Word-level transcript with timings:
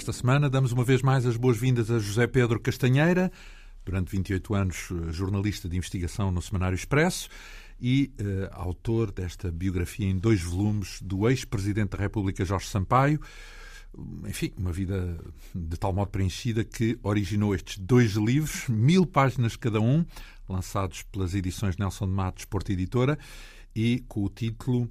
Esta 0.00 0.14
semana 0.14 0.48
damos 0.48 0.72
uma 0.72 0.82
vez 0.82 1.02
mais 1.02 1.26
as 1.26 1.36
boas-vindas 1.36 1.90
a 1.90 1.98
José 1.98 2.26
Pedro 2.26 2.58
Castanheira, 2.58 3.30
durante 3.84 4.10
28 4.12 4.54
anos 4.54 4.88
eh, 4.90 5.12
jornalista 5.12 5.68
de 5.68 5.76
investigação 5.76 6.30
no 6.30 6.40
Semanário 6.40 6.74
Expresso 6.74 7.28
e 7.78 8.10
uh, 8.18 8.48
autor 8.52 9.12
desta 9.12 9.52
biografia 9.52 10.06
em 10.06 10.16
dois 10.16 10.40
volumes 10.40 11.02
do 11.02 11.28
ex-presidente 11.28 11.90
da 11.90 11.98
República 11.98 12.46
Jorge 12.46 12.68
Sampaio. 12.68 13.20
Enfim, 14.26 14.52
uma 14.56 14.72
vida 14.72 15.18
de 15.54 15.76
tal 15.76 15.92
modo 15.92 16.08
preenchida 16.08 16.64
que 16.64 16.98
originou 17.02 17.54
estes 17.54 17.76
dois 17.76 18.12
livros, 18.12 18.68
mil 18.70 19.04
páginas 19.04 19.54
cada 19.54 19.82
um, 19.82 20.02
lançados 20.48 21.02
pelas 21.02 21.34
edições 21.34 21.76
Nelson 21.76 22.06
de 22.06 22.12
Matos, 22.12 22.46
Porta 22.46 22.72
Editora, 22.72 23.18
e 23.76 24.02
com 24.08 24.24
o 24.24 24.30
título 24.30 24.90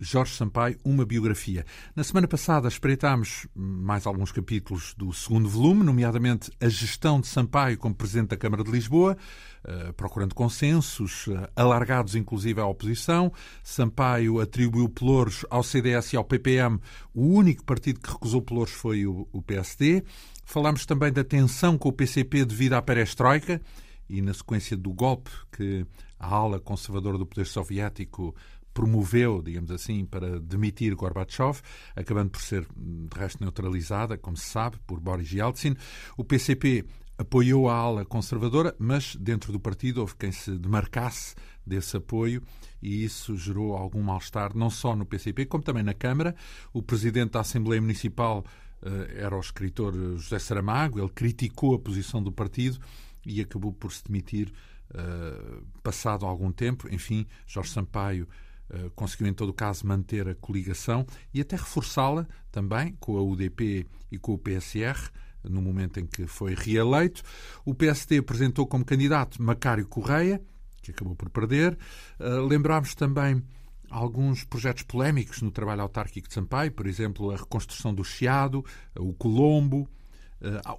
Jorge 0.00 0.34
Sampaio, 0.34 0.78
uma 0.82 1.04
biografia. 1.04 1.66
Na 1.94 2.02
semana 2.02 2.26
passada 2.26 2.66
espreitámos 2.68 3.46
mais 3.54 4.06
alguns 4.06 4.32
capítulos 4.32 4.94
do 4.96 5.12
segundo 5.12 5.46
volume, 5.46 5.84
nomeadamente 5.84 6.50
a 6.58 6.68
gestão 6.70 7.20
de 7.20 7.26
Sampaio 7.26 7.76
como 7.76 7.94
Presidente 7.94 8.30
da 8.30 8.36
Câmara 8.38 8.64
de 8.64 8.70
Lisboa, 8.70 9.14
uh, 9.62 9.92
procurando 9.92 10.34
consensos, 10.34 11.26
uh, 11.26 11.46
alargados 11.54 12.14
inclusive 12.14 12.60
à 12.62 12.66
oposição. 12.66 13.30
Sampaio 13.62 14.40
atribuiu 14.40 14.88
pelouros 14.88 15.44
ao 15.50 15.62
CDS 15.62 16.14
e 16.14 16.16
ao 16.16 16.24
PPM. 16.24 16.80
O 17.14 17.26
único 17.34 17.62
partido 17.62 18.00
que 18.00 18.10
recusou 18.10 18.40
pelouros 18.40 18.72
foi 18.72 19.06
o 19.06 19.42
PSD. 19.46 20.02
Falámos 20.44 20.86
também 20.86 21.12
da 21.12 21.22
tensão 21.22 21.76
com 21.76 21.90
o 21.90 21.92
PCP 21.92 22.46
devido 22.46 22.72
à 22.72 22.80
perestroika 22.80 23.60
e 24.08 24.20
na 24.20 24.34
sequência 24.34 24.76
do 24.76 24.92
golpe 24.92 25.30
que 25.52 25.86
a 26.18 26.26
ala 26.26 26.58
conservadora 26.58 27.16
do 27.16 27.24
poder 27.24 27.46
soviético 27.46 28.34
promoveu, 28.72 29.42
digamos 29.42 29.70
assim, 29.70 30.04
para 30.04 30.40
demitir 30.40 30.94
Gorbachev, 30.94 31.60
acabando 31.94 32.30
por 32.30 32.40
ser, 32.40 32.66
de 32.76 33.18
resto, 33.18 33.42
neutralizada, 33.42 34.16
como 34.16 34.36
se 34.36 34.46
sabe, 34.46 34.78
por 34.86 35.00
Boris 35.00 35.32
Yeltsin. 35.32 35.76
O 36.16 36.24
PCP 36.24 36.84
apoiou 37.18 37.68
a 37.68 37.74
ala 37.74 38.04
conservadora, 38.04 38.74
mas 38.78 39.14
dentro 39.16 39.52
do 39.52 39.60
partido 39.60 40.00
houve 40.00 40.16
quem 40.16 40.32
se 40.32 40.56
demarcasse 40.58 41.34
desse 41.66 41.96
apoio 41.96 42.42
e 42.80 43.04
isso 43.04 43.36
gerou 43.36 43.76
algum 43.76 44.02
mal-estar, 44.02 44.56
não 44.56 44.70
só 44.70 44.96
no 44.96 45.04
PCP, 45.04 45.44
como 45.44 45.62
também 45.62 45.82
na 45.82 45.92
Câmara. 45.92 46.34
O 46.72 46.82
presidente 46.82 47.32
da 47.32 47.40
Assembleia 47.40 47.80
Municipal 47.80 48.42
uh, 48.82 48.88
era 49.14 49.36
o 49.36 49.40
escritor 49.40 49.94
José 50.16 50.38
Saramago, 50.38 50.98
ele 50.98 51.10
criticou 51.10 51.74
a 51.74 51.78
posição 51.78 52.22
do 52.22 52.32
partido 52.32 52.78
e 53.24 53.40
acabou 53.40 53.72
por 53.72 53.92
se 53.92 54.02
demitir 54.02 54.50
uh, 54.92 55.62
passado 55.82 56.24
algum 56.24 56.50
tempo. 56.50 56.88
Enfim, 56.90 57.26
Jorge 57.46 57.70
Sampaio 57.70 58.26
eh, 58.26 58.49
conseguiu, 58.94 59.26
em 59.26 59.34
todo 59.34 59.50
o 59.50 59.54
caso, 59.54 59.86
manter 59.86 60.28
a 60.28 60.34
coligação 60.34 61.06
e 61.32 61.40
até 61.40 61.56
reforçá-la 61.56 62.26
também 62.50 62.96
com 63.00 63.16
a 63.16 63.22
UDP 63.22 63.86
e 64.10 64.18
com 64.18 64.34
o 64.34 64.38
PSR, 64.38 65.10
no 65.42 65.62
momento 65.62 65.98
em 65.98 66.06
que 66.06 66.26
foi 66.26 66.54
reeleito. 66.54 67.22
O 67.64 67.74
PSD 67.74 68.18
apresentou 68.18 68.66
como 68.66 68.84
candidato 68.84 69.42
Macário 69.42 69.86
Correia, 69.86 70.40
que 70.82 70.90
acabou 70.90 71.14
por 71.14 71.30
perder. 71.30 71.78
Uh, 72.18 72.46
lembramos 72.46 72.94
também 72.94 73.42
alguns 73.90 74.44
projetos 74.44 74.84
polémicos 74.84 75.42
no 75.42 75.50
trabalho 75.50 75.82
autárquico 75.82 76.28
de 76.28 76.34
Sampaio, 76.34 76.70
por 76.72 76.86
exemplo, 76.86 77.30
a 77.30 77.36
reconstrução 77.36 77.92
do 77.92 78.04
Chiado, 78.04 78.64
o 78.96 79.12
Colombo, 79.12 79.88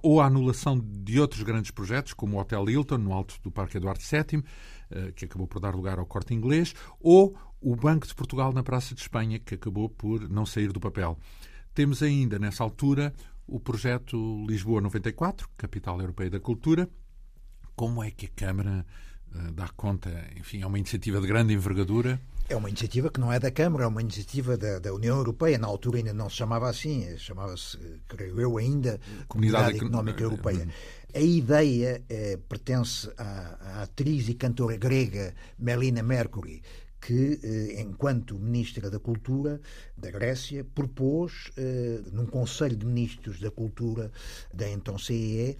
ou 0.02 0.20
a 0.20 0.26
anulação 0.26 0.78
de 0.78 1.20
outros 1.20 1.42
grandes 1.42 1.70
projetos, 1.70 2.12
como 2.12 2.36
o 2.36 2.40
Hotel 2.40 2.68
Hilton, 2.68 2.98
no 2.98 3.12
alto 3.12 3.38
do 3.42 3.50
Parque 3.50 3.76
Eduardo 3.76 4.02
VII, 4.02 4.42
que 5.14 5.24
acabou 5.24 5.46
por 5.46 5.60
dar 5.60 5.74
lugar 5.74 5.98
ao 5.98 6.06
corte 6.06 6.34
inglês, 6.34 6.74
ou 7.00 7.36
o 7.62 7.76
Banco 7.76 8.06
de 8.06 8.14
Portugal 8.14 8.52
na 8.52 8.62
Praça 8.62 8.94
de 8.94 9.00
Espanha, 9.00 9.38
que 9.38 9.54
acabou 9.54 9.88
por 9.88 10.28
não 10.28 10.44
sair 10.44 10.72
do 10.72 10.80
papel. 10.80 11.16
Temos 11.72 12.02
ainda, 12.02 12.38
nessa 12.38 12.62
altura, 12.62 13.14
o 13.46 13.60
projeto 13.60 14.44
Lisboa 14.46 14.80
94, 14.80 15.48
Capital 15.56 16.00
Europeia 16.00 16.30
da 16.30 16.40
Cultura. 16.40 16.88
Como 17.74 18.02
é 18.02 18.10
que 18.10 18.26
a 18.26 18.28
Câmara 18.34 18.84
uh, 19.34 19.52
dá 19.52 19.68
conta? 19.68 20.10
Enfim, 20.36 20.62
é 20.62 20.66
uma 20.66 20.78
iniciativa 20.78 21.20
de 21.20 21.26
grande 21.26 21.54
envergadura. 21.54 22.20
É 22.48 22.56
uma 22.56 22.68
iniciativa 22.68 23.08
que 23.08 23.20
não 23.20 23.32
é 23.32 23.38
da 23.38 23.50
Câmara, 23.50 23.84
é 23.84 23.86
uma 23.86 24.02
iniciativa 24.02 24.56
da, 24.56 24.78
da 24.78 24.92
União 24.92 25.16
Europeia. 25.16 25.56
Na 25.56 25.68
altura 25.68 25.98
ainda 25.98 26.12
não 26.12 26.28
se 26.28 26.36
chamava 26.36 26.68
assim, 26.68 27.16
chamava-se, 27.16 27.78
creio 28.08 28.38
eu, 28.40 28.58
ainda 28.58 29.00
Comunidade, 29.28 29.28
Comunidade 29.28 29.76
Económica 29.78 30.22
Europeia. 30.22 30.68
A 31.14 31.20
ideia 31.20 32.02
eh, 32.08 32.38
pertence 32.48 33.10
à, 33.18 33.22
à, 33.60 33.82
atriz 33.82 34.28
e 34.28 34.34
cantora 34.34 34.76
grega 34.76 35.34
Melina 35.58 36.02
Mercury, 36.02 36.62
que, 37.02 37.40
eh, 37.42 37.82
enquanto 37.82 38.38
Ministra 38.38 38.88
da 38.88 39.00
Cultura 39.00 39.60
da 39.98 40.10
Grécia, 40.10 40.64
propôs, 40.64 41.50
eh, 41.56 42.00
num 42.12 42.26
Conselho 42.26 42.76
de 42.76 42.86
Ministros 42.86 43.40
da 43.40 43.50
Cultura 43.50 44.12
da 44.54 44.70
então 44.70 44.96
CEE, 44.96 45.58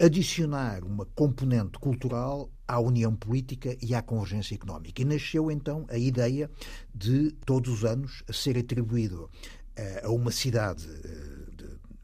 adicionar 0.00 0.84
uma 0.84 1.04
componente 1.06 1.78
cultural 1.80 2.48
à 2.66 2.78
união 2.78 3.14
política 3.14 3.76
e 3.82 3.92
à 3.92 4.02
convergência 4.02 4.54
económica. 4.54 5.02
E 5.02 5.04
nasceu 5.04 5.50
então 5.50 5.84
a 5.88 5.98
ideia 5.98 6.48
de, 6.94 7.32
todos 7.44 7.72
os 7.72 7.84
anos, 7.84 8.22
ser 8.32 8.56
atribuído 8.56 9.28
eh, 9.74 10.00
a 10.04 10.10
uma 10.10 10.30
cidade 10.30 10.86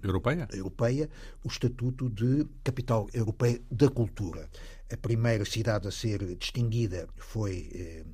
europeia? 0.03 0.49
europeia 0.53 1.09
o 1.45 1.49
estatuto 1.49 2.11
de 2.11 2.45
capital 2.65 3.09
europeia 3.13 3.61
da 3.71 3.89
cultura. 3.89 4.49
A 4.93 4.97
primeira 4.97 5.45
cidade 5.45 5.87
a 5.87 5.93
ser 5.93 6.35
distinguida 6.37 7.07
foi 7.17 8.05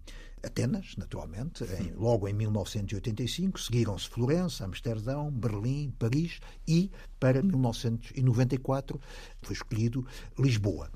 Atenas, 0.46 0.94
naturalmente, 0.96 1.64
em, 1.64 1.92
logo 1.94 2.28
em 2.28 2.32
1985, 2.32 3.60
seguiram-se 3.60 4.08
Florença, 4.08 4.64
Amsterdão, 4.64 5.30
Berlim, 5.30 5.92
Paris 5.98 6.40
e, 6.66 6.90
para 7.18 7.42
1994, 7.42 9.00
foi 9.42 9.54
escolhido 9.54 10.06
Lisboa. 10.38 10.90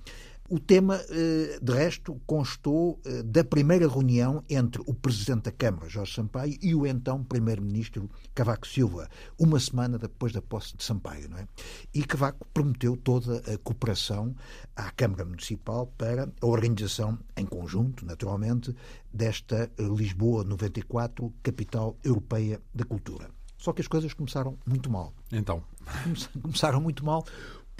O 0.52 0.58
tema, 0.58 1.00
eh, 1.10 1.60
de 1.62 1.72
resto, 1.72 2.20
constou 2.26 3.00
eh, 3.04 3.22
da 3.22 3.44
primeira 3.44 3.86
reunião 3.86 4.42
entre 4.50 4.82
o 4.84 4.92
Presidente 4.92 5.44
da 5.44 5.52
Câmara, 5.52 5.88
Jorge 5.88 6.12
Sampaio, 6.12 6.58
e 6.60 6.74
o 6.74 6.84
então 6.84 7.22
Primeiro-Ministro 7.22 8.10
Cavaco 8.34 8.66
Silva, 8.66 9.08
uma 9.38 9.60
semana 9.60 9.96
depois 9.96 10.32
da 10.32 10.42
posse 10.42 10.76
de 10.76 10.82
Sampaio. 10.82 11.30
Não 11.30 11.38
é? 11.38 11.46
E 11.94 12.02
Cavaco 12.02 12.44
prometeu 12.52 12.96
toda 12.96 13.36
a 13.36 13.56
cooperação 13.58 14.34
à 14.74 14.90
Câmara 14.90 15.24
Municipal 15.24 15.86
para 15.96 16.28
a 16.40 16.46
organização, 16.46 17.16
em 17.36 17.46
conjunto, 17.46 18.04
naturalmente, 18.04 18.74
desta 19.14 19.70
Lisboa 19.78 20.42
94, 20.42 21.32
capital 21.44 21.96
europeia 22.02 22.60
da 22.74 22.84
cultura. 22.84 23.30
Só 23.56 23.74
que 23.74 23.82
as 23.82 23.86
coisas 23.86 24.14
começaram 24.14 24.58
muito 24.66 24.90
mal. 24.90 25.12
Então. 25.30 25.62
Começaram 26.42 26.80
muito 26.80 27.04
mal 27.04 27.24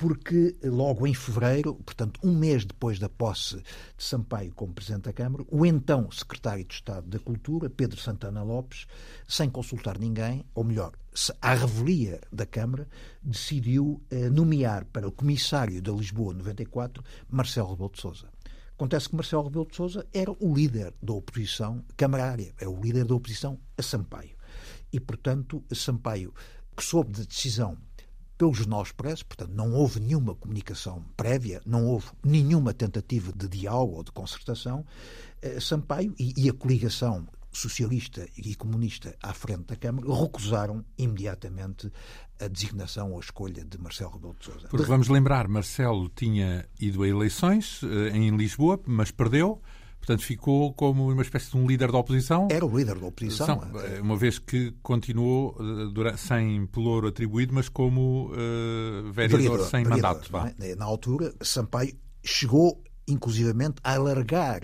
porque 0.01 0.57
logo 0.65 1.07
em 1.07 1.13
fevereiro, 1.13 1.75
portanto, 1.75 2.19
um 2.25 2.35
mês 2.35 2.65
depois 2.65 2.99
da 2.99 3.07
posse 3.07 3.57
de 3.57 4.03
Sampaio 4.03 4.51
como 4.55 4.73
Presidente 4.73 5.03
da 5.03 5.13
Câmara, 5.13 5.45
o 5.47 5.67
então 5.67 6.11
Secretário 6.11 6.65
de 6.65 6.73
Estado 6.73 7.07
da 7.07 7.19
Cultura, 7.19 7.69
Pedro 7.69 8.01
Santana 8.01 8.43
Lopes, 8.43 8.87
sem 9.29 9.51
consultar 9.51 9.99
ninguém, 9.99 10.43
ou 10.55 10.65
melhor, 10.65 10.93
à 11.43 11.53
revelia 11.53 12.19
da 12.33 12.47
Câmara, 12.47 12.89
decidiu 13.23 14.03
eh, 14.11 14.31
nomear 14.31 14.87
para 14.87 15.07
o 15.07 15.13
Comissário 15.13 15.83
da 15.83 15.93
Lisboa 15.93 16.33
94 16.33 17.05
Marcelo 17.29 17.73
Rebelo 17.73 17.91
de 17.93 18.01
Sousa. 18.01 18.27
Acontece 18.73 19.07
que 19.07 19.17
Marcelo 19.17 19.43
Rebelo 19.43 19.67
de 19.67 19.77
Sousa 19.77 20.07
era 20.15 20.33
o 20.33 20.55
líder 20.55 20.95
da 21.03 21.13
oposição 21.13 21.85
camarária, 21.95 22.55
é 22.59 22.67
o 22.67 22.81
líder 22.81 23.05
da 23.05 23.15
oposição 23.15 23.61
a 23.77 23.83
Sampaio. 23.83 24.35
E, 24.91 24.99
portanto, 24.99 25.63
Sampaio, 25.75 26.33
que 26.75 26.83
soube 26.83 27.13
de 27.13 27.27
decisão 27.27 27.77
pelo 28.41 28.55
Jornal 28.55 28.83
Expresso, 28.83 29.27
portanto, 29.27 29.53
não 29.55 29.75
houve 29.75 30.01
nenhuma 30.01 30.35
comunicação 30.35 31.05
prévia, 31.15 31.61
não 31.67 31.85
houve 31.85 32.07
nenhuma 32.25 32.73
tentativa 32.73 33.31
de 33.37 33.47
diálogo 33.47 33.97
ou 33.97 34.03
de 34.03 34.11
concertação. 34.13 34.83
Eh, 35.43 35.61
Sampaio 35.61 36.15
e, 36.19 36.33
e 36.35 36.49
a 36.49 36.53
coligação 36.55 37.29
socialista 37.53 38.27
e 38.39 38.55
comunista 38.55 39.15
à 39.23 39.35
frente 39.35 39.65
da 39.65 39.77
Câmara 39.77 40.09
recusaram 40.15 40.83
imediatamente 40.97 41.93
a 42.41 42.49
designação 42.49 43.11
ou 43.11 43.19
a 43.19 43.21
escolha 43.21 43.63
de 43.63 43.77
Marcelo 43.77 44.13
Rebelo 44.13 44.35
de 44.39 44.47
Sousa. 44.47 44.69
Porque 44.69 44.87
vamos 44.87 45.09
lembrar, 45.09 45.47
Marcelo 45.47 46.09
tinha 46.09 46.67
ido 46.81 47.03
a 47.03 47.09
eleições 47.09 47.83
eh, 47.83 48.17
em 48.17 48.35
Lisboa, 48.35 48.81
mas 48.87 49.11
perdeu. 49.11 49.61
Portanto, 50.01 50.25
ficou 50.25 50.73
como 50.73 51.13
uma 51.13 51.23
espécie 51.23 51.51
de 51.51 51.57
um 51.57 51.67
líder 51.67 51.93
da 51.93 51.99
oposição. 51.99 52.49
Era 52.51 52.65
o 52.65 52.77
líder 52.77 52.99
da 52.99 53.07
oposição. 53.07 53.47
São, 53.47 53.81
eh, 53.81 54.01
uma 54.01 54.17
vez 54.17 54.39
que 54.39 54.73
continuou 54.83 55.55
uh, 55.61 55.89
durante, 55.91 56.21
sem 56.21 56.67
pelouro 56.67 57.07
atribuído, 57.07 57.55
mas 57.55 57.69
como 57.69 58.33
uh, 58.33 59.13
vereador, 59.13 59.41
vereador, 59.41 59.67
sem 59.69 59.85
vereador, 59.85 60.29
mandato. 60.33 60.55
É? 60.63 60.75
Na 60.75 60.87
altura, 60.87 61.35
Sampaio 61.43 61.95
chegou 62.25 62.83
inclusivamente 63.07 63.77
a 63.85 63.95
alargar 63.95 64.63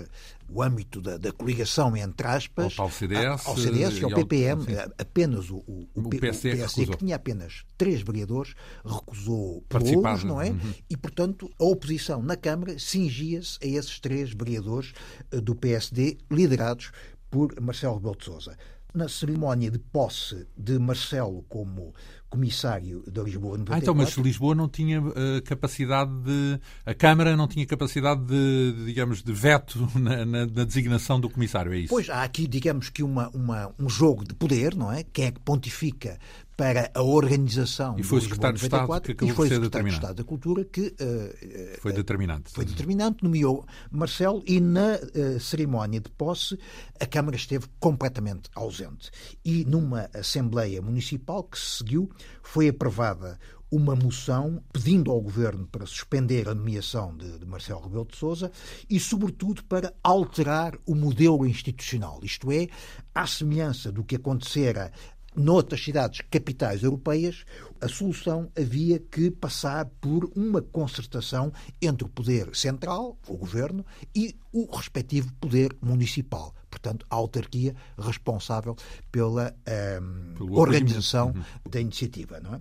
o 0.48 0.62
âmbito 0.62 1.00
da, 1.00 1.16
da 1.16 1.32
coligação, 1.32 1.96
entre 1.96 2.26
aspas, 2.26 2.78
ao 2.78 2.90
CDS, 2.90 3.46
ao 3.46 3.56
CDS 3.56 3.98
e 3.98 4.04
ao 4.04 4.10
PPM, 4.10 4.64
apenas 4.98 5.50
o, 5.50 5.56
o, 5.58 5.88
o, 5.94 6.00
o 6.00 6.08
PSD, 6.10 6.50
o 6.50 6.56
PSD 6.56 6.86
que 6.86 6.96
tinha 6.98 7.16
apenas 7.16 7.64
três 7.76 8.02
vereadores, 8.02 8.54
recusou 8.84 9.62
pelouros, 9.68 10.24
não 10.24 10.40
é? 10.40 10.50
Uhum. 10.50 10.74
E, 10.88 10.96
portanto, 10.96 11.50
a 11.58 11.64
oposição 11.64 12.22
na 12.22 12.36
Câmara 12.36 12.78
cingia-se 12.78 13.58
a 13.62 13.66
esses 13.66 13.98
três 13.98 14.32
vereadores 14.32 14.92
eh, 15.32 15.40
do 15.40 15.54
PSD, 15.54 16.18
liderados 16.30 16.92
por 17.30 17.60
Marcelo 17.60 17.96
Rebelo 17.96 18.16
de 18.16 18.24
Sousa. 18.24 18.56
Na 18.96 19.08
cerimónia 19.08 19.70
de 19.70 19.78
posse 19.78 20.46
de 20.56 20.78
Marcelo 20.78 21.44
como 21.48 21.94
comissário 22.28 23.04
da 23.06 23.22
Lisboa 23.22 23.58
94. 23.58 23.74
Ah, 23.74 23.78
então, 23.78 23.94
mas 23.94 24.16
Lisboa 24.16 24.54
não 24.54 24.68
tinha 24.68 25.00
uh, 25.00 25.14
capacidade 25.44 26.10
de. 26.22 26.58
A 26.84 26.94
Câmara 26.94 27.36
não 27.36 27.46
tinha 27.46 27.64
capacidade 27.66 28.24
de, 28.24 28.72
de 28.72 28.84
digamos, 28.86 29.22
de 29.22 29.32
veto 29.32 29.88
na, 29.94 30.24
na, 30.24 30.46
na, 30.46 30.64
designação 30.64 31.20
do 31.20 31.30
comissário, 31.30 31.72
é 31.72 31.78
isso? 31.78 31.88
Pois 31.90 32.08
há 32.08 32.22
aqui, 32.22 32.46
digamos 32.46 32.88
que, 32.88 33.02
uma, 33.02 33.28
uma, 33.30 33.72
um 33.78 33.88
jogo 33.88 34.24
de 34.24 34.34
poder, 34.34 34.74
não 34.74 34.90
é? 34.90 35.04
Quem 35.04 35.26
é 35.26 35.30
que 35.30 35.40
pontifica 35.40 36.18
para 36.56 36.90
a 36.94 37.02
organização 37.02 37.98
e 37.98 38.02
foi 38.02 38.18
o 38.18 38.22
secretário 38.22 38.56
de 38.56 38.64
Estado 38.64 39.00
que 39.02 39.12
acabou 39.12 39.32
e 39.32 39.36
foi 39.36 39.46
o 39.46 39.50
secretário 39.50 39.88
de 39.88 39.94
Estado 39.94 40.14
da 40.14 40.24
Cultura 40.24 40.64
que 40.64 40.86
uh, 40.86 41.80
foi 41.80 41.92
determinante. 41.92 42.50
Foi 42.50 42.64
determinante, 42.64 43.22
nomeou 43.22 43.66
Marcelo 43.90 44.42
e 44.46 44.58
na 44.58 44.94
uh, 44.96 45.38
cerimónia 45.38 46.00
de 46.00 46.10
posse 46.10 46.58
a 46.98 47.06
Câmara 47.06 47.36
esteve 47.36 47.66
completamente 47.78 48.48
ausente. 48.54 49.10
E 49.44 49.64
numa 49.66 50.08
Assembleia 50.14 50.80
Municipal 50.80 51.44
que 51.44 51.58
se 51.58 51.78
seguiu 51.78 52.10
foi 52.42 52.68
aprovada 52.68 53.38
uma 53.70 53.96
moção 53.96 54.62
pedindo 54.72 55.10
ao 55.10 55.20
governo 55.20 55.66
para 55.66 55.84
suspender 55.86 56.48
a 56.48 56.54
nomeação 56.54 57.16
de, 57.16 57.38
de 57.38 57.44
Marcelo 57.44 57.80
Rebelo 57.80 58.06
de 58.06 58.16
Sousa 58.16 58.50
e, 58.88 58.98
sobretudo, 59.00 59.64
para 59.64 59.92
alterar 60.02 60.78
o 60.86 60.94
modelo 60.94 61.44
institucional. 61.44 62.20
Isto 62.22 62.52
é, 62.52 62.68
à 63.14 63.26
semelhança 63.26 63.90
do 63.90 64.04
que 64.04 64.16
acontecera 64.16 64.92
noutras 65.36 65.82
cidades 65.82 66.22
capitais 66.30 66.82
europeias, 66.82 67.44
a 67.80 67.88
solução 67.88 68.50
havia 68.58 68.98
que 68.98 69.30
passar 69.30 69.86
por 70.00 70.30
uma 70.34 70.62
concertação 70.62 71.52
entre 71.80 72.04
o 72.04 72.08
poder 72.08 72.54
central, 72.56 73.18
o 73.28 73.36
governo, 73.36 73.84
e 74.14 74.34
o 74.52 74.64
respectivo 74.74 75.32
poder 75.34 75.76
municipal. 75.80 76.54
Portanto, 76.70 77.06
a 77.10 77.14
autarquia 77.14 77.74
responsável 77.98 78.76
pela 79.12 79.54
um, 80.00 80.34
ehm, 80.40 80.52
organização 80.52 81.28
uhum. 81.28 81.70
da 81.70 81.80
iniciativa. 81.80 82.40
Não 82.40 82.54
é? 82.54 82.60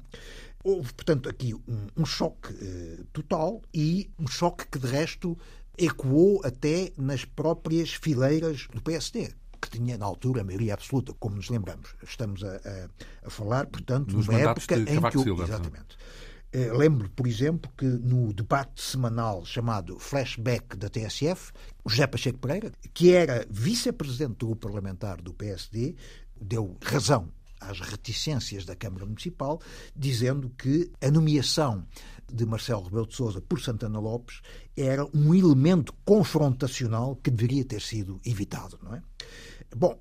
Houve, 0.63 0.93
portanto, 0.93 1.29
aqui 1.29 1.53
um, 1.53 1.87
um 1.95 2.05
choque 2.05 2.51
uh, 2.53 3.05
total 3.13 3.61
e 3.73 4.09
um 4.17 4.27
choque 4.27 4.67
que, 4.67 4.79
de 4.79 4.87
resto, 4.87 5.37
ecoou 5.77 6.41
até 6.43 6.91
nas 6.97 7.23
próprias 7.23 7.93
fileiras 7.93 8.67
do 8.73 8.81
PSD 8.81 9.31
que 9.65 9.77
tinha 9.77 9.97
na 9.97 10.05
altura 10.05 10.41
a 10.41 10.43
maioria 10.43 10.73
absoluta, 10.73 11.13
como 11.19 11.35
nos 11.35 11.49
lembramos. 11.49 11.95
Estamos 12.03 12.43
a, 12.43 12.55
a, 12.55 13.27
a 13.27 13.29
falar, 13.29 13.67
portanto, 13.67 14.15
Nos 14.15 14.27
numa 14.27 14.39
época 14.39 14.75
em 14.77 15.01
que. 15.01 15.19
Silva, 15.19 15.43
exatamente. 15.43 15.97
Eh, 16.51 16.71
lembro, 16.71 17.09
por 17.09 17.27
exemplo, 17.27 17.69
que 17.77 17.85
no 17.85 18.31
debate 18.31 18.81
semanal 18.81 19.45
chamado 19.45 19.99
Flashback 19.99 20.77
da 20.77 20.89
TSF, 20.89 21.51
o 21.83 21.89
José 21.89 22.07
Pacheco 22.07 22.39
Pereira, 22.39 22.71
que 22.93 23.13
era 23.13 23.45
vice-presidente 23.49 24.37
do 24.37 24.47
grupo 24.47 24.67
parlamentar 24.67 25.21
do 25.21 25.33
PSD, 25.33 25.95
deu 26.39 26.77
razão 26.81 27.29
às 27.59 27.81
reticências 27.81 28.63
da 28.63 28.73
Câmara 28.73 29.05
Municipal, 29.05 29.59
dizendo 29.93 30.49
que 30.57 30.91
a 31.01 31.11
nomeação 31.11 31.85
de 32.31 32.45
Marcelo 32.45 32.83
Rebelo 32.83 33.07
de 33.07 33.15
Sousa 33.15 33.41
por 33.41 33.59
Santana 33.59 33.99
Lopes 33.99 34.41
era 34.77 35.05
um 35.13 35.33
elemento 35.35 35.93
confrontacional 36.05 37.17
que 37.17 37.31
deveria 37.31 37.65
ter 37.65 37.81
sido 37.81 38.19
evitado, 38.25 38.79
não 38.81 38.95
é? 38.95 39.01
Bom, 39.75 39.97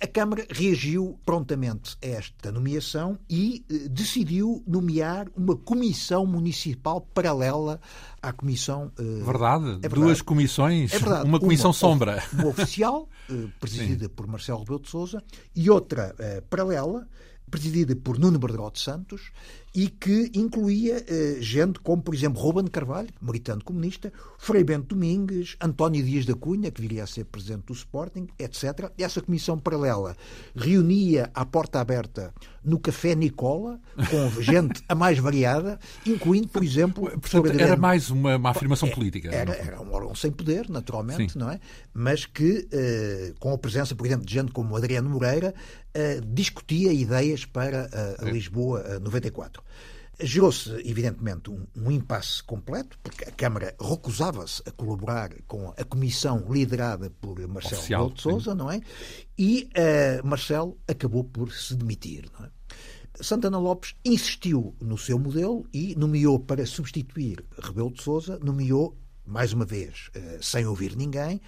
a 0.00 0.06
Câmara 0.06 0.46
reagiu 0.50 1.18
prontamente 1.26 1.96
a 2.02 2.06
esta 2.06 2.52
nomeação 2.52 3.18
e 3.28 3.64
eh, 3.68 3.88
decidiu 3.88 4.62
nomear 4.66 5.26
uma 5.36 5.56
comissão 5.56 6.24
municipal 6.24 7.00
paralela 7.00 7.80
à 8.22 8.32
comissão. 8.32 8.92
Eh, 8.98 9.24
verdade, 9.24 9.64
é 9.64 9.70
verdade. 9.72 9.94
duas 9.94 10.22
comissões, 10.22 10.92
é 10.92 10.98
verdade. 10.98 11.28
uma 11.28 11.40
comissão 11.40 11.70
uma, 11.70 11.74
sombra. 11.74 12.22
Uma 12.32 12.46
oficial, 12.48 13.08
eh, 13.28 13.48
presidida 13.60 14.04
Sim. 14.04 14.10
por 14.14 14.26
Marcelo 14.26 14.60
Rebelo 14.60 14.80
de 14.80 14.90
Sousa, 14.90 15.22
e 15.54 15.68
outra 15.68 16.14
paralela, 16.48 17.06
presidida 17.50 17.94
por 17.96 18.18
Nuno 18.18 18.38
Bergote 18.38 18.80
Santos 18.80 19.32
e 19.74 19.88
que 19.88 20.30
incluía 20.34 21.04
eh, 21.08 21.38
gente 21.40 21.80
como, 21.80 22.00
por 22.00 22.14
exemplo, 22.14 22.40
Ruben 22.40 22.68
Carvalho, 22.68 23.08
militante 23.20 23.64
comunista, 23.64 24.12
Frei 24.38 24.62
Bento 24.62 24.94
Domingues, 24.94 25.56
António 25.60 26.04
Dias 26.04 26.24
da 26.24 26.34
Cunha, 26.34 26.70
que 26.70 26.80
viria 26.80 27.02
a 27.02 27.06
ser 27.08 27.24
presidente 27.24 27.64
do 27.66 27.72
Sporting, 27.72 28.28
etc. 28.38 28.92
Essa 28.96 29.20
comissão 29.20 29.58
paralela 29.58 30.16
reunia 30.54 31.28
à 31.34 31.44
porta 31.44 31.80
aberta 31.80 32.32
no 32.64 32.78
Café 32.78 33.16
Nicola, 33.16 33.80
com 34.10 34.30
gente 34.40 34.80
a 34.88 34.94
mais 34.94 35.18
variada, 35.18 35.76
incluindo, 36.06 36.46
por 36.46 36.62
exemplo... 36.62 37.10
Portanto, 37.10 37.58
era 37.58 37.76
mais 37.76 38.10
uma, 38.10 38.36
uma 38.36 38.50
afirmação 38.50 38.88
é, 38.88 38.94
política. 38.94 39.34
Era, 39.34 39.54
era, 39.54 39.82
um 39.82 39.92
órgão 39.92 40.14
sem 40.14 40.30
poder, 40.30 40.70
naturalmente, 40.70 41.32
Sim. 41.32 41.38
não 41.40 41.50
é? 41.50 41.58
Mas 41.92 42.26
que, 42.26 42.68
eh, 42.70 43.34
com 43.40 43.52
a 43.52 43.58
presença, 43.58 43.94
por 43.96 44.06
exemplo, 44.06 44.24
de 44.24 44.32
gente 44.32 44.52
como 44.52 44.76
Adriano 44.76 45.10
Moreira, 45.10 45.52
eh, 45.92 46.20
discutia 46.24 46.92
ideias 46.92 47.44
para 47.44 47.90
a 48.20 48.24
Lisboa 48.24 49.00
94. 49.00 49.63
Gerou-se, 50.20 50.70
evidentemente, 50.88 51.50
um, 51.50 51.66
um 51.76 51.90
impasse 51.90 52.40
completo, 52.42 52.96
porque 53.02 53.24
a 53.24 53.32
Câmara 53.32 53.74
recusava-se 53.80 54.62
a 54.64 54.70
colaborar 54.70 55.30
com 55.48 55.74
a 55.76 55.84
comissão 55.84 56.46
liderada 56.48 57.10
por 57.20 57.40
Marcelo 57.48 57.80
Oficial, 57.80 58.10
de 58.10 58.22
Souza, 58.22 58.54
não 58.54 58.70
é? 58.70 58.80
E 59.36 59.68
uh, 59.74 60.26
Marcelo 60.26 60.78
acabou 60.86 61.24
por 61.24 61.52
se 61.52 61.74
demitir, 61.74 62.30
não 62.38 62.46
é? 62.46 62.50
Santana 63.20 63.58
Lopes 63.58 63.94
insistiu 64.04 64.74
no 64.80 64.98
seu 64.98 65.18
modelo 65.18 65.66
e 65.72 65.94
nomeou 65.96 66.38
para 66.38 66.66
substituir 66.66 67.44
Rebelo 67.60 67.92
de 67.92 68.02
Sousa, 68.02 68.38
nomeou 68.42 68.96
mais 69.26 69.52
uma 69.52 69.64
vez, 69.64 70.10
eh, 70.14 70.38
sem 70.42 70.66
ouvir 70.66 70.96
ninguém, 70.96 71.40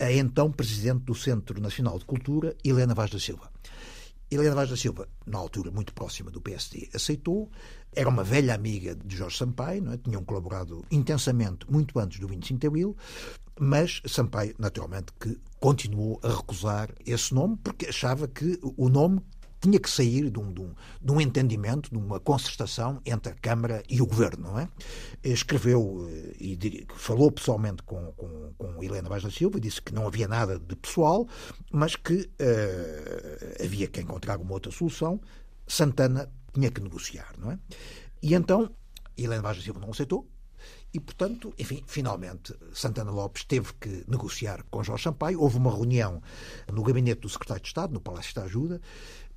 a 0.00 0.10
então 0.10 0.50
Presidente 0.50 1.04
do 1.04 1.14
Centro 1.14 1.60
Nacional 1.60 1.98
de 1.98 2.04
Cultura, 2.04 2.56
Helena 2.64 2.94
Vaz 2.94 3.10
da 3.10 3.20
Silva. 3.20 3.50
Helena 4.34 4.54
Vaz 4.54 4.70
da 4.70 4.76
Silva, 4.76 5.08
na 5.26 5.38
altura 5.38 5.70
muito 5.70 5.92
próxima 5.92 6.30
do 6.30 6.40
PSD, 6.40 6.88
aceitou. 6.94 7.50
Era 7.94 8.08
uma 8.08 8.24
velha 8.24 8.54
amiga 8.54 8.94
de 8.94 9.16
Jorge 9.16 9.36
Sampaio, 9.36 9.82
não 9.82 9.92
é? 9.92 9.98
tinham 9.98 10.24
colaborado 10.24 10.84
intensamente 10.90 11.70
muito 11.70 11.98
antes 11.98 12.18
do 12.18 12.26
25 12.26 12.58
de 12.60 12.66
Abril, 12.66 12.96
mas 13.60 14.00
Sampaio, 14.06 14.54
naturalmente, 14.58 15.12
que 15.20 15.38
continuou 15.60 16.18
a 16.22 16.28
recusar 16.28 16.90
esse 17.04 17.34
nome 17.34 17.58
porque 17.62 17.86
achava 17.86 18.26
que 18.26 18.58
o 18.62 18.88
nome 18.88 19.20
tinha 19.62 19.78
que 19.78 19.88
sair 19.88 20.28
de 20.28 20.40
um, 20.40 20.52
de, 20.52 20.60
um, 20.60 20.74
de 21.00 21.12
um, 21.12 21.20
entendimento, 21.20 21.88
de 21.88 21.96
uma 21.96 22.18
concertação 22.18 23.00
entre 23.06 23.32
a 23.32 23.36
Câmara 23.36 23.82
e 23.88 24.02
o 24.02 24.06
Governo, 24.06 24.50
não 24.50 24.58
é? 24.58 24.68
Escreveu 25.22 26.08
eh, 26.10 26.36
e 26.40 26.86
falou 26.96 27.30
pessoalmente 27.30 27.80
com, 27.84 28.12
com, 28.16 28.52
com 28.58 28.71
Helena 28.84 29.08
Vaz 29.08 29.22
da 29.22 29.30
Silva 29.30 29.60
disse 29.60 29.80
que 29.80 29.94
não 29.94 30.06
havia 30.06 30.28
nada 30.28 30.58
de 30.58 30.76
pessoal, 30.76 31.26
mas 31.70 31.96
que 31.96 32.14
uh, 32.14 33.64
havia 33.64 33.86
que 33.86 34.00
encontrar 34.00 34.38
uma 34.38 34.52
outra 34.52 34.72
solução. 34.72 35.20
Santana 35.66 36.30
tinha 36.52 36.70
que 36.70 36.80
negociar, 36.80 37.34
não 37.38 37.52
é? 37.52 37.58
E 38.22 38.34
então 38.34 38.70
Helena 39.16 39.42
Vaz 39.42 39.58
da 39.58 39.62
Silva 39.62 39.80
não 39.80 39.90
aceitou, 39.90 40.28
e, 40.94 41.00
portanto, 41.00 41.54
enfim, 41.58 41.82
finalmente, 41.86 42.54
Santana 42.74 43.10
Lopes 43.10 43.44
teve 43.44 43.72
que 43.80 44.04
negociar 44.06 44.62
com 44.70 44.82
Jorge 44.82 45.04
Sampaio. 45.04 45.40
Houve 45.40 45.56
uma 45.56 45.70
reunião 45.74 46.22
no 46.70 46.82
gabinete 46.82 47.22
do 47.22 47.30
secretário 47.30 47.62
de 47.62 47.68
Estado, 47.68 47.94
no 47.94 48.00
Palácio 48.00 48.34
da 48.34 48.42
Ajuda, 48.42 48.80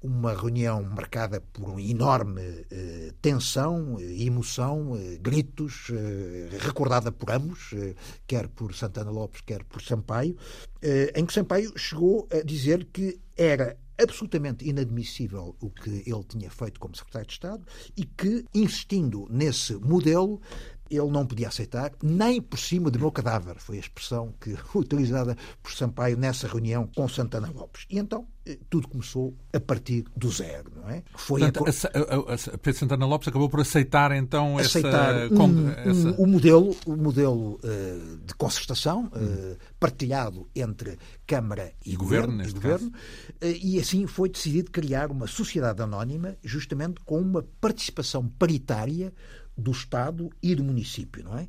uma 0.02 0.34
reunião 0.34 0.84
marcada 0.84 1.42
por 1.42 1.80
enorme 1.80 2.42
eh, 2.70 3.14
tensão, 3.22 3.98
eh, 4.00 4.24
emoção, 4.24 4.96
eh, 4.96 5.18
gritos, 5.20 5.88
eh, 5.92 6.58
recordada 6.60 7.12
por 7.12 7.32
ambos, 7.32 7.74
eh, 7.74 7.96
quer 8.28 8.48
por 8.48 8.74
Santana 8.76 9.12
Lopes, 9.12 9.42
quer 9.42 9.64
por 9.64 9.82
Sampaio, 9.82 10.36
eh, 10.82 11.12
em 11.16 11.26
que 11.26 11.34
Sampaio 11.34 11.78
chegou 11.78 12.28
a 12.32 12.44
dizer 12.44 12.86
que 12.92 13.20
era 13.36 13.78
absolutamente 13.98 14.68
inadmissível 14.68 15.56
o 15.60 15.70
que 15.70 16.04
ele 16.06 16.24
tinha 16.28 16.50
feito 16.50 16.80
como 16.80 16.96
secretário 16.96 17.28
de 17.28 17.34
Estado 17.34 17.66
e 17.96 18.06
que, 18.06 18.46
insistindo 18.54 19.28
nesse 19.30 19.74
modelo, 19.76 20.42
ele 20.90 21.10
não 21.10 21.26
podia 21.26 21.48
aceitar, 21.48 21.92
nem 22.02 22.42
por 22.42 22.60
cima 22.60 22.92
do 22.92 23.00
meu 23.00 23.12
cadáver. 23.12 23.56
Foi 23.58 23.78
a 23.78 23.80
expressão 23.80 24.34
que 24.40 24.56
utilizada 24.76 25.36
por 25.62 25.72
Sampaio 25.72 26.18
nessa 26.18 26.48
reunião 26.48 26.88
com 26.96 27.08
Santana 27.08 27.50
Lopes. 27.50 27.86
E 27.90 27.98
então 27.98 28.28
eh, 28.46 28.60
tudo 28.70 28.88
começou 28.88 29.36
a 29.52 29.60
partir 29.60 30.06
do 30.16 30.30
zero, 30.30 30.72
não 30.76 30.90
é? 30.90 31.04
Foi 31.16 31.52
Portanto, 31.52 31.66
a... 31.68 32.34
a, 32.34 32.58
Pedro 32.58 32.80
Santana 32.80 33.06
Lopes 33.06 33.28
acabou 33.28 33.50
por 33.50 33.62
aceitar 33.62 34.12
então 34.12 34.58
aceitar 34.58 35.16
essa, 35.16 35.34
um, 35.34 35.70
essa... 35.70 36.08
Um, 36.10 36.24
o 36.24 36.28
modelo, 36.28 36.78
o 36.86 36.96
modelo 36.96 37.56
uh, 37.56 38.18
de 38.24 38.36
concertação 38.36 39.06
uh, 39.06 39.58
partilhado 39.80 40.48
entre 40.56 41.00
Câmara 41.26 41.74
e, 41.84 41.94
e 41.94 41.96
Governo, 41.96 42.44
e, 42.44 42.52
governo 42.52 42.88
uh, 42.90 43.46
e 43.46 43.80
assim 43.80 44.06
foi 44.06 44.30
decidido 44.30 44.70
criar 44.70 45.10
uma 45.10 45.26
sociedade 45.26 45.82
anónima, 45.82 46.38
justamente 46.44 47.02
com 47.04 47.20
uma 47.20 47.44
participação 47.60 48.28
paritária 48.28 49.12
do 49.58 49.72
Estado 49.72 50.30
e 50.42 50.54
do 50.54 50.64
município, 50.64 51.24
não 51.24 51.38
é? 51.38 51.48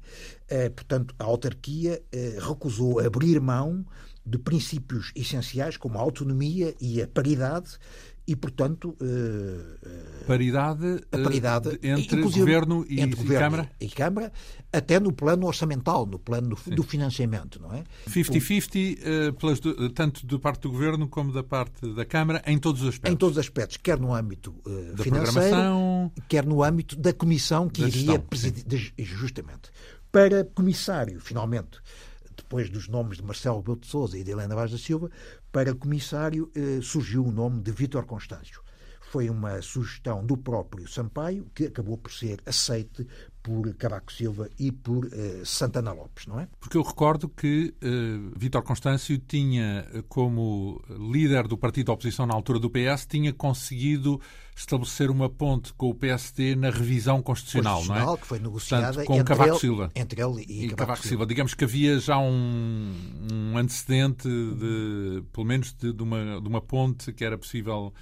Eh, 0.48 0.68
portanto, 0.70 1.14
a 1.18 1.24
autarquia 1.24 2.02
eh, 2.12 2.38
recusou 2.40 3.00
abrir 3.00 3.40
mão 3.40 3.84
de 4.24 4.38
princípios 4.38 5.12
essenciais 5.14 5.76
como 5.76 5.98
a 5.98 6.00
autonomia 6.00 6.74
e 6.80 7.00
a 7.00 7.06
paridade 7.06 7.78
e, 8.26 8.34
portanto. 8.34 8.96
Uh, 9.00 10.24
paridade, 10.26 11.00
a 11.12 11.18
paridade 11.18 11.78
entre 11.82 12.20
governo 12.20 12.84
e, 12.88 13.00
entre 13.00 13.16
governo 13.16 13.44
Câmara? 13.44 13.70
E, 13.80 13.88
Câmara, 13.88 14.32
até 14.72 14.98
no 14.98 15.12
plano 15.12 15.46
orçamental, 15.46 16.04
no 16.04 16.18
plano 16.18 16.56
do, 16.56 16.70
do 16.76 16.82
financiamento, 16.82 17.60
não 17.60 17.72
é? 17.72 17.84
50-50, 18.08 19.92
tanto 19.94 20.26
da 20.26 20.38
parte 20.38 20.62
do 20.62 20.70
governo 20.70 21.08
como 21.08 21.32
da 21.32 21.44
parte 21.44 21.86
da 21.94 22.04
Câmara, 22.04 22.42
em 22.46 22.58
todos 22.58 22.82
os 22.82 22.88
aspectos. 22.88 23.12
Em 23.12 23.16
todos 23.16 23.36
os 23.36 23.40
aspectos, 23.40 23.76
quer 23.76 23.98
no 23.98 24.12
âmbito 24.12 24.54
uh, 24.66 25.02
financeiro, 25.02 26.12
quer 26.28 26.44
no 26.44 26.62
âmbito 26.62 26.96
da 26.96 27.12
comissão 27.12 27.68
que 27.68 27.82
iria 27.82 28.18
presidir. 28.18 28.92
Justamente. 28.98 29.70
Para 30.10 30.44
comissário, 30.44 31.20
finalmente 31.20 31.78
depois 32.36 32.70
dos 32.70 32.86
nomes 32.86 33.16
de 33.16 33.24
Marcelo 33.24 33.58
Rebelo 33.58 33.78
de 33.80 33.86
Sousa 33.86 34.18
e 34.18 34.22
de 34.22 34.30
Helena 34.30 34.54
Vaz 34.54 34.70
da 34.70 34.78
Silva, 34.78 35.10
para 35.56 35.74
comissário 35.74 36.50
eh, 36.54 36.80
surgiu 36.82 37.24
o 37.24 37.32
nome 37.32 37.62
de 37.62 37.72
Vítor 37.72 38.04
Constâncio. 38.04 38.60
Foi 39.10 39.30
uma 39.30 39.62
sugestão 39.62 40.24
do 40.24 40.36
próprio 40.36 40.88
Sampaio, 40.88 41.46
que 41.54 41.66
acabou 41.66 41.96
por 41.96 42.12
ser 42.12 42.40
aceite 42.44 43.06
por 43.46 43.72
Cavaco 43.74 44.12
Silva 44.12 44.50
e 44.58 44.72
por 44.72 45.08
eh, 45.12 45.42
Santana 45.44 45.92
Lopes, 45.92 46.26
não 46.26 46.40
é? 46.40 46.48
Porque 46.58 46.76
eu 46.76 46.82
recordo 46.82 47.28
que 47.28 47.72
eh, 47.80 48.36
Vítor 48.36 48.62
Constâncio 48.64 49.16
tinha, 49.18 49.86
como 50.08 50.82
líder 50.90 51.46
do 51.46 51.56
partido 51.56 51.86
da 51.86 51.92
oposição 51.92 52.26
na 52.26 52.34
altura 52.34 52.58
do 52.58 52.68
PS, 52.68 53.06
tinha 53.06 53.32
conseguido 53.32 54.20
estabelecer 54.56 55.10
uma 55.10 55.30
ponte 55.30 55.72
com 55.74 55.90
o 55.90 55.94
PSD 55.94 56.56
na 56.56 56.70
revisão 56.70 57.22
constitucional, 57.22 57.76
constitucional 57.76 58.06
não 58.06 58.14
é? 58.14 58.18
que 58.18 58.26
foi 58.26 58.38
negociada 58.40 58.86
Portanto, 58.86 59.06
com 59.06 59.14
entre 59.14 59.24
Cavaco 59.24 59.50
ele, 59.50 59.58
Silva. 59.60 59.90
Entre 59.94 60.20
ele 60.20 60.44
e, 60.48 60.64
e 60.64 60.68
Cavaco, 60.70 60.76
Cavaco 60.76 61.02
Silva. 61.02 61.08
Silva. 61.08 61.26
Digamos 61.26 61.54
que 61.54 61.64
havia 61.64 62.00
já 62.00 62.18
um, 62.18 62.92
um 63.32 63.56
antecedente, 63.56 64.26
de, 64.28 65.22
pelo 65.32 65.46
menos, 65.46 65.72
de, 65.72 65.92
de, 65.92 66.02
uma, 66.02 66.40
de 66.40 66.48
uma 66.48 66.60
ponte 66.60 67.12
que 67.12 67.24
era 67.24 67.38
possível 67.38 67.94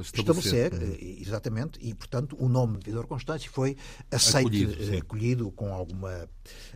estabelecer. 0.00 0.72
estabelecer. 0.72 0.98
Eh, 1.02 1.20
exatamente, 1.20 1.78
e 1.82 1.94
portanto 1.94 2.36
o 2.38 2.48
nome 2.48 2.78
de 2.78 2.86
Vidor 2.86 3.06
Constâncio 3.06 3.50
foi 3.50 3.76
aceite, 4.10 4.64
acolhido, 4.64 4.96
acolhido, 4.98 5.50
com 5.52 5.72
alguma. 5.72 6.28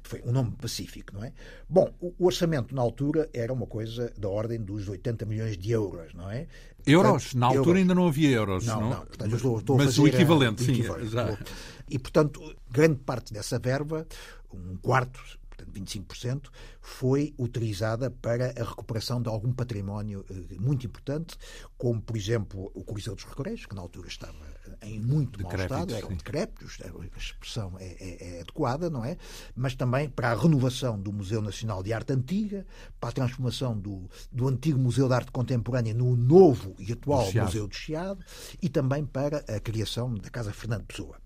Foi 0.03 0.23
um 0.23 0.33
nome 0.33 0.53
pacífico, 0.53 1.15
não 1.15 1.25
é? 1.25 1.33
Bom, 1.69 1.93
o 2.01 2.27
orçamento 2.27 2.75
na 2.75 2.83
altura 2.83 3.29
era 3.33 3.53
uma 3.53 3.67
coisa 3.67 4.13
da 4.19 4.29
ordem 4.29 4.61
dos 4.61 4.89
80 4.89 5.25
milhões 5.27 5.57
de 5.57 5.71
euros, 5.71 6.15
não 6.15 6.31
é? 6.31 6.47
Euros? 6.87 7.25
Portanto, 7.25 7.39
na 7.39 7.47
altura 7.47 7.67
euros. 7.67 7.81
ainda 7.81 7.95
não 7.95 8.07
havia 8.09 8.31
euros. 8.31 8.67
Não, 8.67 8.81
não. 8.81 8.91
não 8.91 9.07
portanto, 9.07 9.37
estou, 9.37 9.59
estou 9.59 9.77
Mas 9.77 9.99
o 9.99 10.07
equivalente, 10.07 10.63
a, 10.63 10.67
sim. 10.67 10.73
Equivalente. 10.73 11.53
E, 11.89 11.99
portanto, 11.99 12.57
grande 12.71 12.99
parte 13.01 13.33
dessa 13.33 13.59
verba, 13.59 14.07
um 14.53 14.77
quarto, 14.77 15.21
25%, 15.69 16.49
foi 16.81 17.35
utilizada 17.39 18.11
para 18.11 18.51
a 18.51 18.65
recuperação 18.65 19.21
de 19.21 19.29
algum 19.29 19.53
património 19.53 20.25
eh, 20.31 20.57
muito 20.59 20.87
importante, 20.87 21.37
como, 21.77 22.01
por 22.01 22.17
exemplo, 22.17 22.71
o 22.75 22.85
Coliseu 22.85 23.15
dos 23.15 23.25
Recreios, 23.25 23.67
que 23.67 23.75
na 23.75 23.83
altura 23.83 24.09
estava 24.09 24.59
em 24.83 25.01
muito 25.01 25.43
mau 25.43 25.55
estado, 25.55 25.95
eram 25.95 26.09
decrépitos, 26.11 26.79
a 26.83 27.19
expressão 27.19 27.77
é, 27.79 27.85
é, 27.85 28.37
é, 28.37 28.41
adequada, 28.41 28.91
não 28.91 29.05
é? 29.05 29.17
Mas 29.55 29.75
também 29.75 30.09
para 30.09 30.31
a 30.31 30.35
renovação 30.35 31.01
do 31.01 31.13
Museu 31.13 31.43
Nacional 31.43 31.83
de 31.83 31.93
Arte 31.93 32.13
Antiga, 32.13 32.67
para 33.01 33.11
a 33.11 33.13
transformação 33.13 33.79
do, 33.79 34.09
do 34.31 34.49
antigo 34.49 34.79
Museu 34.79 35.09
de 35.09 35.15
Arte 35.15 35.31
Contemporânea 35.31 35.95
no 35.95 36.17
novo 36.17 36.75
e 36.79 36.93
atual 36.93 37.31
do 37.31 37.43
Museu 37.43 37.67
do 37.67 37.75
Chiado 37.75 38.25
e 38.61 38.69
também 38.69 39.05
para 39.05 39.39
a 39.49 39.61
criação 39.61 40.15
da 40.15 40.31
Casa 40.31 40.53
Fernando 40.53 40.85
Pessoa. 40.85 41.17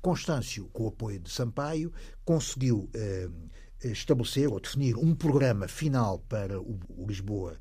Constâncio, 0.00 0.66
com 0.72 0.84
o 0.84 0.88
apoio 0.88 1.18
de 1.18 1.30
Sampaio, 1.30 1.92
conseguiu 2.24 2.88
eh, 2.94 3.28
estabelecer 3.82 4.48
ou 4.48 4.60
definir 4.60 4.96
um 4.96 5.14
programa 5.14 5.68
final 5.68 6.18
para 6.28 6.60
o, 6.60 6.78
Lisboa 7.06 7.56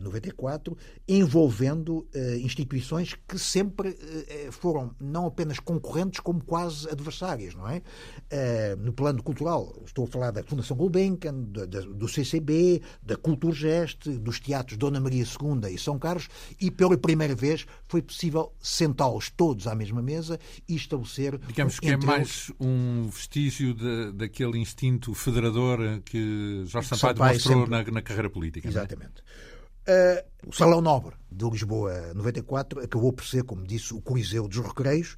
94, 0.00 0.76
envolvendo 1.08 2.06
eh, 2.14 2.38
instituições 2.38 3.14
que 3.26 3.38
sempre 3.38 3.96
eh, 4.28 4.48
foram 4.50 4.94
não 5.00 5.26
apenas 5.26 5.58
concorrentes, 5.58 6.20
como 6.20 6.42
quase 6.42 6.88
adversárias, 6.88 7.54
não 7.54 7.68
é? 7.68 7.82
Eh, 8.30 8.76
no 8.76 8.92
plano 8.92 9.22
cultural, 9.22 9.82
estou 9.84 10.04
a 10.04 10.08
falar 10.08 10.30
da 10.30 10.42
Fundação 10.44 10.76
Gulbenkian, 10.76 11.34
do, 11.34 12.08
CCB, 12.08 12.82
da 13.02 13.16
Culturgest, 13.16 14.08
dos 14.08 14.38
teatros 14.38 14.76
Dona 14.76 15.00
Maria 15.00 15.24
II 15.24 15.72
e 15.74 15.78
São 15.78 15.98
Carlos, 15.98 16.28
e 16.60 16.70
pela 16.70 16.96
primeira 16.96 17.34
vez 17.34 17.66
foi 17.88 18.02
possível 18.02 18.52
sentá-los 18.60 19.30
todos 19.30 19.66
à 19.66 19.74
mesma 19.74 20.02
mesa 20.02 20.38
e 20.68 20.76
estabelecer. 20.76 21.38
Digamos 21.38 21.80
que 21.80 21.88
é 21.88 21.96
mais 21.96 22.52
um 22.60 23.08
vestígio 23.08 23.74
de, 23.74 24.12
daquele 24.12 24.58
instinto 24.58 25.14
federador 25.14 26.00
que 26.04 26.64
Jorge 26.66 26.88
Sampaio, 26.88 27.14
Sampaio 27.14 27.30
demonstrou 27.30 27.64
sempre... 27.64 27.70
na, 27.70 27.90
na, 27.92 28.02
carreira 28.02 28.30
política. 28.30 28.68
Exatamente. 28.68 29.22
É? 29.50 29.54
Uh, 29.86 30.48
o 30.48 30.52
Salão 30.52 30.80
Nobre 30.80 31.14
de 31.30 31.44
Lisboa 31.48 32.12
94 32.14 32.80
acabou 32.80 33.12
por 33.12 33.24
ser, 33.24 33.44
como 33.44 33.66
disse, 33.66 33.92
o 33.92 34.00
Coliseu 34.00 34.46
dos 34.48 34.58
Recreios, 34.58 35.16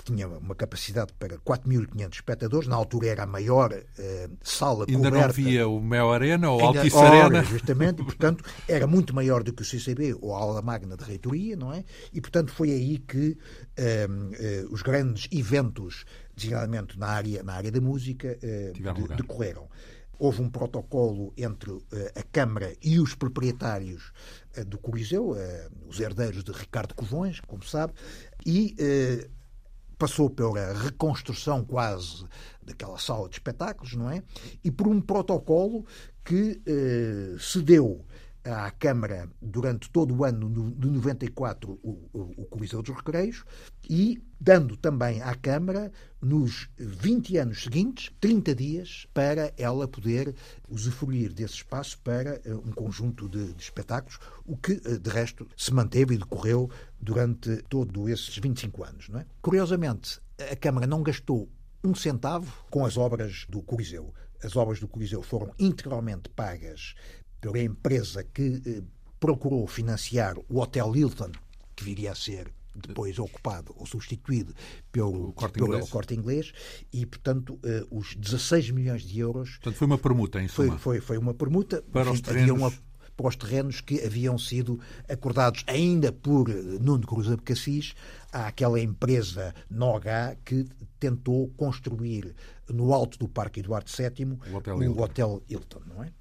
que 0.00 0.04
tinha 0.04 0.26
uma 0.28 0.54
capacidade 0.54 1.12
para 1.18 1.36
4.500 1.38 2.14
espectadores. 2.14 2.68
Na 2.68 2.76
altura 2.76 3.08
era 3.08 3.22
a 3.24 3.26
maior 3.26 3.72
uh, 3.72 4.36
sala 4.42 4.86
Ainda 4.88 5.10
coberta. 5.10 5.18
não 5.18 5.24
havia 5.24 5.68
o 5.68 5.80
Mel 5.80 6.10
Arena 6.10 6.50
ou 6.50 6.60
Altice 6.60 6.96
Arena. 6.96 7.44
Justamente, 7.44 8.00
e, 8.00 8.04
portanto, 8.06 8.44
era 8.66 8.86
muito 8.86 9.14
maior 9.14 9.42
do 9.42 9.52
que 9.52 9.62
o 9.62 9.64
CCB 9.64 10.16
ou 10.20 10.34
a 10.34 10.38
Aula 10.38 10.62
Magna 10.62 10.96
de 10.96 11.04
Reitoria, 11.04 11.54
não 11.54 11.72
é? 11.72 11.84
E, 12.12 12.20
portanto, 12.20 12.50
foi 12.52 12.70
aí 12.70 12.98
que 12.98 13.36
uh, 13.78 14.66
uh, 14.66 14.72
os 14.72 14.82
grandes 14.82 15.28
eventos 15.30 16.04
designadamente 16.40 16.98
na 16.98 17.08
área, 17.08 17.42
na 17.42 17.52
área 17.52 17.70
da 17.70 17.80
música, 17.80 18.38
eh, 18.42 18.72
de, 18.72 19.14
decorreram. 19.14 19.68
Houve 20.20 20.42
um 20.42 20.50
protocolo 20.50 21.32
entre 21.34 21.72
eh, 21.92 22.12
a 22.14 22.22
Câmara 22.22 22.76
e 22.82 23.00
os 23.00 23.14
proprietários 23.14 24.12
eh, 24.54 24.62
do 24.64 24.78
Coliseu, 24.78 25.34
os 25.88 25.98
herdeiros 25.98 26.44
de 26.44 26.52
Ricardo 26.52 26.94
Covões, 26.94 27.40
como 27.40 27.64
sabe, 27.64 27.94
e 28.44 28.76
passou 29.98 30.28
pela 30.28 30.74
reconstrução 30.74 31.64
quase 31.64 32.24
daquela 32.62 32.98
sala 32.98 33.28
de 33.28 33.36
espetáculos, 33.36 33.94
não 33.94 34.10
é? 34.10 34.22
E 34.62 34.70
por 34.70 34.86
um 34.88 35.00
protocolo 35.00 35.86
que 36.22 36.60
se 37.38 37.62
deu 37.62 38.04
à 38.44 38.70
Câmara 38.70 39.28
durante 39.40 39.90
todo 39.90 40.14
o 40.14 40.24
ano 40.24 40.48
de 40.74 40.88
94 40.88 41.78
o, 41.82 42.08
o, 42.12 42.42
o 42.42 42.44
Coliseu 42.46 42.82
dos 42.82 42.96
Recreios 42.96 43.44
e 43.88 44.22
dando 44.40 44.76
também 44.76 45.20
à 45.22 45.34
Câmara, 45.34 45.92
nos 46.20 46.68
20 46.76 47.36
anos 47.38 47.62
seguintes, 47.62 48.10
30 48.20 48.54
dias 48.54 49.06
para 49.14 49.52
ela 49.56 49.88
poder 49.88 50.34
usufruir 50.68 51.32
desse 51.32 51.54
espaço 51.54 51.98
para 52.00 52.40
uh, 52.46 52.58
um 52.58 52.72
conjunto 52.72 53.28
de, 53.28 53.52
de 53.52 53.62
espetáculos, 53.62 54.18
o 54.44 54.56
que, 54.56 54.72
uh, 54.72 54.98
de 54.98 55.10
resto, 55.10 55.48
se 55.56 55.72
manteve 55.72 56.14
e 56.14 56.18
decorreu 56.18 56.70
durante 57.00 57.56
todos 57.68 58.08
esses 58.08 58.36
25 58.36 58.84
anos. 58.84 59.08
Não 59.08 59.20
é? 59.20 59.26
Curiosamente, 59.40 60.20
a 60.50 60.56
Câmara 60.56 60.86
não 60.86 61.02
gastou 61.02 61.48
um 61.82 61.94
centavo 61.94 62.52
com 62.70 62.84
as 62.84 62.96
obras 62.96 63.46
do 63.48 63.62
Coliseu. 63.62 64.12
As 64.42 64.56
obras 64.56 64.80
do 64.80 64.88
Coliseu 64.88 65.22
foram 65.22 65.52
integralmente 65.58 66.28
pagas 66.30 66.94
pela 67.40 67.58
empresa 67.58 68.22
que 68.22 68.62
eh, 68.66 68.82
procurou 69.18 69.66
financiar 69.66 70.36
o 70.48 70.60
Hotel 70.60 70.94
Hilton, 70.94 71.32
que 71.74 71.84
viria 71.84 72.12
a 72.12 72.14
ser 72.14 72.52
depois 72.74 73.18
ocupado 73.18 73.74
ou 73.76 73.86
substituído 73.86 74.54
pelo 74.92 75.32
corte, 75.32 75.54
pelo 75.54 75.68
inglês. 75.68 75.90
corte 75.90 76.14
inglês 76.14 76.52
e, 76.92 77.06
portanto, 77.06 77.58
eh, 77.64 77.84
os 77.90 78.14
16 78.14 78.70
milhões 78.70 79.02
de 79.02 79.18
euros. 79.20 79.50
Portanto, 79.56 79.76
foi 79.76 79.86
uma 79.86 79.98
permuta, 79.98 80.40
em 80.40 80.48
suma. 80.48 80.78
Foi, 80.78 80.78
foi, 80.78 81.00
foi 81.00 81.18
uma 81.18 81.34
permuta. 81.34 81.82
Para 81.82 82.02
Enfim, 82.02 82.12
os 82.12 82.20
terrenos. 82.20 82.80
Para 83.16 83.28
os 83.28 83.36
terrenos 83.36 83.80
que 83.82 84.02
haviam 84.02 84.38
sido 84.38 84.80
acordados 85.06 85.62
ainda 85.66 86.10
por 86.10 86.48
Nuno 86.48 87.06
Cruz 87.06 87.30
Abcacis 87.30 87.92
àquela 88.32 88.80
empresa 88.80 89.54
Noga 89.68 90.38
que 90.42 90.64
tentou 90.98 91.50
construir 91.50 92.34
no 92.66 92.94
alto 92.94 93.18
do 93.18 93.28
Parque 93.28 93.60
Eduardo 93.60 93.90
VII 93.94 94.38
o 94.50 94.56
Hotel, 94.56 94.76
o 94.76 94.82
Hilton. 94.82 95.02
Hotel 95.02 95.42
Hilton. 95.50 95.80
Não 95.86 96.02
é? 96.02 96.12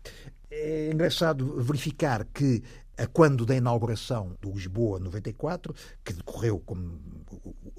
é 0.51 0.91
engraçado 0.91 1.61
verificar 1.61 2.25
que 2.25 2.63
a 2.99 3.07
quando 3.07 3.45
da 3.45 3.55
inauguração 3.55 4.35
do 4.41 4.51
Lisboa 4.51 4.99
94, 4.99 5.73
que 6.03 6.13
decorreu 6.13 6.59
como 6.59 6.99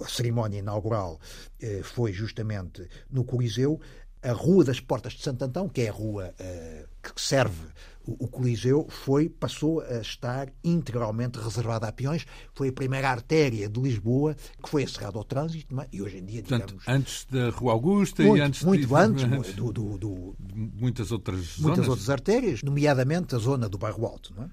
a 0.00 0.08
cerimónia 0.08 0.58
inaugural 0.58 1.20
eh, 1.60 1.82
foi 1.82 2.12
justamente 2.12 2.88
no 3.10 3.24
Coliseu, 3.24 3.78
a 4.22 4.32
Rua 4.32 4.64
das 4.64 4.80
Portas 4.80 5.14
de 5.14 5.22
Santo 5.22 5.44
Antão, 5.44 5.68
que 5.68 5.82
é 5.82 5.88
a 5.88 5.92
rua 5.92 6.34
uh, 6.38 6.88
que 7.02 7.20
serve 7.20 7.68
o, 8.06 8.24
o, 8.24 8.28
Coliseu, 8.28 8.86
foi, 8.88 9.28
passou 9.28 9.80
a 9.80 10.00
estar 10.00 10.52
integralmente 10.62 11.38
reservada 11.38 11.86
a 11.86 11.92
peões. 11.92 12.26
Foi 12.54 12.68
a 12.68 12.72
primeira 12.72 13.08
artéria 13.10 13.68
de 13.68 13.80
Lisboa 13.80 14.34
que 14.62 14.68
foi 14.68 14.82
encerrada 14.82 15.16
ao 15.16 15.24
trânsito, 15.24 15.78
é? 15.80 15.88
e 15.92 16.02
hoje 16.02 16.18
em 16.18 16.24
dia, 16.24 16.42
Portanto, 16.42 16.76
digamos... 16.78 16.88
antes 16.88 17.26
da 17.30 17.50
Rua 17.50 17.72
Augusta 17.72 18.22
muito, 18.22 18.38
e 18.38 18.40
antes... 18.40 18.62
Muito 18.62 18.86
de, 18.86 18.94
antes, 18.94 19.54
do, 19.54 19.72
do, 19.72 19.98
do, 19.98 20.36
muitas 20.54 21.12
outras 21.12 21.58
Muitas 21.58 21.84
zonas. 21.84 21.88
outras 21.88 22.10
artérias, 22.10 22.62
nomeadamente 22.62 23.34
a 23.34 23.38
zona 23.38 23.68
do 23.68 23.78
Bairro 23.78 24.04
Alto. 24.06 24.34
É? 24.38 24.48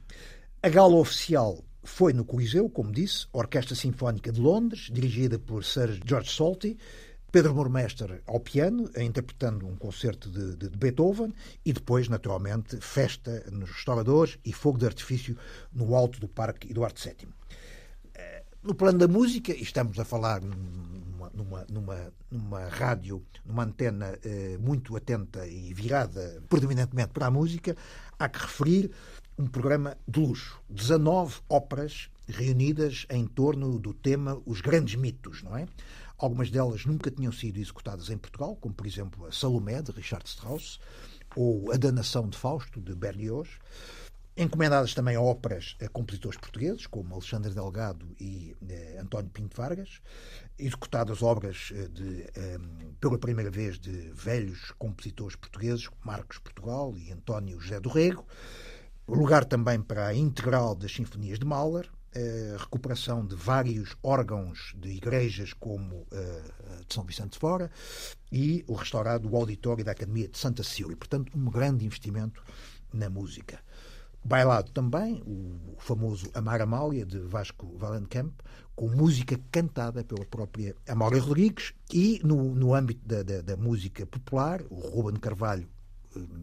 A 0.67 0.69
gala 0.69 0.97
oficial 0.97 1.63
foi 1.81 2.11
no 2.11 2.25
Coliseu, 2.25 2.69
como 2.69 2.91
disse, 2.91 3.25
Orquestra 3.31 3.73
Sinfónica 3.73 4.33
de 4.33 4.41
Londres, 4.41 4.89
dirigida 4.91 5.39
por 5.39 5.63
Sir 5.63 5.97
George 6.05 6.29
Solti, 6.29 6.77
Pedro 7.31 7.55
Mormester 7.55 8.21
ao 8.27 8.41
piano, 8.41 8.89
interpretando 8.97 9.65
um 9.65 9.77
concerto 9.77 10.29
de, 10.29 10.57
de, 10.57 10.67
de, 10.67 10.77
Beethoven, 10.77 11.33
e 11.63 11.71
depois, 11.71 12.09
naturalmente, 12.09 12.75
festa 12.81 13.45
nos 13.49 13.69
restauradores 13.69 14.37
e 14.43 14.51
fogo 14.51 14.77
de 14.77 14.85
artifício 14.85 15.37
no 15.71 15.95
alto 15.95 16.19
do 16.19 16.27
Parque 16.27 16.69
Eduardo 16.69 16.99
VII. 17.01 17.29
Eh, 18.13 18.43
no 18.61 18.75
plano 18.75 18.97
da 18.97 19.07
música, 19.07 19.53
e 19.53 19.61
estamos 19.61 19.97
a 19.97 20.03
falar 20.03 20.41
numa, 20.41 21.29
numa, 21.33 21.65
numa, 21.69 22.13
numa 22.29 22.67
rádio, 22.67 23.23
numa 23.45 23.63
antena 23.63 24.19
eh, 24.21 24.57
muito 24.59 24.97
atenta 24.97 25.47
e 25.47 25.73
virada 25.73 26.43
predominantemente 26.49 27.13
para 27.13 27.27
a 27.27 27.31
música, 27.31 27.73
há 28.19 28.27
que 28.27 28.39
referir 28.39 28.91
um 29.37 29.45
programa 29.45 29.95
de 30.07 30.19
luxo. 30.19 30.59
19 30.69 31.41
óperas 31.47 32.09
reunidas 32.27 33.05
em 33.09 33.25
torno 33.25 33.77
do 33.77 33.93
tema 33.93 34.41
Os 34.45 34.61
Grandes 34.61 34.95
Mitos, 34.95 35.43
não 35.43 35.55
é? 35.55 35.67
Algumas 36.17 36.49
delas 36.49 36.85
nunca 36.85 37.11
tinham 37.11 37.31
sido 37.31 37.59
executadas 37.59 38.09
em 38.09 38.17
Portugal, 38.17 38.55
como 38.55 38.73
por 38.73 38.87
exemplo 38.87 39.27
a 39.27 39.31
Salomé, 39.31 39.81
de 39.81 39.91
Richard 39.91 40.27
Strauss, 40.27 40.79
ou 41.35 41.71
A 41.71 41.77
Danação 41.77 42.27
de 42.27 42.37
Fausto, 42.37 42.81
de 42.81 42.95
Berlioz. 42.95 43.47
Encomendadas 44.35 44.93
também 44.93 45.15
a 45.15 45.21
óperas 45.21 45.75
a 45.81 45.87
compositores 45.87 46.39
portugueses, 46.39 46.87
como 46.87 47.13
Alexandre 47.13 47.53
Delgado 47.53 48.07
e 48.19 48.55
eh, 48.67 48.99
António 48.99 49.29
Pinto 49.31 49.55
Vargas. 49.55 49.99
Executadas 50.59 51.23
obras 51.23 51.71
eh, 51.73 51.87
de, 51.87 52.21
eh, 52.35 52.59
pela 52.99 53.17
primeira 53.17 53.49
vez 53.49 53.79
de 53.79 53.91
velhos 54.11 54.73
compositores 54.77 55.35
portugueses, 55.35 55.87
Marcos 56.03 56.37
Portugal 56.37 56.95
e 56.97 57.11
António 57.11 57.59
José 57.59 57.79
do 57.79 57.89
Rego. 57.89 58.25
Lugar 59.07 59.45
também 59.45 59.81
para 59.81 60.07
a 60.07 60.13
integral 60.13 60.75
das 60.75 60.93
Sinfonias 60.93 61.39
de 61.39 61.45
Mahler, 61.45 61.89
a 62.13 62.57
recuperação 62.57 63.25
de 63.25 63.35
vários 63.35 63.95
órgãos 64.03 64.73
de 64.77 64.89
igrejas, 64.89 65.53
como 65.53 66.05
a 66.11 66.83
de 66.83 66.93
São 66.93 67.05
Vicente 67.05 67.31
de 67.31 67.39
Fora, 67.39 67.71
e 68.29 68.65
o 68.67 68.73
restaurado 68.73 69.33
auditório 69.33 69.85
da 69.85 69.93
Academia 69.93 70.27
de 70.27 70.37
Santa 70.37 70.61
Cecília. 70.61 70.95
Portanto, 70.97 71.31
um 71.37 71.45
grande 71.45 71.85
investimento 71.85 72.43
na 72.93 73.09
música. 73.09 73.59
Bailado 74.25 74.71
também, 74.71 75.23
o 75.25 75.77
famoso 75.79 76.29
Amar 76.33 76.61
Amália, 76.61 77.05
de 77.05 77.19
Vasco 77.19 77.77
Valenkamp, 77.77 78.33
com 78.75 78.89
música 78.89 79.39
cantada 79.49 80.03
pela 80.03 80.25
própria 80.25 80.75
Amália 80.85 81.21
Rodrigues, 81.21 81.73
e 81.93 82.19
no, 82.25 82.53
no 82.53 82.73
âmbito 82.75 83.07
da, 83.07 83.23
da, 83.23 83.41
da 83.41 83.55
música 83.55 84.05
popular, 84.05 84.61
o 84.69 84.81
Ruben 84.81 85.17
Carvalho 85.17 85.69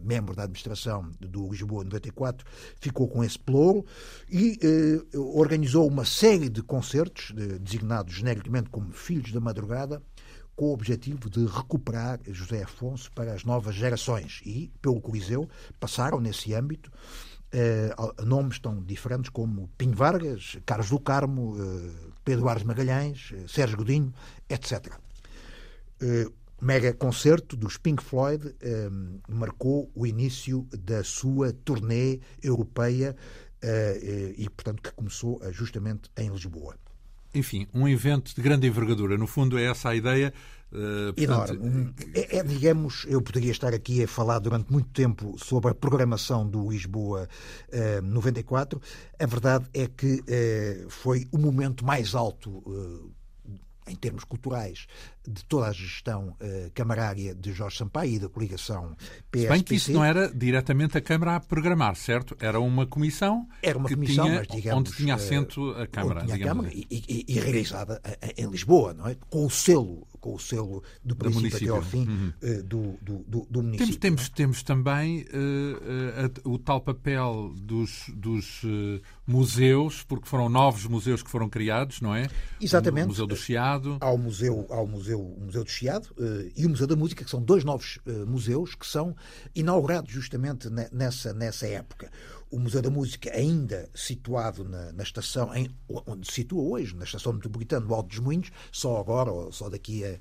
membro 0.03 0.35
da 0.35 0.43
administração 0.43 1.11
do 1.19 1.49
Lisboa 1.49 1.83
94, 1.83 2.45
ficou 2.79 3.07
com 3.07 3.23
esse 3.23 3.37
pelouro 3.37 3.85
e 4.29 4.59
eh, 4.61 5.17
organizou 5.17 5.87
uma 5.87 6.05
série 6.05 6.49
de 6.49 6.61
concertos, 6.61 7.31
de, 7.33 7.59
designados 7.59 8.13
genericamente 8.13 8.69
como 8.69 8.91
Filhos 8.91 9.31
da 9.31 9.39
Madrugada, 9.39 10.01
com 10.55 10.65
o 10.67 10.73
objetivo 10.73 11.29
de 11.29 11.45
recuperar 11.45 12.19
José 12.27 12.63
Afonso 12.63 13.11
para 13.11 13.33
as 13.33 13.43
novas 13.43 13.75
gerações. 13.75 14.41
E, 14.45 14.71
pelo 14.81 15.01
Coliseu, 15.01 15.49
passaram 15.79 16.21
nesse 16.21 16.53
âmbito 16.53 16.89
eh, 17.51 17.93
nomes 18.23 18.59
tão 18.59 18.81
diferentes 18.81 19.29
como 19.29 19.69
Pinho 19.77 19.95
Vargas, 19.95 20.57
Carlos 20.65 20.89
do 20.89 20.99
Carmo, 20.99 21.55
eh, 21.57 22.11
Pedro 22.23 22.49
Ares 22.49 22.63
Magalhães, 22.63 23.31
eh, 23.33 23.45
Sérgio 23.47 23.77
Godinho, 23.77 24.13
etc. 24.49 24.93
Eh, 26.01 26.27
mega 26.61 26.93
concerto 26.93 27.55
dos 27.55 27.77
Pink 27.77 28.03
Floyd 28.03 28.55
um, 28.63 29.19
marcou 29.29 29.91
o 29.93 30.05
início 30.05 30.67
da 30.77 31.03
sua 31.03 31.53
turnê 31.53 32.19
europeia 32.41 33.15
uh, 33.63 34.33
e, 34.37 34.49
portanto, 34.49 34.81
que 34.81 34.91
começou 34.91 35.37
uh, 35.37 35.51
justamente 35.51 36.09
em 36.17 36.29
Lisboa. 36.29 36.75
Enfim, 37.33 37.67
um 37.73 37.87
evento 37.87 38.33
de 38.33 38.41
grande 38.41 38.65
envergadura. 38.65 39.17
No 39.17 39.27
fundo, 39.27 39.59
é 39.59 39.65
essa 39.65 39.89
a 39.89 39.95
ideia. 39.95 40.33
Uh, 40.71 41.13
portanto... 41.13 41.53
Enorme. 41.53 41.93
É, 42.13 42.37
é, 42.37 42.43
digamos, 42.43 43.05
eu 43.07 43.21
poderia 43.21 43.51
estar 43.51 43.73
aqui 43.73 44.03
a 44.03 44.07
falar 44.07 44.39
durante 44.39 44.71
muito 44.71 44.89
tempo 44.89 45.35
sobre 45.37 45.71
a 45.71 45.75
programação 45.75 46.47
do 46.47 46.69
Lisboa 46.69 47.27
uh, 47.69 48.01
94. 48.01 48.81
A 49.19 49.25
verdade 49.25 49.65
é 49.73 49.87
que 49.87 50.21
uh, 50.21 50.89
foi 50.89 51.27
o 51.31 51.37
momento 51.37 51.85
mais 51.85 52.15
alto 52.15 52.63
em 53.87 53.95
termos 53.95 54.23
culturais, 54.23 54.87
de 55.27 55.43
toda 55.45 55.67
a 55.67 55.71
gestão 55.71 56.29
uh, 56.29 56.71
camarária 56.73 57.33
de 57.33 57.51
Jorge 57.51 57.77
Sampaio 57.77 58.13
e 58.13 58.19
da 58.19 58.29
coligação 58.29 58.95
PSPC. 59.31 59.41
Se 59.41 59.47
bem 59.49 59.63
que 59.63 59.75
isso 59.75 59.91
não 59.91 60.03
era 60.03 60.27
diretamente 60.33 60.97
a 60.97 61.01
Câmara 61.01 61.35
a 61.35 61.39
programar, 61.39 61.95
certo? 61.95 62.35
Era 62.39 62.59
uma 62.59 62.85
comissão, 62.85 63.47
era 63.61 63.77
uma 63.77 63.89
comissão 63.89 64.25
tinha, 64.25 64.37
mas, 64.37 64.47
digamos, 64.47 64.79
onde 64.79 64.97
tinha 64.97 65.15
assento 65.15 65.71
a 65.71 65.87
Câmara. 65.87 66.23
Tinha 66.23 66.35
a 66.35 66.39
Câmara 66.39 66.67
assim. 66.69 66.85
e, 66.89 67.03
e, 67.07 67.25
e, 67.35 67.39
realizada 67.39 68.01
em 68.37 68.47
Lisboa, 68.49 68.93
não 68.93 69.07
é? 69.07 69.15
com 69.29 69.45
o 69.45 69.49
selo 69.49 70.07
com 70.25 70.33
o 70.33 70.39
selo 70.39 70.81
do 71.03 71.15
princípio 71.15 71.55
até 71.55 71.67
ao 71.69 71.83
fim 71.83 72.07
uhum. 72.07 72.33
uh, 72.41 72.63
do, 72.63 72.97
do, 72.99 73.47
do, 73.47 73.61
município. 73.61 73.95
Temos, 73.95 73.97
temos, 73.99 74.29
temos 74.29 74.63
também 74.63 75.21
uh, 75.21 76.47
uh, 76.47 76.51
o 76.51 76.57
tal 76.57 76.81
papel 76.81 77.53
dos, 77.55 78.09
dos 78.09 78.63
museus, 79.27 80.01
porque 80.01 80.27
foram 80.27 80.49
novos 80.49 80.87
museus 80.87 81.21
que 81.21 81.29
foram 81.29 81.47
criados, 81.47 82.01
não 82.01 82.15
é? 82.15 82.27
Exatamente. 82.59 83.05
O 83.05 83.09
Museu 83.09 83.27
do 83.27 83.35
Chiado. 83.35 83.97
Ao 84.01 84.17
Museu, 84.17 84.65
ao 84.71 84.87
museu, 84.87 85.14
o 85.15 85.39
museu 85.39 85.63
do 85.63 85.69
Chiado 85.69 86.09
e 86.55 86.65
o 86.65 86.69
Museu 86.69 86.87
da 86.87 86.95
Música, 86.95 87.23
que 87.23 87.29
são 87.29 87.41
dois 87.41 87.63
novos 87.63 87.99
museus 88.27 88.75
que 88.75 88.85
são 88.85 89.15
inaugurados 89.55 90.11
justamente 90.11 90.69
nessa, 90.91 91.33
nessa 91.33 91.67
época 91.67 92.11
o 92.55 92.59
Museu 92.59 92.81
da 92.81 92.89
Música, 92.89 93.29
ainda 93.35 93.89
situado 93.93 94.63
na, 94.63 94.93
na 94.93 95.03
estação, 95.03 95.53
em, 95.53 95.69
onde 95.89 96.25
se 96.25 96.35
situa 96.35 96.63
hoje, 96.63 96.95
na 96.95 97.03
estação 97.03 97.33
metropolitana 97.33 97.85
do 97.85 97.93
Alto 97.93 98.07
dos 98.07 98.19
Moinhos, 98.19 98.49
só 98.71 98.97
agora, 98.97 99.29
ou 99.29 99.51
só 99.51 99.69
daqui 99.69 100.05
a, 100.05 100.17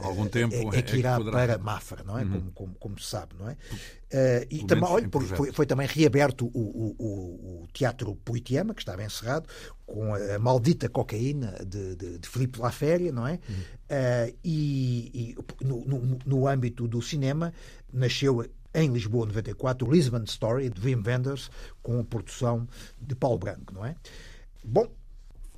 a 0.00 0.06
algum 0.06 0.26
tempo 0.26 0.54
é, 0.54 0.78
é 0.78 0.82
que 0.82 0.96
irá 0.96 1.16
é 1.16 1.22
que 1.22 1.30
para 1.30 1.58
Mafra, 1.58 2.02
não 2.04 2.18
é? 2.18 2.22
Uhum. 2.22 2.30
Como, 2.30 2.52
como, 2.52 2.74
como, 2.76 2.98
se 2.98 3.06
sabe, 3.06 3.34
não 3.38 3.50
é? 3.50 3.52
Uh, 3.52 4.46
e 4.50 4.64
também, 4.64 4.88
olha, 4.88 5.08
foi, 5.36 5.52
foi, 5.52 5.66
também 5.66 5.86
reaberto 5.86 6.46
o, 6.46 6.58
o, 6.58 7.62
o, 7.64 7.66
Teatro 7.70 8.16
Poitiama, 8.16 8.72
que 8.72 8.80
estava 8.80 9.04
encerrado, 9.04 9.46
com 9.84 10.14
a 10.14 10.38
maldita 10.38 10.88
cocaína 10.88 11.52
de, 11.66 11.96
de, 11.96 12.18
de 12.18 12.28
Filipe 12.30 12.60
Laféria, 12.60 13.12
não 13.12 13.26
é? 13.26 13.32
Uhum. 13.32 13.54
Uh, 13.90 14.36
e, 14.42 15.36
e 15.60 15.64
no, 15.64 15.84
no, 15.84 16.18
no 16.24 16.48
âmbito 16.48 16.88
do 16.88 17.02
cinema 17.02 17.52
nasceu 17.92 18.42
em 18.74 18.90
Lisboa 18.90 19.26
94, 19.26 19.86
o 19.86 19.92
Lisbon 19.92 20.24
Story, 20.24 20.70
de 20.70 20.80
Wim 20.80 21.02
Wenders, 21.06 21.50
com 21.82 22.00
a 22.00 22.04
produção 22.04 22.66
de 23.00 23.14
Paulo 23.14 23.38
Branco, 23.38 23.74
não 23.74 23.84
é? 23.84 23.96
Bom, 24.64 24.88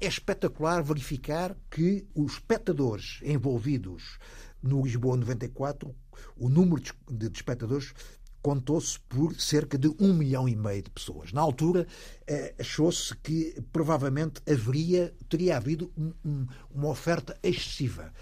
é 0.01 0.07
espetacular 0.07 0.83
verificar 0.83 1.57
que 1.71 2.07
os 2.15 2.35
espectadores 2.35 3.21
envolvidos 3.23 4.19
no 4.63 4.83
Lisboa 4.83 5.17
94, 5.17 5.95
o 6.37 6.49
número 6.49 6.83
de, 6.83 7.29
de 7.29 7.37
espectadores 7.37 7.93
contou-se 8.45 9.01
por 9.09 9.35
cerca 9.41 9.79
de 9.79 9.89
um 9.99 10.13
milhão 10.13 10.47
e 10.47 10.55
meio 10.55 10.83
de 10.83 10.91
pessoas. 10.91 11.33
Na 11.33 11.41
altura, 11.41 11.87
eh, 12.27 12.55
achou-se 12.59 13.17
que 13.17 13.59
provavelmente 13.73 14.43
haveria, 14.47 15.15
teria 15.31 15.57
havido 15.57 15.91
um, 15.97 16.13
um, 16.23 16.47
uma 16.71 16.89
oferta 16.89 17.39
excessiva 17.43 18.13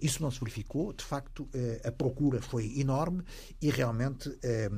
isso 0.00 0.22
não 0.22 0.30
se 0.30 0.40
verificou, 0.40 0.92
de 0.92 1.04
facto, 1.04 1.48
eh, 1.52 1.80
a 1.84 1.92
procura 1.92 2.40
foi 2.40 2.78
enorme 2.78 3.22
e 3.60 3.70
realmente 3.70 4.34
eh, 4.42 4.70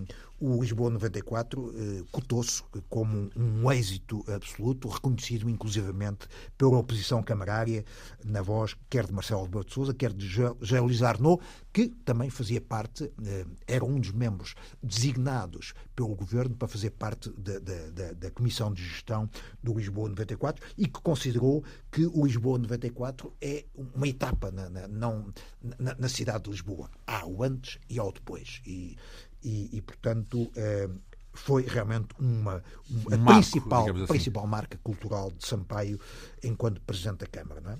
o 0.43 0.61
Lisboa 0.61 0.91
94 0.91 1.73
cotou-se 2.11 2.65
como 2.89 3.31
um 3.37 3.71
êxito 3.71 4.25
absoluto, 4.29 4.89
reconhecido 4.89 5.49
inclusivamente 5.49 6.27
pela 6.59 6.79
oposição 6.79 7.23
camarária, 7.23 7.85
na 8.25 8.43
voz 8.43 8.77
quer 8.91 9.07
de 9.07 9.13
Marcelo 9.13 9.45
Rebelo 9.45 9.65
de 9.65 9.73
Sousa, 9.73 9.95
quer 9.95 10.13
de 10.13 10.27
José 10.27 11.07
Arnaud, 11.07 11.41
que 11.73 11.89
também 12.05 12.29
fazia 12.29 12.61
parte, 12.61 13.09
era 13.69 13.85
um 13.85 14.01
dos 14.01 14.11
membros 14.11 14.57
designados 14.83 15.75
pelo 15.95 16.15
governo 16.17 16.57
para 16.57 16.67
fazer 16.67 16.91
parte 16.91 17.31
da, 17.31 17.59
da, 17.61 18.13
da 18.13 18.31
Comissão 18.33 18.73
de 18.73 18.83
Gestão 18.83 19.31
do 19.63 19.75
Lisboa 19.75 20.09
94 20.09 20.65
e 20.77 20.89
que 20.89 21.01
considerou 21.01 21.63
que 21.91 22.05
o 22.07 22.27
Lisboa 22.27 22.59
94 22.59 23.33
é 23.41 23.65
uma 23.95 24.09
etapa 24.09 24.51
na, 24.51 24.69
na, 24.69 24.89
não, 24.89 25.33
na, 25.79 25.95
na 25.95 26.09
cidade 26.09 26.45
de 26.45 26.51
Lisboa. 26.51 26.91
Há 27.07 27.27
o 27.27 27.43
antes 27.45 27.79
e 27.89 27.99
há 27.99 28.05
o 28.05 28.13
depois. 28.13 28.61
E, 28.67 28.97
e, 29.43 29.77
e 29.77 29.81
portanto. 29.81 30.51
Eh, 30.57 30.89
foi 31.35 31.63
realmente 31.63 32.09
uma, 32.19 32.63
uma 32.91 33.17
um 33.17 33.25
principal, 33.25 33.85
marco, 33.87 33.99
assim. 34.01 34.07
principal 34.07 34.47
marca 34.47 34.79
cultural 34.83 35.31
de 35.31 35.47
Sampaio 35.47 35.99
enquanto 36.43 36.79
Presidente 36.83 37.21
da 37.21 37.27
Câmara. 37.27 37.61
Não 37.61 37.73
é? 37.73 37.79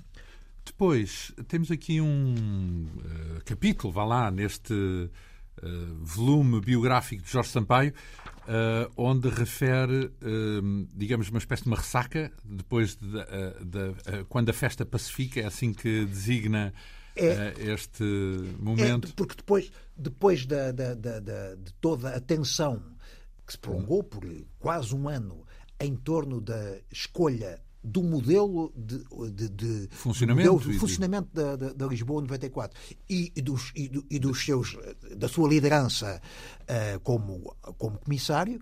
Depois, 0.65 1.31
temos 1.47 1.69
aqui 1.69 1.99
um 1.99 2.87
uh, 2.87 3.43
capítulo, 3.45 3.91
vá 3.91 4.05
lá, 4.05 4.31
neste 4.31 4.73
uh, 4.73 5.95
volume 6.01 6.61
biográfico 6.61 7.21
de 7.21 7.31
Jorge 7.31 7.49
Sampaio, 7.49 7.93
uh, 8.47 8.91
onde 8.95 9.29
refere, 9.29 10.11
digamos, 10.95 11.29
uma 11.29 11.39
espécie 11.39 11.63
de 11.63 11.69
uma 11.69 11.77
ressaca, 11.77 12.31
depois 12.43 12.95
de, 12.95 13.17
uh, 13.17 13.65
de 13.65 14.23
quando 14.29 14.49
a 14.49 14.53
festa 14.53 14.85
pacifica, 14.85 15.41
é 15.41 15.45
assim 15.45 15.73
que 15.73 16.05
designa 16.05 16.73
é, 17.15 17.53
este 17.57 18.03
momento. 18.59 19.09
É, 19.09 19.11
porque 19.15 19.35
depois, 19.35 19.71
depois 19.95 20.45
da, 20.45 20.71
da, 20.71 20.93
da, 20.95 21.19
de 21.55 21.73
toda 21.79 22.09
a 22.15 22.19
tensão 22.19 22.81
que 23.45 23.53
se 23.53 23.59
prolongou 23.59 24.03
por 24.03 24.23
quase 24.59 24.95
um 24.95 25.07
ano 25.07 25.45
em 25.79 25.95
torno 25.95 26.39
da 26.39 26.77
escolha 26.91 27.61
do 27.83 28.01
modelo 28.01 28.71
de, 28.77 29.03
de, 29.31 29.49
de 29.49 29.89
funcionamento, 29.91 30.53
modelo 30.53 30.71
de 30.71 30.79
funcionamento 30.79 31.29
da, 31.33 31.55
da, 31.57 31.73
da, 31.73 31.85
Lisboa 31.85 32.21
94 32.21 32.79
e, 33.09 33.33
e, 33.35 33.41
dos, 33.41 33.73
e, 33.75 33.89
do, 33.89 34.05
e, 34.09 34.19
dos 34.19 34.43
seus 34.45 34.77
da 35.17 35.27
sua 35.27 35.49
liderança 35.49 36.21
uh, 36.61 36.99
como 37.01 37.53
como 37.77 37.97
comissário 37.97 38.61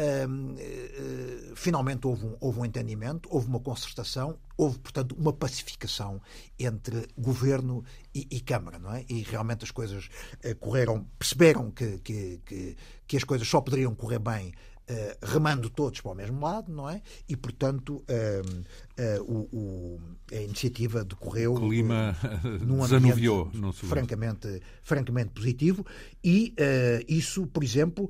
uh, 0.00 1.56
finalmente 1.56 2.06
houve 2.06 2.26
um, 2.26 2.36
houve 2.40 2.60
um 2.60 2.64
entendimento 2.64 3.28
houve 3.32 3.46
uma 3.46 3.60
concertação 3.60 4.38
houve 4.56 4.78
portanto 4.78 5.14
uma 5.18 5.32
pacificação 5.32 6.20
entre 6.58 7.06
governo 7.16 7.84
e, 8.14 8.26
e 8.30 8.40
câmara 8.40 8.78
não 8.78 8.92
é 8.92 9.04
e 9.08 9.22
realmente 9.22 9.64
as 9.64 9.70
coisas 9.70 10.08
correram 10.58 11.06
perceberam 11.18 11.70
que, 11.70 11.98
que, 11.98 12.40
que, 12.44 12.76
que 13.06 13.16
as 13.16 13.24
coisas 13.24 13.46
só 13.46 13.60
poderiam 13.60 13.94
correr 13.94 14.18
bem 14.18 14.52
Uh, 14.90 15.14
remando 15.24 15.70
todos 15.70 16.00
para 16.00 16.10
o 16.10 16.14
mesmo 16.16 16.44
lado, 16.44 16.72
não 16.72 16.90
é? 16.90 17.00
E, 17.28 17.36
portanto, 17.36 18.04
uh, 19.18 19.22
uh, 19.22 19.48
o, 19.52 20.00
a 20.32 20.36
iniciativa 20.36 21.04
decorreu 21.04 21.54
o 21.54 21.68
clima 21.68 22.16
num 22.60 22.80
desanuviou, 22.80 23.50
francamente, 23.72 24.62
francamente 24.82 25.30
positivo 25.30 25.84
e 26.22 26.54
isso, 27.08 27.46
por 27.48 27.64
exemplo, 27.64 28.08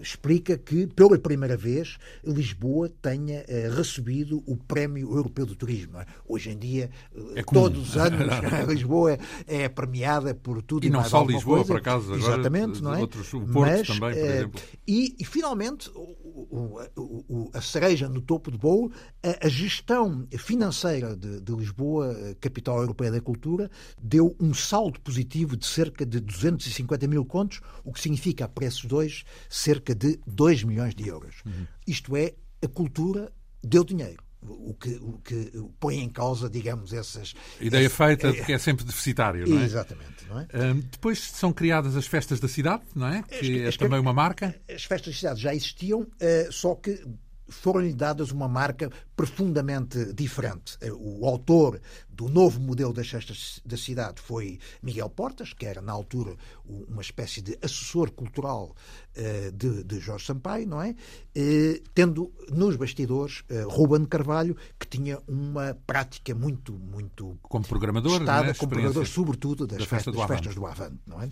explica 0.00 0.56
que, 0.56 0.86
pela 0.86 1.18
primeira 1.18 1.56
vez, 1.56 1.98
Lisboa 2.24 2.88
tenha 3.02 3.44
recebido 3.74 4.42
o 4.46 4.56
Prémio 4.56 5.16
Europeu 5.16 5.46
do 5.46 5.56
Turismo. 5.56 5.98
É? 5.98 6.06
Hoje 6.28 6.50
em 6.50 6.58
dia, 6.58 6.90
é 7.34 7.42
todos 7.42 7.90
os 7.90 7.96
anos, 7.96 8.20
Lisboa 8.68 9.18
é 9.48 9.68
premiada 9.68 10.34
por 10.34 10.62
tudo 10.62 10.84
e, 10.84 10.86
e 10.86 10.90
não 10.90 11.02
só 11.02 11.24
Lisboa, 11.24 11.56
coisa. 11.58 11.72
por 11.72 11.76
acaso, 11.78 12.14
Exatamente, 12.14 12.78
agora, 12.78 12.82
não 12.82 12.94
é? 12.94 13.00
Outros, 13.00 13.32
o 13.34 13.40
Porto 13.40 13.70
Mas, 13.70 13.86
também, 13.86 14.14
por 14.14 14.24
exemplo. 14.24 14.60
E, 14.86 15.16
e 15.18 15.24
finalmente, 15.24 15.90
o, 15.94 16.80
o, 16.96 17.50
a 17.52 17.60
cereja 17.60 18.08
no 18.08 18.20
topo 18.20 18.50
do 18.50 18.58
bolo, 18.58 18.92
a, 19.22 19.37
a 19.40 19.48
gestão 19.48 20.26
financeira 20.38 21.16
de, 21.16 21.40
de, 21.40 21.52
Lisboa, 21.52 22.36
capital 22.40 22.80
europeia 22.80 23.10
da 23.10 23.20
cultura, 23.20 23.70
deu 24.00 24.36
um 24.40 24.54
saldo 24.54 25.00
positivo 25.00 25.56
de 25.56 25.66
cerca 25.66 26.04
de 26.04 26.20
250 26.20 27.06
mil 27.06 27.24
contos, 27.24 27.60
o 27.84 27.92
que 27.92 28.00
significa, 28.00 28.44
a 28.44 28.48
preços 28.48 28.86
de 28.86 28.94
hoje, 28.94 29.24
cerca 29.48 29.94
de 29.94 30.18
2 30.26 30.64
milhões 30.64 30.94
de 30.94 31.08
euros. 31.08 31.36
Uhum. 31.44 31.66
Isto 31.86 32.16
é, 32.16 32.34
a 32.62 32.68
cultura 32.68 33.32
deu 33.62 33.84
dinheiro 33.84 34.28
o 34.40 34.74
que, 34.74 34.90
o 34.96 35.18
que 35.18 35.50
põe 35.80 35.98
em 35.98 36.08
causa, 36.08 36.48
digamos, 36.48 36.92
essas. 36.92 37.34
Ideia 37.60 37.90
feita 37.90 38.32
de 38.32 38.44
que 38.44 38.52
é 38.52 38.58
sempre 38.58 38.84
deficitário, 38.84 39.48
não 39.48 39.60
é? 39.60 39.64
Exatamente. 39.64 40.26
Não 40.28 40.40
é? 40.40 40.46
depois 40.74 41.18
são 41.20 41.52
criadas 41.52 41.96
as 41.96 42.06
festas 42.06 42.38
da 42.38 42.48
cidade, 42.48 42.82
não 42.94 43.08
é? 43.08 43.22
Que 43.22 43.66
as, 43.66 43.74
é 43.74 43.78
também 43.78 43.98
uma 43.98 44.12
marca. 44.12 44.54
As 44.68 44.84
festas 44.84 45.14
da 45.14 45.18
cidade 45.18 45.40
já 45.40 45.54
existiam, 45.54 46.02
uh, 46.02 46.52
só 46.52 46.74
que 46.74 47.02
foram-lhe 47.48 47.94
dadas 47.94 48.30
uma 48.30 48.48
marca 48.48 48.90
profundamente 49.16 50.12
diferente. 50.12 50.78
O 50.92 51.26
autor 51.26 51.80
do 52.18 52.28
novo 52.28 52.60
modelo 52.60 52.92
das 52.92 53.08
festas 53.08 53.62
da 53.64 53.76
cidade 53.76 54.20
foi 54.20 54.58
Miguel 54.82 55.08
Portas, 55.08 55.52
que 55.52 55.64
era, 55.64 55.80
na 55.80 55.92
altura, 55.92 56.34
uma 56.66 57.00
espécie 57.00 57.40
de 57.40 57.56
assessor 57.62 58.10
cultural 58.10 58.74
uh, 59.16 59.52
de, 59.52 59.84
de, 59.84 60.00
Jorge 60.00 60.26
Sampaio, 60.26 60.66
não 60.66 60.82
é? 60.82 60.90
Uh, 60.90 61.80
tendo 61.94 62.32
nos 62.50 62.74
bastidores 62.74 63.44
uh, 63.48 63.68
Ruben 63.68 64.04
Carvalho, 64.04 64.56
que 64.80 64.88
tinha 64.88 65.20
uma 65.28 65.78
prática 65.86 66.34
muito, 66.34 66.72
muito. 66.72 67.38
Como 67.42 67.64
programador, 67.64 68.20
estada, 68.20 68.50
é? 68.50 68.54
como 68.54 68.68
programador, 68.68 69.06
sobretudo, 69.06 69.64
das, 69.64 69.78
da 69.78 69.86
festas, 69.86 70.12
do 70.12 70.18
das 70.18 70.26
festas 70.26 70.54
do 70.56 70.66
Avante, 70.66 70.98
não 71.06 71.22
é? 71.22 71.28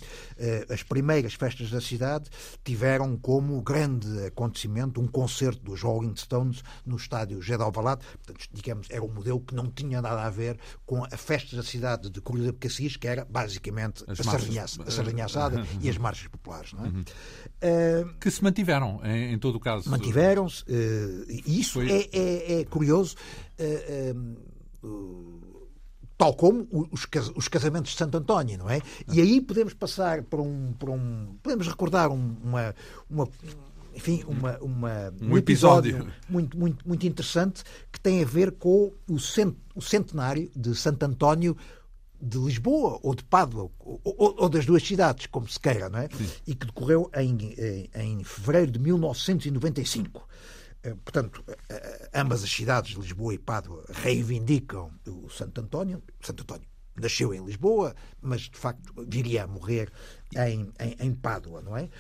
as 0.73 0.85
primeiras 0.85 1.35
festas 1.35 1.69
da 1.69 1.81
cidade 1.81 2.31
tiveram 2.63 3.17
como 3.17 3.61
grande 3.61 4.25
acontecimento 4.25 5.01
um 5.01 5.09
concerto 5.09 5.65
dos 5.65 5.83
Rolling 5.83 6.15
Stones 6.15 6.63
no 6.85 6.95
estádio 6.95 7.41
de 7.41 7.53
Alvalade, 7.55 8.05
portanto, 8.25 8.49
digamos, 8.53 8.87
era 8.91 9.03
um 9.03 9.13
modelo 9.13 9.41
que 9.41 9.55
não 9.55 9.69
tinha 9.69 10.01
nada 10.01 10.23
a 10.23 10.31
ver 10.31 10.61
com 10.85 11.05
a 11.05 11.17
festa 11.17 11.57
da 11.57 11.63
cidade 11.63 12.11
de 12.11 12.21
Corrida 12.21 12.53
de 12.53 12.59
Cassis, 12.59 12.97
que 12.97 13.09
era 13.09 13.25
basicamente 13.25 14.05
as 14.07 14.21
a, 14.21 14.25
sardinha, 14.25 15.25
assada 15.25 15.67
e 15.81 15.89
as 15.89 15.99
marchas 15.99 16.29
populares. 16.29 16.73
É? 16.75 16.83
Uhum. 16.83 17.01
Uh, 17.01 18.15
que 18.19 18.31
se 18.31 18.43
mantiveram, 18.43 19.01
em, 19.05 19.35
em 19.35 19.39
todo 19.39 19.57
o 19.57 19.61
caso. 19.61 19.89
Mantiveram-se, 19.91 20.63
uh, 20.63 21.27
isso 21.47 21.75
Foi... 21.75 21.91
é, 21.91 22.09
é, 22.13 22.61
é, 22.61 22.65
curioso. 22.65 23.17
Uh, 23.59 25.37
tal 26.17 26.35
como 26.35 26.67
os, 26.91 27.49
casamentos 27.49 27.93
de 27.93 27.99
Santo 27.99 28.17
António, 28.17 28.59
não 28.59 28.71
é? 28.71 28.81
E 29.13 29.21
aí 29.21 29.41
podemos 29.41 29.75
passar 29.75 30.23
por 30.23 30.41
um, 30.41 30.75
um 30.89 31.37
podemos 31.43 31.69
recordar 31.69 32.11
uma, 32.11 32.75
uma 33.09 33.29
enfim, 33.97 34.23
uma, 34.29 34.59
uma, 34.59 35.13
um, 35.21 35.33
um 35.33 35.39
episódio, 35.39 35.97
episódio, 35.97 36.15
muito, 36.29 36.57
muito, 36.57 36.87
muito 36.87 37.07
interessante 37.07 37.65
que 37.91 37.99
tem 37.99 38.23
a 38.23 38.27
ver 38.27 38.53
com 38.53 38.93
o, 39.09 39.19
cent, 39.19 39.57
o 39.75 39.81
centenário 39.81 40.51
de 40.55 40.75
Santo 40.75 41.03
António 41.05 41.57
de 42.21 42.39
Lisboa 42.39 42.99
ou 43.03 43.15
de 43.15 43.25
Pádua, 43.25 43.71
ou, 43.81 44.01
ou, 44.05 44.37
ou, 44.39 44.49
das 44.49 44.65
duas 44.65 44.83
cidades, 44.83 45.27
como 45.27 45.49
se 45.49 45.59
queira, 45.59 45.89
não 45.89 45.99
é? 45.99 46.09
Sim. 46.09 46.29
E 46.47 46.55
que 46.55 46.67
decorreu 46.67 47.11
em, 47.15 47.55
em, 47.59 47.91
em 47.95 48.25
fevereiro 48.25 48.73
de 48.73 48.79
1995. 48.79 50.27
Eh, 50.87 50.95
portanto, 51.05 51.43
eh, 51.49 51.57
eh, 51.69 52.11
ambas 52.15 52.45
as 52.45 52.51
cidades, 52.51 52.97
Lisboa 52.97 53.35
e 53.35 53.39
Pádua, 53.39 53.85
reivindicam 53.89 54.93
o 55.07 55.29
Santo 55.29 55.61
António. 55.61 56.01
Santo 56.21 56.43
António 56.43 56.67
nasceu 56.95 57.35
em 57.35 57.45
Lisboa, 57.45 57.95
mas 58.23 58.43
de 58.43 58.57
facto 58.57 58.95
viria 59.07 59.45
a 59.45 59.47
morrer 59.47 59.91
em, 60.35 60.73
em, 60.81 60.97
em 61.01 61.13
Pádua, 61.13 61.61
não 61.61 61.77
é? 61.77 61.91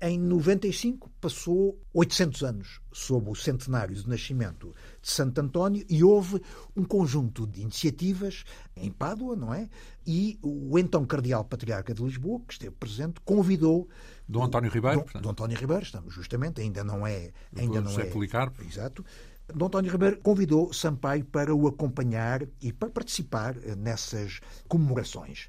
Em 0.00 0.18
95 0.18 1.10
passou 1.24 1.80
800 1.94 2.42
anos 2.42 2.80
sob 2.92 3.30
o 3.30 3.34
centenário 3.34 3.94
de 3.94 4.06
nascimento 4.06 4.74
de 5.00 5.10
Santo 5.10 5.40
António 5.40 5.82
e 5.88 6.04
houve 6.04 6.38
um 6.76 6.84
conjunto 6.84 7.46
de 7.46 7.62
iniciativas 7.62 8.44
em 8.76 8.90
Pádua, 8.90 9.34
não 9.34 9.54
é? 9.54 9.70
E 10.06 10.38
o 10.42 10.78
então 10.78 11.06
cardeal 11.06 11.42
patriarca 11.42 11.94
de 11.94 12.02
Lisboa, 12.02 12.42
que 12.46 12.52
esteve 12.52 12.72
presente, 12.72 13.22
convidou 13.24 13.88
Dom 14.28 14.44
António 14.44 14.70
Ribeiro, 14.70 15.02
Dom, 15.14 15.20
Dom 15.22 15.30
António 15.30 15.56
Ribeiro, 15.58 15.82
estamos 15.82 16.12
justamente, 16.12 16.60
ainda 16.60 16.84
não 16.84 17.06
é, 17.06 17.32
ainda 17.56 17.80
não 17.80 17.98
é, 17.98 18.04
Policarpo. 18.04 18.62
exato. 18.62 19.02
Dom 19.46 19.64
António 19.64 19.90
Ribeiro 19.90 20.18
convidou 20.18 20.74
Sampaio 20.74 21.24
para 21.24 21.54
o 21.54 21.66
acompanhar 21.66 22.46
e 22.60 22.70
para 22.70 22.90
participar 22.90 23.56
eh, 23.64 23.74
nessas 23.74 24.40
comemorações. 24.68 25.48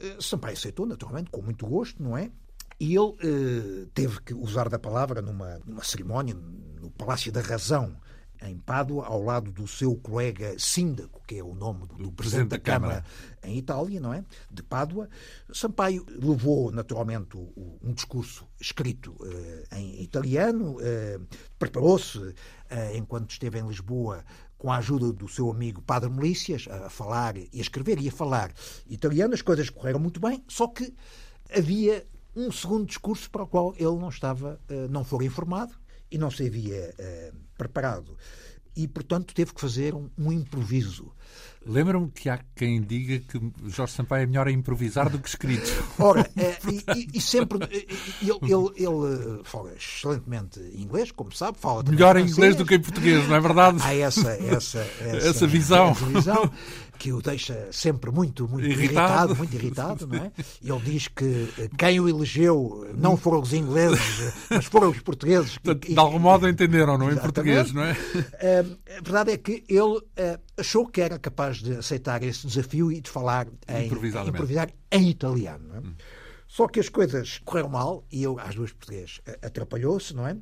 Eh, 0.00 0.16
Sampaio 0.20 0.54
aceitou, 0.54 0.86
naturalmente, 0.86 1.30
com 1.30 1.42
muito 1.42 1.66
gosto, 1.66 2.02
não 2.02 2.16
é? 2.16 2.30
E 2.82 2.96
ele 2.96 3.14
eh, 3.22 3.86
teve 3.94 4.20
que 4.22 4.34
usar 4.34 4.68
da 4.68 4.76
palavra 4.76 5.22
numa, 5.22 5.60
numa 5.64 5.84
cerimónia 5.84 6.34
no 6.34 6.90
Palácio 6.90 7.30
da 7.30 7.40
Razão, 7.40 7.96
em 8.42 8.58
Pádua, 8.58 9.06
ao 9.06 9.22
lado 9.22 9.52
do 9.52 9.68
seu 9.68 9.94
colega 9.94 10.58
Síndaco, 10.58 11.22
que 11.24 11.36
é 11.36 11.44
o 11.44 11.54
nome 11.54 11.86
do, 11.86 11.94
do 11.94 12.10
Presidente 12.10 12.48
da, 12.48 12.56
da 12.56 12.60
Câmara, 12.60 12.94
Câmara, 12.94 13.06
em 13.44 13.56
Itália, 13.56 14.00
não 14.00 14.12
é? 14.12 14.24
De 14.50 14.64
Pádua. 14.64 15.08
Sampaio 15.52 16.04
levou, 16.08 16.72
naturalmente, 16.72 17.36
um 17.36 17.92
discurso 17.92 18.48
escrito 18.60 19.12
uh, 19.12 19.76
em 19.76 20.02
italiano, 20.02 20.78
uh, 20.78 21.26
preparou-se, 21.60 22.34
enquanto 22.96 23.30
esteve 23.30 23.60
em 23.60 23.68
Lisboa, 23.68 24.24
com 24.58 24.72
a 24.72 24.78
ajuda 24.78 25.12
do 25.12 25.28
seu 25.28 25.48
amigo 25.48 25.80
Padre 25.82 26.10
Melícias, 26.10 26.66
a 26.68 26.90
falar 26.90 27.36
e 27.36 27.48
a 27.54 27.60
escrever 27.60 28.00
e 28.00 28.08
a 28.08 28.12
falar 28.12 28.52
italiano. 28.88 29.34
As 29.34 29.42
coisas 29.42 29.70
correram 29.70 30.00
muito 30.00 30.18
bem, 30.18 30.42
só 30.48 30.66
que 30.66 30.92
havia 31.56 32.04
um 32.34 32.50
segundo 32.50 32.86
discurso 32.86 33.30
para 33.30 33.42
o 33.42 33.46
qual 33.46 33.74
ele 33.76 33.98
não 33.98 34.08
estava, 34.08 34.60
não 34.90 35.04
foi 35.04 35.26
informado 35.26 35.74
e 36.10 36.18
não 36.18 36.30
se 36.30 36.46
havia 36.46 36.94
preparado. 37.56 38.16
E, 38.74 38.88
portanto, 38.88 39.34
teve 39.34 39.52
que 39.52 39.60
fazer 39.60 39.94
um, 39.94 40.32
improviso. 40.32 41.12
Lembro-me 41.64 42.10
que 42.10 42.28
há 42.28 42.40
quem 42.56 42.80
diga 42.80 43.20
que 43.20 43.38
Jorge 43.68 43.92
Sampaio 43.92 44.22
é 44.22 44.26
melhor 44.26 44.48
a 44.48 44.50
improvisar 44.50 45.10
do 45.10 45.18
que 45.18 45.28
escrito. 45.28 45.70
Ora, 45.98 46.28
é, 46.36 46.56
e, 46.96 47.08
e, 47.14 47.20
sempre. 47.20 47.58
Ele, 47.70 48.38
ele, 48.42 48.72
ele, 48.76 49.44
fala 49.44 49.72
excelentemente 49.74 50.58
inglês, 50.74 51.12
como 51.12 51.32
sabe, 51.32 51.58
fala 51.58 51.82
Melhor 51.82 52.16
em 52.16 52.26
inglês 52.26 52.56
do 52.56 52.64
que 52.64 52.74
em 52.74 52.80
português, 52.80 53.28
não 53.28 53.36
é 53.36 53.40
verdade? 53.40 53.78
Há 53.82 53.94
essa, 53.94 54.32
essa, 54.32 54.78
essa, 55.00 55.28
essa 55.28 55.46
visão. 55.46 55.90
Essa 55.90 56.06
visão 56.06 56.52
que 57.02 57.12
o 57.12 57.20
deixa 57.20 57.66
sempre 57.72 58.12
muito, 58.12 58.46
muito 58.46 58.64
irritado, 58.64 59.32
irritado 59.32 59.36
muito 59.36 59.54
irritado, 59.56 60.06
não 60.06 60.18
é? 60.18 60.32
Ele 60.62 60.80
diz 60.84 61.08
que 61.08 61.48
quem 61.76 61.98
o 61.98 62.08
elegeu 62.08 62.88
não 62.96 63.16
foram 63.16 63.40
os 63.40 63.52
ingleses, 63.52 64.32
mas 64.48 64.66
foram 64.66 64.88
os 64.88 65.00
portugueses. 65.00 65.58
Portanto, 65.58 65.92
de 65.92 65.98
algum 65.98 66.20
modo 66.20 66.48
entenderam, 66.48 66.96
não 66.96 67.10
é? 67.10 67.14
em 67.14 67.16
português, 67.16 67.72
não 67.72 67.82
é? 67.82 67.96
A 68.38 69.02
verdade 69.02 69.32
é 69.32 69.36
que 69.36 69.64
ele 69.68 70.00
achou 70.56 70.86
que 70.86 71.00
era 71.00 71.18
capaz 71.18 71.56
de 71.56 71.74
aceitar 71.74 72.22
esse 72.22 72.46
desafio 72.46 72.92
e 72.92 73.00
de 73.00 73.10
falar 73.10 73.48
em, 73.66 73.88
improvisar 73.88 74.70
em 74.92 75.08
italiano. 75.08 75.74
É? 75.74 75.80
Só 76.46 76.68
que 76.68 76.78
as 76.78 76.88
coisas 76.88 77.40
correram 77.44 77.70
mal 77.70 78.04
e 78.12 78.22
eu, 78.22 78.38
às 78.38 78.54
duas 78.54 78.70
português, 78.70 79.20
atrapalhou-se, 79.42 80.14
não 80.14 80.24
é? 80.24 80.36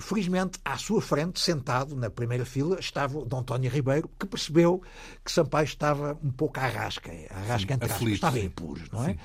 Felizmente, 0.00 0.58
à 0.64 0.76
sua 0.76 1.00
frente, 1.00 1.38
sentado 1.40 1.94
na 1.94 2.10
primeira 2.10 2.44
fila, 2.44 2.78
estava 2.80 3.18
o 3.18 3.24
Dom 3.24 3.38
António 3.38 3.70
Ribeiro, 3.70 4.10
que 4.18 4.26
percebeu 4.26 4.82
que 5.24 5.30
Sampaio 5.30 5.64
estava 5.64 6.18
um 6.22 6.30
pouco 6.30 6.58
à 6.58 6.66
rasca, 6.66 7.10
à 7.30 7.40
rasca 7.40 7.74
entre 7.74 7.92
aspas, 7.92 8.08
estava 8.08 8.38
em 8.38 8.46
apuros, 8.46 8.90
não 8.90 9.04
é? 9.04 9.16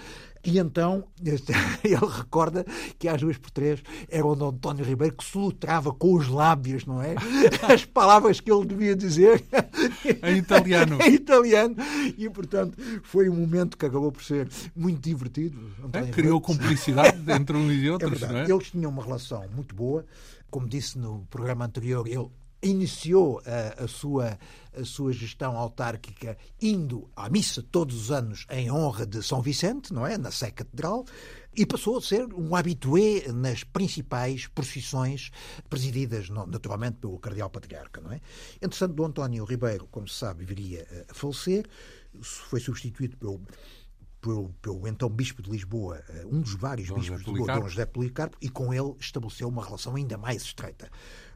E 0.44 0.58
então 0.58 1.04
ele 1.84 1.96
recorda 1.96 2.66
que 2.98 3.08
às 3.08 3.22
duas 3.22 3.38
por 3.38 3.52
três 3.52 3.82
era 4.10 4.26
o 4.26 4.34
António 4.34 4.84
Ribeiro 4.84 5.16
que 5.16 5.24
solutrava 5.24 5.94
com 5.94 6.16
os 6.16 6.28
lábios, 6.28 6.86
não 6.86 7.02
é? 7.02 7.16
As 7.72 7.86
palavras 7.86 8.40
que 8.40 8.52
ele 8.52 8.66
devia 8.66 8.96
dizer 8.96 9.44
em 10.24 10.38
italiano. 10.38 10.98
em 11.02 11.14
italiano. 11.14 11.76
E, 12.18 12.30
portanto, 12.30 12.76
foi 13.04 13.30
um 13.30 13.36
momento 13.36 13.78
que 13.78 13.86
acabou 13.86 14.12
por 14.12 14.24
ser 14.24 14.50
muito 14.76 15.02
divertido. 15.02 15.60
É, 15.94 16.08
criou 16.08 16.42
cumplicidade 16.42 17.32
entre 17.32 17.56
uns 17.56 17.74
e 17.74 17.90
outros, 17.90 18.24
é 18.24 18.28
não 18.28 18.38
é? 18.40 18.50
Eles 18.50 18.72
tinham 18.72 18.90
uma 18.90 19.04
relação 19.04 19.46
muito 19.54 19.76
boa. 19.76 20.06
Como 20.52 20.68
disse 20.68 21.00
no 21.00 21.26
programa 21.28 21.66
anterior, 21.66 22.06
ele 22.08 22.30
iniciou 22.62 23.42
a, 23.46 23.86
a, 23.86 23.88
sua, 23.88 24.38
a 24.74 24.84
sua 24.84 25.14
gestão 25.14 25.58
autárquica 25.58 26.38
indo 26.62 27.10
à 27.16 27.30
missa 27.30 27.64
todos 27.64 27.96
os 27.96 28.12
anos 28.12 28.46
em 28.50 28.72
honra 28.72 29.06
de 29.06 29.24
São 29.24 29.42
Vicente, 29.42 29.94
não 29.94 30.06
é? 30.06 30.18
Na 30.18 30.30
Sé 30.30 30.52
Catedral, 30.52 31.06
e 31.56 31.66
passou 31.66 31.98
a 31.98 32.02
ser 32.02 32.34
um 32.34 32.56
habitué 32.56 33.32
nas 33.32 33.64
principais 33.64 34.48
procissões 34.48 35.32
presididas 35.70 36.30
naturalmente 36.30 36.98
pelo 36.98 37.18
Cardeal 37.18 37.50
Patriarca, 37.50 38.00
não 38.00 38.12
é? 38.12 38.22
Entretanto, 38.62 38.94
Dom 38.94 39.06
António 39.06 39.44
Ribeiro, 39.44 39.88
como 39.90 40.08
se 40.08 40.16
sabe, 40.16 40.46
viria 40.46 40.86
a 41.10 41.14
falecer, 41.14 41.66
foi 42.22 42.60
substituído 42.60 43.18
pelo 43.18 43.42
pelo, 44.22 44.50
pelo, 44.62 44.88
então 44.88 45.10
Bispo 45.10 45.42
de 45.42 45.50
Lisboa, 45.50 46.04
um 46.26 46.42
dos 46.42 46.54
vários 46.56 46.88
Dom 46.88 46.96
bispos 46.96 47.24
de 47.24 47.32
Lisboa, 47.32 47.60
Dom 47.60 47.68
José 47.68 47.86
Policarpo, 47.86 48.38
e 48.42 48.50
com 48.50 48.74
ele 48.74 48.94
estabeleceu 49.00 49.48
uma 49.48 49.64
relação 49.64 49.96
ainda 49.96 50.18
mais 50.18 50.44
estreita. 50.44 50.90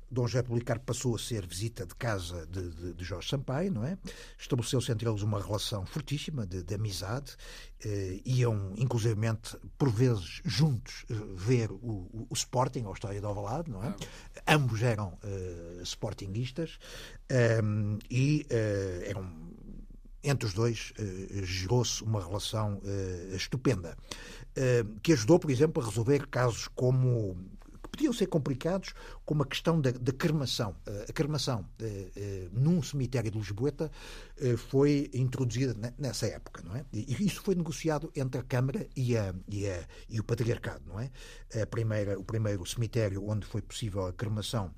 Dom 0.09 0.27
José 0.27 0.43
Policarpo 0.43 0.85
passou 0.85 1.15
a 1.15 1.19
ser 1.19 1.45
visita 1.45 1.85
de 1.85 1.95
casa 1.95 2.45
de, 2.47 2.69
de, 2.69 2.93
de 2.93 3.03
Jorge 3.03 3.27
Sampaio, 3.27 3.71
não 3.71 3.83
é? 3.83 3.97
Estabeleceu-se 4.37 4.91
entre 4.91 5.09
eles 5.09 5.21
uma 5.21 5.41
relação 5.41 5.85
fortíssima 5.85 6.45
de, 6.45 6.63
de 6.63 6.75
amizade. 6.75 7.35
Eh, 7.83 8.21
iam, 8.23 8.73
inclusivamente, 8.77 9.57
por 9.77 9.89
vezes, 9.89 10.41
juntos 10.45 11.05
eh, 11.09 11.13
ver 11.35 11.71
o, 11.71 11.75
o, 11.75 12.27
o, 12.29 12.33
Sporting, 12.33 12.83
ou 12.83 12.91
a 12.91 12.93
História 12.93 13.19
do 13.19 13.27
Alvalade, 13.27 13.71
não 13.71 13.83
é? 13.83 13.95
Ambos 14.47 14.81
eram 14.83 15.17
eh, 15.23 15.81
sportinguistas 15.83 16.77
ehm, 17.29 17.97
e 18.09 18.45
eh, 18.49 19.07
eram 19.07 19.25
entre 20.27 20.47
os 20.47 20.53
dois 20.53 20.93
uh, 20.99 21.45
gerou-se 21.45 22.03
uma 22.03 22.21
relação 22.21 22.81
uh, 22.83 23.35
estupenda, 23.35 23.97
que 25.03 25.11
ajudou, 25.11 25.37
por 25.37 25.51
exemplo, 25.51 25.83
a 25.83 25.85
resolver 25.85 26.27
casos 26.27 26.69
como 26.69 27.35
podiam 27.95 28.11
ser 28.11 28.27
complicados, 28.27 28.93
como 29.25 29.43
a 29.43 29.45
questão 29.45 29.79
da, 29.79 29.91
da 29.91 30.11
cremação. 30.11 30.75
Eh, 30.85 31.05
a 31.09 31.13
cremação 31.13 31.65
eh, 31.79 32.11
eh, 32.15 32.47
num 32.51 32.83
cemitério 32.83 33.31
de 33.31 33.37
Lisboeta 33.37 33.89
foi 34.69 35.09
introduzida 35.13 35.93
nessa 35.97 36.27
época, 36.27 36.61
não 36.65 36.75
é? 36.75 36.83
E 36.91 37.25
isso 37.25 37.41
foi 37.41 37.55
negociado 37.55 38.11
entre 38.13 38.41
a 38.41 38.43
Câmara 38.43 38.85
e, 38.95 39.15
a, 39.15 39.33
e, 39.47 39.65
a, 39.65 39.87
e 40.09 40.19
o 40.19 40.23
Patriarcado, 40.25 40.83
não 40.85 40.99
é? 40.99 41.09
A 41.61 41.65
primeira, 41.65 42.19
o 42.19 42.23
primeiro 42.23 42.65
cemitério 42.65 43.25
onde 43.25 43.45
foi 43.45 43.61
possível 43.61 44.05
a 44.07 44.13
cremação 44.13 44.73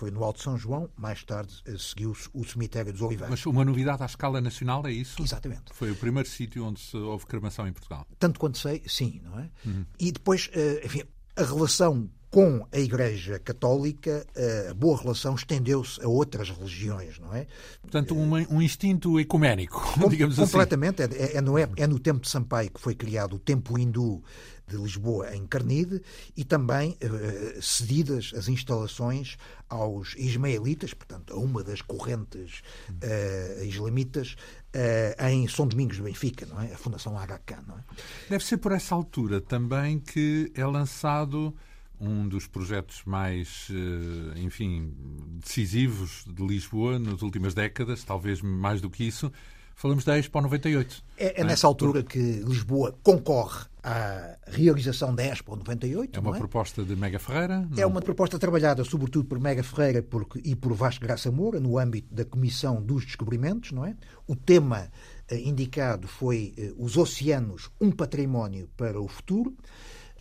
foi 0.00 0.10
no 0.10 0.24
Alto 0.24 0.42
São 0.42 0.56
João, 0.56 0.88
mais 0.96 1.22
tarde 1.22 1.52
seguiu-se 1.78 2.26
o 2.32 2.42
cemitério 2.42 2.90
dos 2.90 3.02
Oliveiros. 3.02 3.28
Mas 3.28 3.44
uma 3.44 3.62
novidade 3.66 4.02
à 4.02 4.06
escala 4.06 4.40
nacional 4.40 4.86
é 4.86 4.92
isso? 4.92 5.22
Exatamente. 5.22 5.74
Foi 5.74 5.90
o 5.90 5.94
primeiro 5.94 6.26
sítio 6.26 6.64
onde 6.64 6.80
houve 6.96 7.26
cremação 7.26 7.68
em 7.68 7.72
Portugal. 7.74 8.06
Tanto 8.18 8.40
quanto 8.40 8.56
sei, 8.56 8.82
sim, 8.86 9.20
não 9.22 9.38
é? 9.38 9.50
Uhum. 9.62 9.84
E 9.98 10.10
depois, 10.10 10.50
enfim, 10.82 11.02
a 11.36 11.42
relação 11.42 12.08
com 12.30 12.66
a 12.72 12.78
Igreja 12.78 13.38
Católica, 13.40 14.26
a 14.70 14.72
boa 14.72 14.96
relação 14.96 15.34
estendeu-se 15.34 16.02
a 16.02 16.08
outras 16.08 16.48
religiões, 16.48 17.18
não 17.18 17.34
é? 17.34 17.46
Portanto, 17.82 18.14
um, 18.16 18.32
um 18.54 18.62
instinto 18.62 19.20
ecuménico, 19.20 19.82
Com, 20.00 20.08
digamos 20.08 20.36
completamente, 20.36 21.02
assim. 21.02 21.10
Completamente. 21.10 21.34
É, 21.34 21.36
é, 21.36 21.40
no, 21.42 21.58
é 21.58 21.86
no 21.86 21.98
tempo 21.98 22.20
de 22.20 22.30
Sampaio 22.30 22.70
que 22.70 22.80
foi 22.80 22.94
criado 22.94 23.36
o 23.36 23.38
Templo 23.38 23.78
Hindu 23.78 24.22
de 24.70 24.82
Lisboa 24.82 25.34
em 25.34 25.46
Carnide 25.46 26.02
e 26.36 26.44
também 26.44 26.96
eh, 27.00 27.58
cedidas 27.60 28.32
as 28.36 28.48
instalações 28.48 29.36
aos 29.68 30.14
ismaelitas, 30.16 30.94
portanto, 30.94 31.32
a 31.32 31.36
uma 31.36 31.62
das 31.62 31.82
correntes 31.82 32.62
eh, 33.00 33.62
islamitas 33.64 34.36
eh, 34.72 35.16
em 35.30 35.48
São 35.48 35.66
Domingos 35.66 35.96
de 35.96 36.02
Benfica, 36.02 36.46
não 36.46 36.60
é? 36.60 36.72
A 36.72 36.78
Fundação 36.78 37.14
HK, 37.14 37.66
não 37.66 37.78
é? 37.78 37.84
Deve 38.28 38.44
ser 38.44 38.56
por 38.58 38.72
essa 38.72 38.94
altura 38.94 39.40
também 39.40 39.98
que 39.98 40.52
é 40.54 40.64
lançado 40.64 41.54
um 42.00 42.26
dos 42.26 42.46
projetos 42.46 43.02
mais, 43.04 43.68
eh, 43.70 44.40
enfim, 44.40 44.92
decisivos 45.38 46.24
de 46.26 46.44
Lisboa 46.44 46.98
nas 46.98 47.20
últimas 47.20 47.52
décadas, 47.52 48.02
talvez 48.02 48.40
mais 48.40 48.80
do 48.80 48.88
que 48.88 49.04
isso. 49.04 49.30
Falamos 49.76 50.04
da 50.04 50.18
Expo 50.18 50.40
98. 50.40 51.04
É, 51.16 51.40
é 51.40 51.44
nessa 51.44 51.66
é? 51.66 51.68
altura 51.68 52.02
que 52.02 52.18
Lisboa 52.18 52.98
concorre 53.02 53.66
à 53.82 54.36
realização 54.46 55.14
da 55.14 55.24
Expo 55.24 55.56
98. 55.56 56.16
É 56.16 56.20
uma 56.20 56.36
é? 56.36 56.38
proposta 56.38 56.84
de 56.84 56.94
Mega 56.96 57.18
Ferreira? 57.18 57.66
Não? 57.70 57.78
É 57.78 57.86
uma 57.86 58.00
proposta 58.00 58.38
trabalhada 58.38 58.84
sobretudo 58.84 59.26
por 59.26 59.38
Mega 59.40 59.62
Ferreira 59.62 60.02
porque, 60.02 60.40
e 60.44 60.54
por 60.54 60.72
Vasco 60.74 61.04
Graça 61.04 61.30
Moura, 61.30 61.60
no 61.60 61.78
âmbito 61.78 62.14
da 62.14 62.24
Comissão 62.24 62.82
dos 62.82 63.04
Descobrimentos. 63.04 63.72
não 63.72 63.84
é? 63.84 63.96
O 64.26 64.36
tema 64.36 64.90
eh, 65.28 65.38
indicado 65.40 66.06
foi 66.06 66.54
eh, 66.56 66.72
os 66.76 66.96
oceanos, 66.96 67.70
um 67.80 67.90
património 67.90 68.68
para 68.76 69.00
o 69.00 69.08
futuro. 69.08 69.56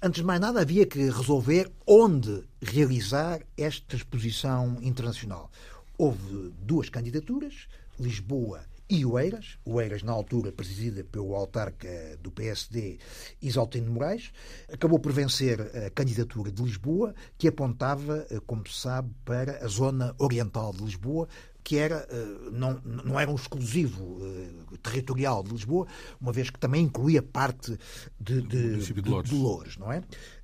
Antes 0.01 0.21
de 0.21 0.25
mais 0.25 0.39
nada, 0.39 0.61
havia 0.61 0.85
que 0.85 1.09
resolver 1.09 1.69
onde 1.85 2.43
realizar 2.61 3.41
esta 3.57 3.95
exposição 3.95 4.77
internacional. 4.81 5.51
Houve 5.97 6.53
duas 6.61 6.89
candidaturas, 6.89 7.67
Lisboa 7.99 8.61
e 8.89 9.05
Oeiras, 9.05 9.59
Oeiras 9.65 10.01
na 10.01 10.11
altura 10.11 10.51
presidida 10.51 11.03
pelo 11.03 11.35
autarca 11.35 12.17
do 12.21 12.31
PSD 12.31 12.97
Isaltino 13.41 13.91
Moraes, 13.91 14.31
acabou 14.71 14.97
por 14.99 15.11
vencer 15.11 15.61
a 15.61 15.89
candidatura 15.91 16.51
de 16.51 16.63
Lisboa, 16.63 17.13
que 17.37 17.47
apontava, 17.47 18.25
como 18.47 18.67
se 18.67 18.81
sabe, 18.81 19.11
para 19.23 19.63
a 19.63 19.67
zona 19.67 20.15
oriental 20.17 20.73
de 20.73 20.83
Lisboa, 20.83 21.27
que 21.63 21.77
era, 21.77 22.07
eh, 22.09 22.49
não, 22.51 22.81
não 22.83 23.19
era 23.19 23.29
um 23.29 23.35
exclusivo 23.35 24.17
eh, 24.21 24.77
territorial 24.81 25.43
de 25.43 25.51
Lisboa, 25.51 25.85
uma 26.19 26.31
vez 26.31 26.49
que 26.49 26.59
também 26.59 26.85
incluía 26.85 27.21
parte 27.21 27.77
de, 28.19 28.41
de, 28.41 28.77
de, 28.77 28.93
de 28.93 29.35
Loures, 29.35 29.77
não 29.77 29.91
é? 29.91 30.01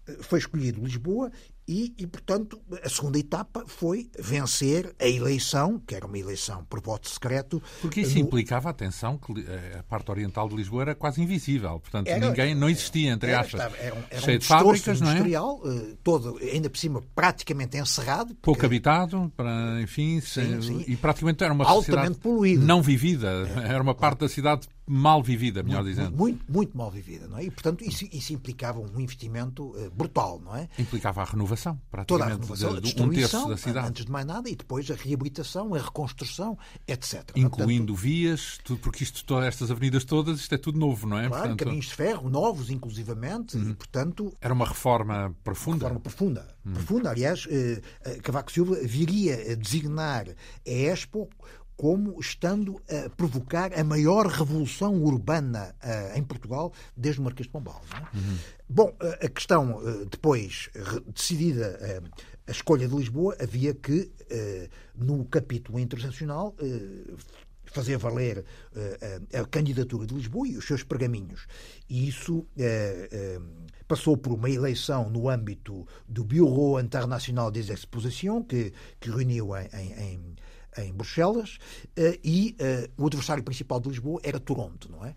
Eh, 0.08 0.18
foi 0.22 0.38
escolhido 0.38 0.84
Lisboa 0.84 1.32
e, 1.68 1.96
e, 1.98 2.06
portanto, 2.06 2.62
a 2.84 2.90
segunda 2.90 3.18
etapa 3.18 3.64
foi 3.66 4.08
vencer 4.20 4.96
a 5.00 5.08
eleição, 5.08 5.82
que 5.86 5.96
era 5.96 6.06
uma 6.06 6.18
eleição 6.18 6.64
por 6.66 6.80
voto 6.80 7.10
secreto. 7.10 7.62
Porque 7.82 8.02
isso 8.02 8.14
no... 8.14 8.20
implicava, 8.20 8.70
atenção, 8.70 9.18
que 9.18 9.34
a 9.78 9.82
parte 9.84 10.12
oriental 10.12 10.48
de 10.48 10.56
Lisboa 10.56 10.84
era 10.84 10.96
quase 10.96 11.22
invisível. 11.22 11.80
Portanto, 11.80 12.08
era, 12.08 12.28
ninguém, 12.28 12.54
não 12.54 12.70
existia, 12.70 13.12
entre 13.12 13.32
era, 13.32 13.42
aspas. 13.42 13.62
Era, 13.80 13.96
um, 13.96 14.04
era 14.10 14.22
cheio 14.22 14.36
um 14.36 14.40
de 14.40 14.46
fábricas, 14.46 15.02
não 15.02 15.08
é? 15.08 15.12
industrial, 15.14 15.62
todo, 16.04 16.38
ainda 16.40 16.70
por 16.70 16.78
cima, 16.78 17.04
praticamente 17.16 17.78
encerrado. 17.78 18.28
Porque... 18.36 18.42
Pouco 18.44 18.66
habitado, 18.66 19.32
para, 19.36 19.82
enfim, 19.82 20.22
sim, 20.22 20.62
sim. 20.62 20.84
e 20.88 20.96
praticamente 20.96 21.44
era 21.44 21.54
uma 21.54 21.66
Altamente 21.66 22.20
poluído. 22.20 22.64
não 22.64 22.82
vivida. 22.82 23.50
Era 23.66 23.82
uma 23.82 23.96
parte 23.96 24.20
da 24.20 24.30
cidade 24.30 24.68
mal 24.88 25.24
vivida, 25.24 25.64
melhor 25.64 25.84
muito, 25.84 25.96
dizendo. 25.96 26.18
Muito, 26.18 26.52
muito 26.52 26.78
mal 26.78 26.92
vivida, 26.92 27.28
não 27.28 27.38
é? 27.38 27.46
E, 27.46 27.52
portanto, 27.52 27.84
isso, 27.84 28.06
isso 28.12 28.34
implicava 28.34 28.80
um 28.80 29.00
investimento 29.00 29.72
uh, 29.72 29.90
brutal, 29.92 30.40
não 30.44 30.56
é? 30.56 30.70
Implicava 30.78 31.22
a 31.22 31.26
renovação, 31.26 31.80
praticamente, 31.90 32.08
Toda 32.08 32.24
a 32.24 32.28
renovação, 32.28 32.80
de, 32.80 32.94
de 32.94 33.02
um 33.02 33.10
terço 33.10 33.48
da 33.48 33.58
cidade. 33.58 33.88
Antes 33.88 34.06
de 34.06 34.12
mais 34.12 34.26
nada, 34.26 34.50
e 34.50 34.56
depois 34.56 34.90
a 34.92 34.96
reabilitação, 34.96 35.74
a 35.74 35.80
reconstrução, 35.80 36.58
etc. 36.88 37.32
Incluindo 37.36 37.94
portanto, 37.94 37.96
vias, 37.96 38.60
tudo, 38.64 38.80
porque 38.80 39.04
isto, 39.04 39.26
todas 39.26 39.46
estas 39.46 39.72
avenidas 39.72 40.06
todas, 40.06 40.40
isto 40.40 40.54
é 40.54 40.58
tudo 40.58 40.78
novo, 40.78 41.08
não 41.08 41.18
é? 41.18 41.28
Claro, 41.28 41.42
portanto, 41.42 41.60
caminhos 41.60 41.86
de 41.86 41.96
ferro, 41.96 42.30
novos, 42.30 42.70
inclusivamente, 42.70 43.58
uhum. 43.58 43.72
e, 43.72 43.74
portanto... 43.74 44.34
Era 44.40 44.54
uma 44.54 44.66
reforma 44.66 45.36
profunda. 45.44 45.86
Uma 45.86 45.90
reforma 45.90 46.00
profunda. 46.00 46.56
Uhum. 46.66 46.74
Profunda, 46.74 47.10
aliás, 47.10 47.48
eh, 47.50 47.82
Cavaco 48.22 48.52
Silva 48.52 48.76
viria 48.84 49.52
a 49.52 49.56
designar 49.56 50.28
a 50.30 50.72
Expo 50.72 51.30
como 51.76 52.20
estando 52.20 52.82
a 52.90 53.10
provocar 53.10 53.78
a 53.78 53.84
maior 53.84 54.28
revolução 54.28 55.04
urbana 55.04 55.76
uh, 55.84 56.18
em 56.18 56.24
Portugal 56.24 56.74
desde 56.96 57.20
o 57.20 57.24
Marquês 57.24 57.48
de 57.48 57.52
Pombal. 57.52 57.82
É? 57.94 58.18
Uhum. 58.18 58.38
Bom, 58.68 58.96
a 59.00 59.28
questão 59.28 59.78
uh, 59.78 60.06
depois 60.06 60.70
decidida 61.14 62.02
a 62.48 62.52
escolha 62.52 62.88
de 62.88 62.96
Lisboa, 62.96 63.36
havia 63.40 63.74
que, 63.74 64.12
no 64.96 65.26
capítulo 65.26 65.80
internacional, 65.80 66.56
fazer 67.66 67.98
valer 67.98 68.46
a 69.34 69.46
candidatura 69.46 70.06
de 70.06 70.14
Lisboa 70.14 70.48
e 70.48 70.56
os 70.56 70.66
seus 70.66 70.84
pergaminhos. 70.84 71.48
E 71.90 72.08
isso 72.08 72.46
passou 73.88 74.16
por 74.16 74.34
uma 74.34 74.50
eleição 74.50 75.10
no 75.10 75.28
âmbito 75.28 75.88
do 76.08 76.24
Bureau 76.24 76.80
Internacional 76.80 77.50
des 77.50 77.70
Expositions, 77.70 78.46
que, 78.48 78.72
que 79.00 79.10
reuniu 79.10 79.56
em, 79.56 79.68
em 79.74 80.36
em 80.78 80.94
Bruxelas, 80.94 81.58
e 82.24 82.56
o 82.98 83.06
adversário 83.06 83.44
principal 83.44 83.80
de 83.80 83.90
Lisboa 83.90 84.20
era 84.24 84.40
Toronto, 84.40 84.90
não 84.92 85.06
é? 85.06 85.16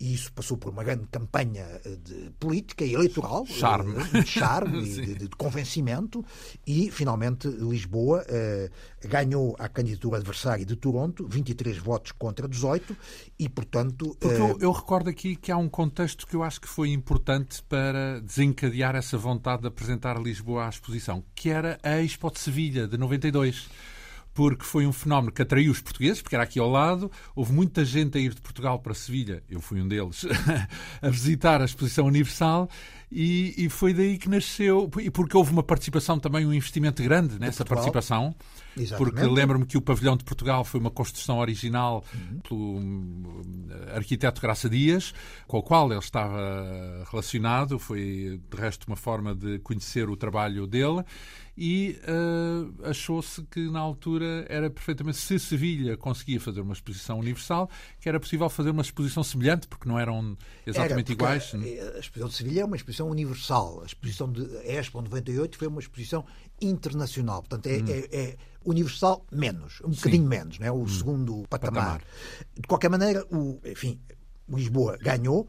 e 0.00 0.14
isso 0.14 0.32
passou 0.32 0.56
por 0.56 0.70
uma 0.70 0.84
grande 0.84 1.06
campanha 1.08 1.66
eh, 1.84 1.96
de 2.02 2.30
política 2.38 2.84
e 2.84 2.94
eleitoral, 2.94 3.44
charme, 3.46 3.96
eh, 4.14 4.20
de 4.20 4.26
charme 4.26 4.82
e 4.86 5.06
de, 5.06 5.14
de, 5.14 5.28
convencimento, 5.30 6.24
e 6.66 6.90
finalmente 6.90 7.48
Lisboa 7.48 8.24
eh, 8.28 8.70
ganhou 9.02 9.56
a 9.58 9.68
candidatura 9.68 10.18
adversária 10.18 10.64
de 10.64 10.76
Toronto, 10.76 11.26
23 11.26 11.78
votos 11.78 12.12
contra 12.12 12.46
18, 12.46 12.96
e 13.38 13.48
portanto. 13.48 14.16
Porque 14.20 14.40
eu, 14.40 14.58
eu, 14.60 14.72
recordo 14.72 15.10
aqui 15.10 15.34
que 15.34 15.50
há 15.50 15.56
um 15.56 15.68
contexto 15.68 16.26
que 16.26 16.36
eu 16.36 16.42
acho 16.42 16.60
que 16.60 16.68
foi 16.68 16.90
importante 16.90 17.62
para 17.64 18.20
desencadear 18.20 18.94
essa 18.94 19.18
vontade 19.18 19.62
de 19.62 19.68
apresentar 19.68 20.20
Lisboa 20.20 20.66
à 20.66 20.68
exposição, 20.68 21.24
que 21.34 21.50
era 21.50 21.78
a 21.82 22.00
Expo 22.00 22.30
de 22.30 22.38
Sevilha, 22.38 22.86
de 22.86 22.96
92 22.96 23.68
porque 24.38 24.64
foi 24.64 24.86
um 24.86 24.92
fenómeno 24.92 25.32
que 25.32 25.42
atraiu 25.42 25.72
os 25.72 25.80
portugueses, 25.80 26.22
porque 26.22 26.36
era 26.36 26.44
aqui 26.44 26.60
ao 26.60 26.70
lado, 26.70 27.10
houve 27.34 27.52
muita 27.52 27.84
gente 27.84 28.16
a 28.16 28.20
ir 28.20 28.32
de 28.32 28.40
Portugal 28.40 28.78
para 28.78 28.94
Sevilha, 28.94 29.42
eu 29.50 29.60
fui 29.60 29.82
um 29.82 29.88
deles, 29.88 30.24
a 31.02 31.08
visitar 31.10 31.60
a 31.60 31.64
Exposição 31.64 32.06
Universal, 32.06 32.70
e, 33.10 33.52
e, 33.56 33.68
foi 33.68 33.92
daí 33.92 34.16
que 34.16 34.28
nasceu, 34.28 34.88
e 35.00 35.10
porque 35.10 35.36
houve 35.36 35.50
uma 35.50 35.62
participação 35.62 36.20
também, 36.20 36.46
um 36.46 36.54
investimento 36.54 37.02
grande 37.02 37.36
nessa 37.40 37.64
participação, 37.64 38.32
Exatamente. 38.76 39.12
porque 39.12 39.26
lembro-me 39.26 39.66
que 39.66 39.76
o 39.76 39.80
pavilhão 39.80 40.16
de 40.16 40.22
Portugal 40.22 40.62
foi 40.62 40.78
uma 40.78 40.90
construção 40.90 41.38
original 41.38 42.04
uhum. 42.14 42.38
pelo 42.40 42.78
hum, 42.78 43.66
arquiteto 43.92 44.40
Graça 44.40 44.68
Dias, 44.68 45.12
com 45.48 45.58
o 45.58 45.62
qual 45.62 45.90
ele 45.90 45.98
estava 45.98 47.04
relacionado, 47.10 47.76
foi 47.76 48.40
de 48.48 48.56
resto 48.56 48.86
uma 48.86 48.96
forma 48.96 49.34
de 49.34 49.58
conhecer 49.60 50.08
o 50.08 50.16
trabalho 50.16 50.64
dele, 50.64 51.02
e 51.60 51.98
uh, 52.04 52.88
achou-se 52.88 53.42
que 53.50 53.68
na 53.68 53.80
altura 53.80 54.46
era 54.48 54.70
perfeitamente, 54.70 55.18
se 55.18 55.40
Sevilha 55.40 55.96
conseguia 55.96 56.38
fazer 56.38 56.60
uma 56.60 56.72
exposição 56.72 57.18
universal, 57.18 57.68
que 58.00 58.08
era 58.08 58.20
possível 58.20 58.48
fazer 58.48 58.70
uma 58.70 58.82
exposição 58.82 59.24
semelhante, 59.24 59.66
porque 59.66 59.88
não 59.88 59.98
eram 59.98 60.38
exatamente 60.64 61.10
era, 61.10 61.12
iguais. 61.14 61.52
A, 61.52 61.98
exposição 61.98 62.28
de 62.28 62.34
Sevilha 62.36 62.60
é 62.60 62.64
uma 62.64 62.76
exposição 62.76 63.10
universal. 63.10 63.80
A 63.82 63.86
exposição 63.86 64.30
de 64.30 64.42
Expo 64.64 65.02
98 65.02 65.58
foi 65.58 65.66
uma 65.66 65.80
exposição 65.80 66.24
internacional. 66.62 67.42
Portanto, 67.42 67.66
é, 67.66 67.78
hum. 67.78 67.84
é, 67.88 68.16
é 68.16 68.36
universal 68.64 69.26
menos, 69.32 69.80
um 69.84 69.90
bocadinho 69.90 70.22
Sim. 70.22 70.28
menos, 70.28 70.58
né? 70.60 70.70
o 70.70 70.82
hum. 70.82 70.88
segundo 70.88 71.42
patamar. 71.50 71.82
patamar. 71.82 72.02
De 72.54 72.68
qualquer 72.68 72.88
maneira, 72.88 73.26
o, 73.32 73.58
enfim, 73.64 73.98
Lisboa 74.48 74.96
ganhou 74.98 75.48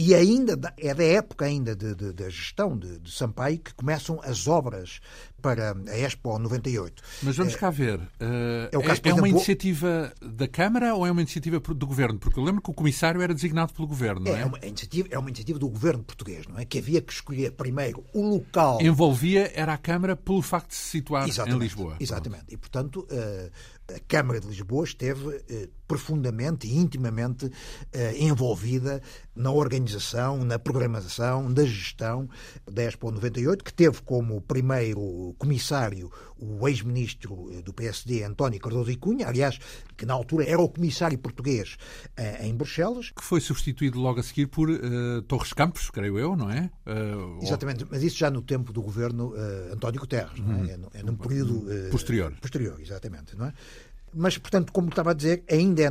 e 0.00 0.14
ainda 0.14 0.56
é 0.76 0.94
da 0.94 1.02
época 1.02 1.44
ainda 1.44 1.74
da 1.74 2.30
gestão 2.30 2.78
de, 2.78 3.00
de, 3.00 3.10
Sampaio 3.10 3.58
que 3.58 3.74
começam 3.74 4.20
as 4.22 4.46
obras 4.46 5.00
para 5.42 5.72
a 5.72 5.98
Expo 5.98 6.38
98. 6.38 7.02
Mas 7.24 7.36
vamos 7.36 7.56
cá 7.56 7.68
ver. 7.68 7.98
Uh, 7.98 8.68
é, 8.70 8.80
caso, 8.80 9.00
é, 9.04 9.08
é 9.08 9.14
uma 9.14 9.28
iniciativa 9.28 10.14
da 10.22 10.46
Câmara 10.46 10.94
ou 10.94 11.04
é 11.04 11.10
uma 11.10 11.20
iniciativa 11.20 11.58
do 11.58 11.84
Governo? 11.84 12.16
Porque 12.16 12.38
eu 12.38 12.44
lembro 12.44 12.62
que 12.62 12.70
o 12.70 12.74
comissário 12.74 13.20
era 13.20 13.34
designado 13.34 13.72
pelo 13.74 13.88
Governo, 13.88 14.20
não 14.20 14.36
é? 14.36 14.42
É 14.42 14.46
uma 14.46 14.58
iniciativa, 14.58 15.08
é 15.10 15.18
uma 15.18 15.30
iniciativa 15.30 15.58
do 15.58 15.68
Governo 15.68 16.04
português, 16.04 16.46
não 16.46 16.60
é? 16.60 16.64
Que 16.64 16.78
havia 16.78 17.02
que 17.02 17.12
escolher 17.12 17.50
primeiro 17.50 18.04
o 18.14 18.22
local... 18.22 18.80
Envolvia 18.80 19.50
era 19.52 19.72
a 19.72 19.78
Câmara 19.78 20.14
pelo 20.14 20.42
facto 20.42 20.68
de 20.68 20.76
se 20.76 20.90
situar 20.90 21.28
exatamente, 21.28 21.56
em 21.56 21.60
Lisboa. 21.60 21.96
Exatamente. 21.98 22.44
Pronto. 22.44 22.54
E, 22.54 22.56
portanto, 22.56 23.08
uh, 23.10 23.50
a 23.96 24.00
Câmara 24.06 24.38
de 24.38 24.46
Lisboa 24.46 24.84
esteve 24.84 25.42
eh, 25.48 25.68
profundamente 25.88 26.68
e 26.68 26.76
intimamente 26.76 27.50
eh, 27.92 28.14
envolvida 28.18 29.02
na 29.34 29.50
organização, 29.50 30.44
na 30.44 30.58
programação, 30.58 31.48
na 31.48 31.64
gestão 31.64 32.28
da 32.70 32.84
Expo 32.84 33.10
98, 33.10 33.64
que 33.64 33.72
teve 33.72 34.02
como 34.02 34.40
primeiro 34.42 35.34
comissário 35.38 36.10
o 36.38 36.68
ex-ministro 36.68 37.50
eh, 37.52 37.62
do 37.62 37.72
PSD, 37.72 38.22
António 38.22 38.60
Cardoso 38.60 38.90
e 38.90 38.96
Cunha, 38.96 39.26
aliás, 39.26 39.58
que 39.96 40.04
na 40.06 40.14
altura 40.14 40.44
era 40.44 40.60
o 40.60 40.68
comissário 40.68 41.18
português 41.18 41.76
eh, 42.16 42.46
em 42.46 42.54
Bruxelas. 42.54 43.10
Que 43.10 43.24
foi 43.24 43.40
substituído 43.40 43.98
logo 43.98 44.20
a 44.20 44.22
seguir 44.22 44.46
por 44.46 44.68
uh, 44.68 45.22
Torres 45.22 45.52
Campos, 45.52 45.90
creio 45.90 46.18
eu, 46.18 46.36
não 46.36 46.50
é? 46.50 46.70
Uh, 46.86 47.42
Exatamente, 47.42 47.86
mas 47.90 48.02
isso 48.02 48.16
já 48.16 48.30
no 48.30 48.42
tempo 48.42 48.72
do 48.72 48.82
governo 48.82 49.34
uh, 49.34 49.72
António 49.72 50.00
Guterres, 50.00 50.38
não 50.38 50.52
é? 50.52 50.58
Uhum. 50.58 50.88
É, 50.92 51.00
é 51.00 51.02
num 51.02 51.16
período... 51.16 51.66
posterior. 51.90 52.34
Posterior, 52.40 52.80
exatamente, 52.80 53.36
não 53.36 53.46
é? 53.46 53.54
Mas, 54.14 54.38
portanto, 54.38 54.72
como 54.72 54.88
estava 54.88 55.10
a 55.10 55.14
dizer, 55.14 55.44
ainda 55.50 55.82
é 55.82 55.90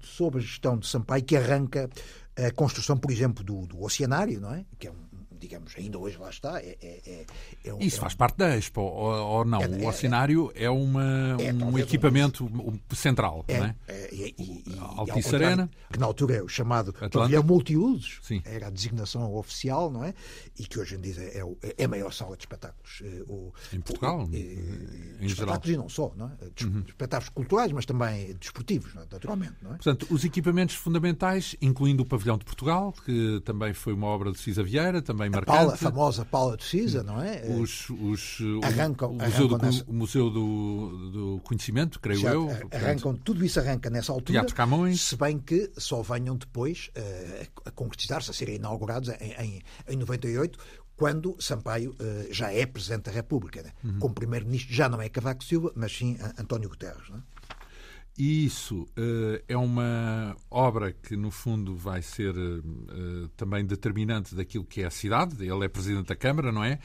sob 0.00 0.38
a 0.38 0.40
gestão 0.40 0.78
de 0.78 0.86
Sampaio 0.86 1.24
que 1.24 1.36
arranca 1.36 1.88
a 2.36 2.50
construção, 2.52 2.96
por 2.96 3.10
exemplo, 3.10 3.44
do, 3.44 3.66
do 3.66 3.82
Oceanário, 3.82 4.40
não 4.40 4.52
é? 4.52 4.64
Que 4.78 4.88
é 4.88 4.90
um 4.90 5.03
digamos, 5.44 5.74
ainda 5.76 5.98
hoje 5.98 6.16
lá 6.16 6.30
está. 6.30 6.58
É, 6.58 6.76
é, 6.80 7.00
é, 7.06 7.26
é 7.64 7.74
um, 7.74 7.80
Isso 7.80 8.00
faz 8.00 8.14
um... 8.14 8.16
parte 8.16 8.38
da 8.38 8.56
Expo, 8.56 8.80
ou, 8.80 9.12
ou 9.12 9.44
não? 9.44 9.60
o 9.60 9.86
Oceanário 9.86 10.50
é, 10.54 10.70
uma, 10.70 11.36
um 11.70 11.78
equipamento 11.78 12.44
um... 12.44 12.78
central, 12.94 13.44
não 13.48 13.64
é? 13.64 13.76
E, 14.12 14.34
e, 14.38 14.78
Altice 14.78 15.34
Arena. 15.34 15.70
Que 15.92 15.98
na 15.98 16.06
altura 16.06 16.36
é 16.36 16.42
o 16.42 16.48
chamado 16.48 16.92
pavilhão 16.92 17.42
multiusos, 17.42 18.18
Sim. 18.22 18.42
era 18.44 18.68
a 18.68 18.70
designação 18.70 19.34
oficial, 19.34 19.90
não 19.90 20.02
é? 20.04 20.14
E 20.58 20.64
que 20.64 20.78
hoje 20.78 20.96
em 20.96 21.00
dia 21.00 21.14
é, 21.18 21.42
é 21.78 21.84
a 21.84 21.88
maior 21.88 22.12
sala 22.12 22.36
de 22.36 22.42
espetáculos. 22.42 23.02
Eh, 23.04 23.22
o, 23.28 23.52
em 23.72 23.80
Portugal, 23.80 24.24
o, 24.24 24.34
em, 24.34 25.18
em 25.20 25.26
espetáculos 25.26 25.66
geral. 25.66 25.68
e 25.68 25.76
não 25.76 25.88
só, 25.88 26.12
não 26.16 26.26
é? 26.26 26.64
Uhum. 26.64 26.84
Espetáculos 26.86 27.28
culturais, 27.28 27.72
mas 27.72 27.86
também 27.86 28.34
desportivos, 28.34 28.94
naturalmente, 28.94 29.56
não 29.62 29.72
é? 29.72 29.74
Portanto, 29.74 30.06
os 30.10 30.24
equipamentos 30.24 30.74
fundamentais, 30.74 31.54
incluindo 31.60 32.02
o 32.02 32.06
pavilhão 32.06 32.38
de 32.38 32.44
Portugal, 32.44 32.92
que 33.04 33.40
também 33.44 33.72
foi 33.74 33.92
uma 33.92 34.06
obra 34.06 34.32
de 34.32 34.38
Cisa 34.38 34.62
Vieira, 34.62 35.02
também 35.02 35.30
marcante. 35.34 35.56
Paula, 35.56 35.74
a 35.74 35.76
famosa 35.76 36.24
Paula 36.24 36.56
de 36.56 36.64
Cisa, 36.64 37.02
não 37.02 37.20
é? 37.20 37.42
Os, 37.60 37.88
os, 37.90 38.38
arrancam, 38.62 39.12
o, 39.12 39.14
Museu, 39.14 39.48
do, 39.48 39.58
nessa... 39.58 39.84
o 39.84 39.92
Museu 39.92 40.30
do, 40.30 41.10
do 41.10 41.40
Conhecimento, 41.44 42.00
creio 42.00 42.26
eu. 42.26 42.50
Arrancam, 42.50 42.68
portanto, 42.70 43.20
tudo 43.24 43.44
isso 43.44 43.60
arranca 43.60 43.90
nessa 43.90 44.12
altura. 44.12 44.32
Teatro 44.32 44.54
Camões. 44.54 45.00
Se 45.00 45.16
bem 45.16 45.38
que 45.38 45.70
só 45.76 46.02
venham 46.02 46.36
depois 46.36 46.90
uh, 46.96 47.60
a 47.66 47.70
concretizar-se, 47.70 48.30
a 48.30 48.34
serem 48.34 48.56
inaugurados 48.56 49.08
em, 49.08 49.32
em, 49.32 49.62
em 49.88 49.96
98, 49.96 50.58
quando 50.96 51.36
Sampaio 51.40 51.90
uh, 51.92 52.32
já 52.32 52.52
é 52.52 52.64
Presidente 52.66 53.04
da 53.04 53.12
República. 53.12 53.62
Né? 53.62 53.70
Uhum. 53.82 53.98
Como 53.98 54.14
Primeiro-Ministro 54.14 54.74
já 54.74 54.88
não 54.88 55.00
é 55.00 55.08
Cavaco 55.08 55.44
Silva, 55.44 55.72
mas 55.74 55.96
sim 55.96 56.16
António 56.38 56.68
Guterres. 56.68 57.08
Né? 57.10 57.18
E 58.16 58.44
isso 58.44 58.82
uh, 58.82 59.42
é 59.48 59.56
uma 59.56 60.36
obra 60.48 60.92
que, 60.92 61.16
no 61.16 61.32
fundo, 61.32 61.74
vai 61.74 62.00
ser 62.00 62.36
uh, 62.36 63.28
também 63.36 63.64
determinante 63.64 64.36
daquilo 64.36 64.64
que 64.64 64.82
é 64.82 64.86
a 64.86 64.90
cidade. 64.90 65.44
Ele 65.44 65.64
é 65.64 65.68
Presidente 65.68 66.06
da 66.06 66.16
Câmara, 66.16 66.52
não 66.52 66.62
é? 66.62 66.78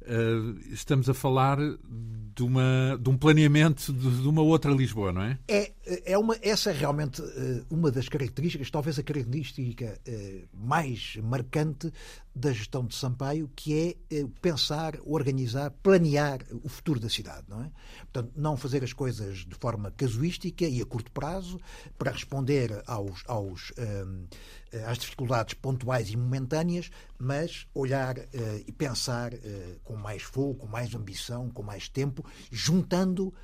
Uh, 0.00 0.58
estamos 0.72 1.10
a 1.10 1.12
falar 1.12 1.58
de, 1.58 2.42
uma, 2.42 2.98
de 2.98 3.10
um 3.10 3.18
planeamento 3.18 3.92
de, 3.92 4.22
de, 4.22 4.26
uma 4.26 4.40
outra 4.40 4.72
Lisboa, 4.72 5.12
não 5.12 5.22
é? 5.22 5.38
É, 5.46 5.72
é 6.12 6.18
uma, 6.18 6.34
essa 6.40 6.70
é 6.70 6.72
realmente 6.72 7.22
uma 7.68 7.90
das 7.90 8.08
características, 8.08 8.70
talvez 8.70 8.98
a 8.98 9.02
característica 9.02 10.00
mais 10.54 11.18
marcante 11.22 11.92
da 12.40 12.52
gestão 12.52 12.84
de 12.84 12.94
Sampaio, 12.94 13.50
que 13.54 13.96
é 14.10 14.24
pensar, 14.40 14.94
organizar, 15.04 15.70
planear 15.82 16.40
o 16.62 16.68
futuro 16.68 16.98
da 16.98 17.08
cidade, 17.08 17.44
não 17.48 17.62
é? 17.62 17.70
Portanto, 18.12 18.32
não 18.34 18.56
fazer 18.56 18.82
as 18.82 18.92
coisas 18.92 19.44
de 19.46 19.54
forma 19.54 19.90
casuística 19.92 20.64
e 20.64 20.80
a 20.80 20.86
curto 20.86 21.12
prazo 21.12 21.60
para 21.98 22.10
responder 22.10 22.82
aos, 22.86 23.22
aos 23.26 23.72
eh, 23.76 24.84
às 24.86 24.98
dificuldades 24.98 25.54
pontuais 25.54 26.10
e 26.10 26.16
momentâneas, 26.16 26.90
mas 27.18 27.66
olhar 27.74 28.16
uh, 28.18 28.24
e 28.66 28.72
pensar 28.72 29.32
com 29.82 29.96
mais 29.96 30.22
fogo, 30.22 30.54
com 30.54 30.66
mais 30.68 30.94
ambição, 30.94 31.50
com 31.50 31.62
mais 31.62 31.88
tempo, 31.88 32.24
juntando 32.50 33.34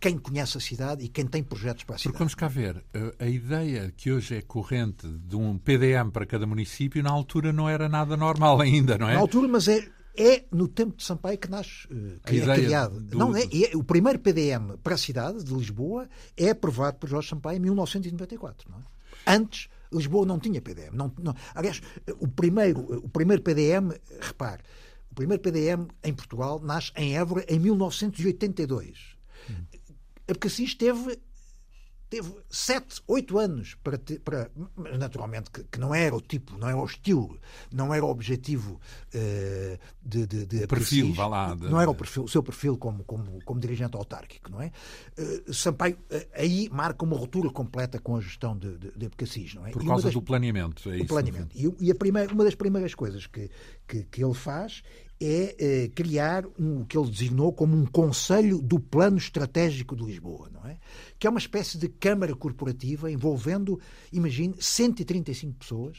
quem 0.00 0.18
conhece 0.18 0.56
a 0.56 0.60
cidade 0.60 1.04
e 1.04 1.08
quem 1.08 1.26
tem 1.26 1.42
projetos 1.42 1.84
para 1.84 1.96
a 1.96 1.98
cidade. 1.98 2.12
Porque 2.12 2.18
vamos 2.18 2.34
cá 2.34 2.48
ver, 2.48 2.84
a 3.18 3.26
ideia 3.26 3.92
que 3.96 4.10
hoje 4.10 4.36
é 4.36 4.42
corrente 4.42 5.06
de 5.06 5.36
um 5.36 5.58
PDM 5.58 6.10
para 6.10 6.26
cada 6.26 6.46
município, 6.46 7.02
na 7.02 7.10
altura 7.10 7.52
não 7.52 7.68
era 7.68 7.88
nada 7.88 8.16
normal 8.16 8.60
ainda, 8.60 8.98
não 8.98 9.08
é? 9.08 9.14
Na 9.14 9.20
altura, 9.20 9.48
mas 9.48 9.68
é, 9.68 9.88
é 10.16 10.44
no 10.52 10.68
tempo 10.68 10.96
de 10.96 11.04
Sampaio 11.04 11.38
que 11.38 11.50
nasce, 11.50 11.88
que 12.24 12.40
a 12.40 12.54
é 12.54 12.56
criado. 12.56 13.00
Do... 13.00 13.18
Não, 13.18 13.36
é, 13.36 13.42
é, 13.42 13.76
o 13.76 13.82
primeiro 13.82 14.18
PDM 14.18 14.76
para 14.82 14.94
a 14.94 14.98
cidade 14.98 15.42
de 15.42 15.52
Lisboa 15.52 16.08
é 16.36 16.50
aprovado 16.50 16.98
por 16.98 17.08
Jorge 17.08 17.28
Sampaio 17.28 17.56
em 17.56 17.60
1994. 17.60 18.70
Não 18.70 18.78
é? 18.78 18.82
Antes 19.26 19.68
Lisboa 19.92 20.26
não 20.26 20.38
tinha 20.38 20.60
PDM. 20.60 20.92
Não, 20.92 21.12
não. 21.18 21.34
Aliás, 21.54 21.80
o 22.18 22.28
primeiro, 22.28 22.80
o 23.04 23.08
primeiro 23.08 23.42
PDM, 23.42 23.92
repare, 24.20 24.62
o 25.10 25.14
primeiro 25.14 25.42
PDM 25.42 25.86
em 26.02 26.12
Portugal 26.12 26.60
nasce 26.60 26.92
em 26.96 27.16
Évora 27.16 27.44
em 27.48 27.58
1982. 27.58 29.13
Hum. 30.28 30.32
A 30.32 30.34
Cassis 30.34 30.74
teve 30.74 31.18
teve 32.14 32.32
sete, 32.48 33.02
oito 33.08 33.38
anos 33.38 33.76
para, 33.82 33.98
para 34.24 34.48
naturalmente 34.96 35.50
que, 35.50 35.64
que, 35.64 35.80
não 35.80 35.92
era 35.92 36.14
o 36.14 36.20
tipo, 36.20 36.56
não 36.56 36.68
era 36.68 36.76
o 36.76 36.84
estilo, 36.84 37.38
não 37.72 37.92
era 37.92 38.04
o 38.04 38.08
objetivo 38.08 38.80
uh, 39.14 39.78
de, 40.00 40.26
de, 40.26 40.46
de 40.46 40.66
perfil, 40.66 41.12
vá 41.12 41.26
lá, 41.26 41.54
de... 41.54 41.68
não 41.68 41.80
era 41.80 41.90
o, 41.90 41.94
perfil, 41.94 42.24
o 42.24 42.28
seu 42.28 42.42
perfil 42.42 42.76
como, 42.76 43.02
como, 43.02 43.42
como 43.44 43.58
dirigente 43.58 43.96
autárquico, 43.96 44.50
não 44.50 44.62
é? 44.62 44.70
Uh, 45.18 45.52
Sampaio 45.52 45.96
uh, 45.96 46.26
aí 46.34 46.68
marca 46.70 47.04
uma 47.04 47.16
ruptura 47.16 47.50
completa 47.50 47.98
com 47.98 48.16
a 48.16 48.20
gestão 48.20 48.56
de, 48.56 48.78
de, 48.78 48.92
de 48.92 49.06
Abcacis, 49.06 49.54
não 49.54 49.66
é? 49.66 49.70
Por 49.70 49.84
causa 49.84 50.04
das, 50.04 50.12
do 50.14 50.22
planeamento, 50.22 50.90
é 50.90 50.98
isso? 50.98 51.06
planeamento. 51.06 51.56
E, 51.56 51.74
e, 51.80 51.90
a 51.90 51.94
primeira, 51.96 52.32
uma 52.32 52.44
das 52.44 52.54
primeiras 52.54 52.94
coisas 52.94 53.26
que, 53.26 53.50
que, 53.88 54.04
que 54.04 54.24
ele 54.24 54.34
faz 54.34 54.82
é 55.20 55.90
criar 55.94 56.44
um, 56.58 56.80
o 56.80 56.84
que 56.84 56.98
ele 56.98 57.10
designou 57.10 57.52
como 57.52 57.76
um 57.76 57.86
Conselho 57.86 58.60
do 58.60 58.78
Plano 58.78 59.16
Estratégico 59.16 59.96
de 59.96 60.04
Lisboa, 60.04 60.50
não 60.52 60.68
é? 60.68 60.78
Que 61.18 61.26
é 61.26 61.30
uma 61.30 61.38
espécie 61.38 61.78
de 61.78 61.88
câmara 61.88 62.34
corporativa 62.34 63.10
envolvendo, 63.10 63.80
imagine, 64.12 64.54
135 64.58 65.54
pessoas 65.54 65.98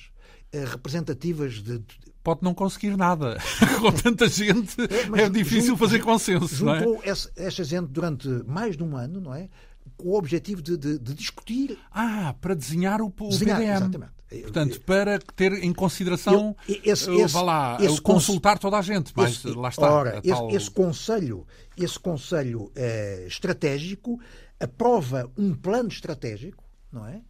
uh, 0.54 0.66
representativas 0.66 1.56
de, 1.56 1.82
pode 2.24 2.44
não 2.44 2.54
conseguir 2.54 2.98
nada. 2.98 3.38
Com 3.80 3.92
tanta 3.92 4.28
gente 4.28 4.76
é, 5.16 5.24
é 5.24 5.30
difícil 5.30 5.70
junto, 5.70 5.80
fazer 5.80 6.00
consenso. 6.00 6.56
Juntou 6.56 7.02
é? 7.04 7.14
essa 7.36 7.64
gente 7.64 7.88
durante 7.88 8.28
mais 8.46 8.76
de 8.76 8.84
um 8.84 8.98
ano, 8.98 9.22
não 9.22 9.34
é? 9.34 9.48
Com 9.96 10.10
o 10.10 10.18
objetivo 10.18 10.62
de, 10.62 10.76
de, 10.76 11.00
de 11.00 11.14
discutir. 11.14 11.78
Ah, 11.92 12.36
para 12.42 12.56
desenhar 12.56 13.02
o, 13.02 13.08
o 13.08 13.30
desenhar, 13.30 13.60
PDM. 13.60 13.76
Exatamente. 13.76 14.15
Portanto, 14.42 14.82
para 14.82 15.20
ter 15.20 15.54
em 15.64 15.74
consideração, 15.74 16.56
eu, 16.68 16.76
esse, 16.84 17.12
esse, 17.12 17.34
vá 17.34 17.42
lá, 17.42 17.78
esse 17.82 18.02
consultar 18.02 18.60
toda 18.60 18.78
a 18.78 18.82
gente, 18.82 19.12
mas 19.16 19.32
esse, 19.32 19.48
lá 19.50 19.70
está. 19.70 19.92
Ora, 19.92 20.22
tal... 20.22 20.50
esse, 20.50 20.70
conselho, 20.70 21.46
esse 21.78 22.00
conselho 22.00 22.72
eh, 22.76 23.26
estratégico 23.28 24.20
aprova 24.60 25.32
um 25.38 25.54
plano 25.54 25.90
estratégico, 25.90 26.64
não 26.92 27.08
é? 27.08 27.22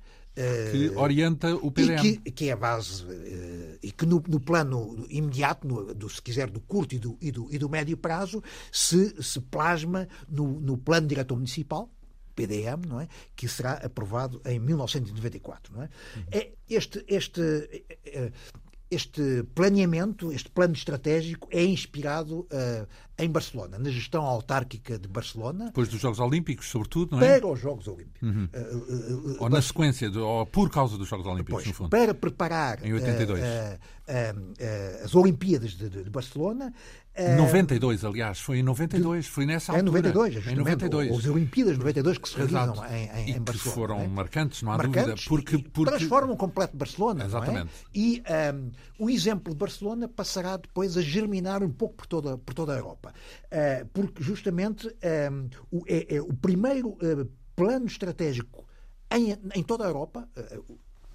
que 0.72 0.90
uh, 0.90 1.00
orienta 1.00 1.56
o 1.56 1.72
PDM. 1.72 2.02
Que, 2.02 2.32
que 2.32 2.50
é 2.50 2.52
a 2.52 2.58
base, 2.58 3.06
e 3.82 3.92
que 3.92 4.06
no, 4.06 4.22
no 4.28 4.40
plano 4.40 5.06
imediato, 5.10 5.66
no, 5.66 5.94
do, 5.94 6.10
se 6.10 6.22
quiser, 6.22 6.50
do 6.50 6.60
curto 6.60 6.94
e 6.94 7.00
do, 7.00 7.18
e 7.22 7.32
do, 7.32 7.48
e 7.50 7.58
do 7.58 7.70
médio 7.70 7.96
prazo, 7.96 8.44
se, 8.72 9.16
se 9.24 9.40
plasma 9.40 10.08
no, 10.28 10.60
no 10.60 10.78
plano 10.78 11.08
diretor 11.08 11.36
municipal, 11.36 11.90
PDM, 12.36 12.86
não 12.88 13.00
é? 13.00 13.08
que 13.36 13.48
será 13.48 13.74
aprovado 13.74 14.42
em 14.46 14.60
1994. 14.60 15.74
Não 15.74 15.84
é? 15.84 15.90
Uhum. 16.16 16.24
é 16.32 16.52
este, 16.70 17.04
este, 17.08 17.42
eh, 18.06 18.32
este 18.90 19.44
planeamento, 19.56 20.32
este 20.32 20.50
plano 20.50 20.74
estratégico 20.74 21.48
é 21.52 21.64
inspirado 21.64 22.42
uh, 22.42 22.88
em 23.18 23.30
Barcelona, 23.30 23.80
na 23.80 23.90
gestão 23.90 24.24
autárquica 24.24 25.00
de 25.00 25.08
Barcelona. 25.08 25.66
Depois 25.66 25.90
dos 25.90 26.00
Jogos 26.00 26.20
Olímpicos, 26.20 26.70
sobretudo, 26.70 27.16
não 27.16 27.24
é? 27.24 27.40
Para 27.40 27.50
os 27.50 27.60
Jogos 27.60 27.88
Olímpicos. 27.88 28.22
Uhum. 28.22 28.48
Uh, 28.54 29.32
uh, 29.32 29.38
ou 29.40 29.50
na 29.50 29.62
sequência, 29.62 30.10
de, 30.10 30.20
ou 30.20 30.46
por 30.46 30.70
causa 30.70 30.98
dos 30.98 31.08
Jogos 31.08 31.26
Olímpicos, 31.26 31.64
depois, 31.64 31.68
no 31.68 31.74
fundo. 31.74 31.90
Para 31.90 32.14
preparar 32.14 32.86
em 32.86 32.94
82. 32.94 33.42
as 35.04 35.16
Olimpíadas 35.16 35.72
de, 35.72 35.90
de 35.90 36.10
Barcelona, 36.10 36.74
92, 37.18 38.04
aliás, 38.04 38.40
foi 38.40 38.60
em 38.60 38.64
92, 38.64 39.28
foi 39.28 39.46
nessa 39.46 39.72
altura. 39.72 40.00
É 40.00 40.12
92, 40.12 40.48
em 40.48 40.56
92. 40.56 41.18
As 41.18 41.26
Olimpíadas 41.26 41.74
de 41.74 41.80
92 41.80 42.18
que 42.18 42.30
se 42.30 42.36
realizam 42.36 42.74
Exato. 42.74 42.94
em, 42.94 43.10
em, 43.10 43.28
e 43.28 43.32
em 43.32 43.42
Barcelona. 43.42 43.54
que 43.54 43.58
foram 43.70 44.00
é? 44.02 44.08
marcantes, 44.08 44.62
não 44.62 44.72
há 44.74 44.78
marcantes 44.78 45.26
dúvida. 45.26 45.52
Porque, 45.52 45.70
porque... 45.70 45.92
Transformam 45.92 46.34
o 46.34 46.38
completo 46.38 46.76
Barcelona. 46.76 47.26
Exatamente. 47.26 47.68
É? 47.68 47.98
E 47.98 48.24
um, 48.54 49.06
o 49.06 49.10
exemplo 49.10 49.54
de 49.54 49.58
Barcelona 49.58 50.08
passará 50.10 50.58
depois 50.58 50.98
a 50.98 51.02
germinar 51.02 51.64
um 51.64 51.72
pouco 51.72 51.96
por 51.96 52.08
toda, 52.08 52.38
por 52.38 52.54
toda 52.54 52.74
a 52.74 52.78
Europa. 52.78 53.14
Uh, 53.46 53.86
porque 53.94 54.22
justamente 54.22 54.88
um, 55.32 55.50
o, 55.72 55.84
é, 55.88 56.16
é, 56.16 56.22
o 56.22 56.34
primeiro 56.34 56.90
uh, 56.90 57.30
plano 57.56 57.86
estratégico 57.86 58.66
em, 59.10 59.38
em 59.56 59.64
toda 59.64 59.86
a 59.86 59.88
Europa. 59.88 60.28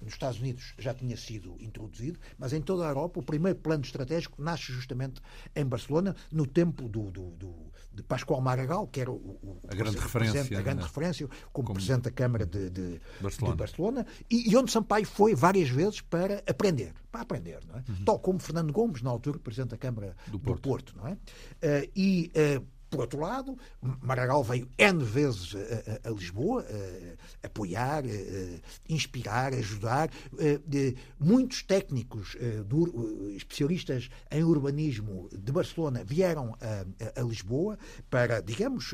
Nos 0.01 0.13
Estados 0.13 0.39
Unidos 0.39 0.73
já 0.77 0.93
tinha 0.93 1.15
sido 1.15 1.55
introduzido, 1.59 2.19
mas 2.37 2.53
em 2.53 2.61
toda 2.61 2.85
a 2.85 2.89
Europa 2.89 3.19
o 3.19 3.23
primeiro 3.23 3.59
plano 3.59 3.83
estratégico 3.83 4.41
nasce 4.41 4.71
justamente 4.71 5.21
em 5.55 5.65
Barcelona, 5.65 6.15
no 6.31 6.45
tempo 6.45 6.89
do, 6.89 7.11
do, 7.11 7.31
do 7.31 7.71
de 7.93 8.01
Pascoal 8.03 8.39
Maragall, 8.39 8.87
que 8.87 9.01
era 9.01 9.11
o, 9.11 9.15
o 9.15 9.59
a 9.67 9.75
grande 9.75 9.97
referência, 9.97 10.41
a 10.57 10.61
grande 10.61 10.81
né? 10.81 10.87
referência 10.87 11.27
como, 11.51 11.67
como, 11.67 11.73
presidente 11.73 12.03
da 12.03 12.11
Câmara 12.11 12.45
de, 12.45 12.69
de 12.69 13.01
Barcelona, 13.19 13.53
de 13.53 13.59
Barcelona 13.59 14.05
e, 14.29 14.49
e, 14.49 14.55
onde 14.55 14.71
Sampaio 14.71 15.05
foi 15.05 15.35
várias 15.35 15.69
vezes 15.69 15.99
para 15.99 16.41
aprender, 16.47 16.93
para 17.11 17.21
aprender, 17.21 17.59
não 17.67 17.75
é? 17.75 17.83
Uhum. 17.89 18.05
Tal 18.05 18.19
como 18.19 18.39
Fernando 18.39 18.71
Gomes, 18.71 19.01
na 19.01 19.09
altura, 19.09 19.39
presidente 19.39 19.71
da 19.71 19.77
Câmara 19.77 20.15
do 20.27 20.39
Porto, 20.39 20.61
do 20.61 20.61
Porto 20.61 20.93
não 20.95 21.07
é? 21.07 21.11
Uh, 21.13 21.91
e 21.93 22.31
uh, 22.35 22.65
por 22.91 22.99
outro 22.99 23.19
lado, 23.21 23.57
Maragall 24.01 24.43
veio 24.43 24.67
N 24.77 25.03
vezes 25.03 25.55
a, 25.55 26.07
a, 26.07 26.09
a 26.09 26.13
Lisboa 26.13 26.63
a, 27.43 27.47
apoiar, 27.47 28.03
inspirar, 28.87 29.53
ajudar. 29.53 30.09
muitos 31.17 31.63
técnicos, 31.63 32.35
do, 32.67 33.31
especialistas 33.35 34.09
em 34.29 34.43
urbanismo 34.43 35.29
de 35.31 35.51
Barcelona 35.51 36.03
vieram 36.03 36.55
a, 36.59 37.21
Lisboa 37.23 37.79
para, 38.09 38.41
digamos, 38.41 38.93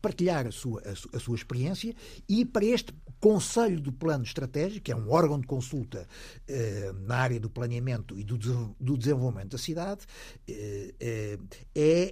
partilhar 0.00 0.46
a 0.46 0.52
sua, 0.52 0.82
a, 1.12 1.18
sua 1.18 1.36
experiência 1.36 1.94
e 2.28 2.44
para 2.44 2.64
este 2.64 2.92
Conselho 3.20 3.80
do 3.80 3.92
Plano 3.92 4.24
Estratégico, 4.24 4.84
que 4.84 4.92
é 4.92 4.96
um 4.96 5.10
órgão 5.10 5.40
de 5.40 5.46
consulta 5.46 6.06
uh, 6.48 6.92
na 7.06 7.16
área 7.16 7.40
do 7.40 7.48
planeamento 7.48 8.18
e 8.18 8.22
do, 8.22 8.36
do 8.78 8.96
desenvolvimento 8.96 9.52
da 9.52 9.58
cidade, 9.58 10.04
uh, 10.04 10.94
é, 11.00 11.38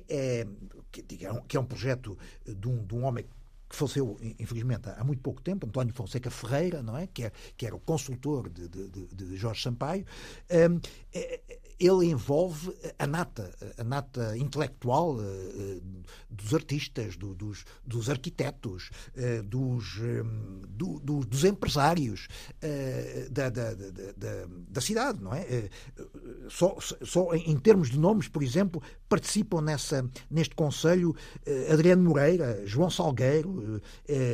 é, 0.09 0.47
que, 0.91 1.03
que, 1.03 1.57
é 1.57 1.61
um 1.61 1.67
projeto 1.67 2.17
de 2.47 2.69
um, 2.69 2.85
de 2.85 2.95
um 2.95 3.05
homem 3.05 3.25
que 3.69 3.77
faleceu, 3.77 4.17
infelizmente, 4.39 4.89
há 4.89 5.03
muito 5.03 5.21
pouco 5.21 5.43
tempo, 5.43 5.67
António 5.67 5.93
Fonseca 5.93 6.31
Ferreira, 6.31 6.83
não 6.83 6.97
é? 6.97 7.07
que, 7.07 7.25
é, 7.25 7.33
que 7.57 7.67
era 7.67 7.75
o 7.75 7.81
consultor 7.81 8.49
de, 8.49 8.69
de, 8.69 8.89
de 8.89 9.37
Jorge 9.37 9.63
Sampaio, 9.63 10.07
é, 10.49 10.69
ele 11.79 12.07
envolve 12.07 12.75
a 12.99 13.07
nata, 13.07 13.53
a 13.77 13.85
nata 13.85 14.37
intelectual 14.37 15.17
uh, 15.17 15.83
dos 16.31 16.55
artistas, 16.55 17.17
do, 17.17 17.35
dos, 17.35 17.65
dos, 17.85 18.09
arquitetos, 18.09 18.91
uh, 19.17 19.43
dos, 19.43 19.99
um, 19.99 20.63
do, 20.69 21.01
do, 21.01 21.25
dos 21.25 21.45
empresários 21.45 22.29
da, 23.31 23.51
da, 23.51 23.75
da, 23.75 24.47
da, 24.69 24.81
cidade, 24.81 25.23
não 25.23 25.35
é? 25.35 25.69
Só, 26.49 26.77
só 26.81 27.35
em 27.35 27.57
termos 27.57 27.91
de 27.91 27.99
nomes, 27.99 28.29
por 28.29 28.43
exemplo, 28.43 28.83
participam 29.09 29.61
nessa, 29.61 30.09
neste 30.31 30.55
Conselho 30.55 31.15
Adriano 31.71 32.03
Moreira, 32.09 32.63
João 32.67 32.91
Salgueiro, 32.91 33.81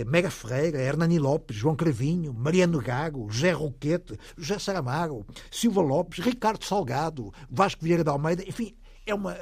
Mega 0.06 0.30
Ferreira, 0.30 0.80
Hernani 0.80 1.18
Lopes, 1.18 1.56
João 1.56 1.76
Cravinho, 1.76 2.32
Mariano 2.32 2.80
Gago, 2.80 3.28
José 3.30 3.52
Roquete, 3.52 4.18
José 4.36 4.58
Saramago, 4.58 5.26
Silva 5.50 5.80
Lopes, 5.80 6.24
Ricardo 6.24 6.64
Salgado, 6.64 7.29
Vasco 7.50 7.84
Vieira 7.84 8.04
de 8.04 8.10
Almeida, 8.10 8.42
enfim, 8.46 8.74
é 9.06 9.14
uma. 9.14 9.34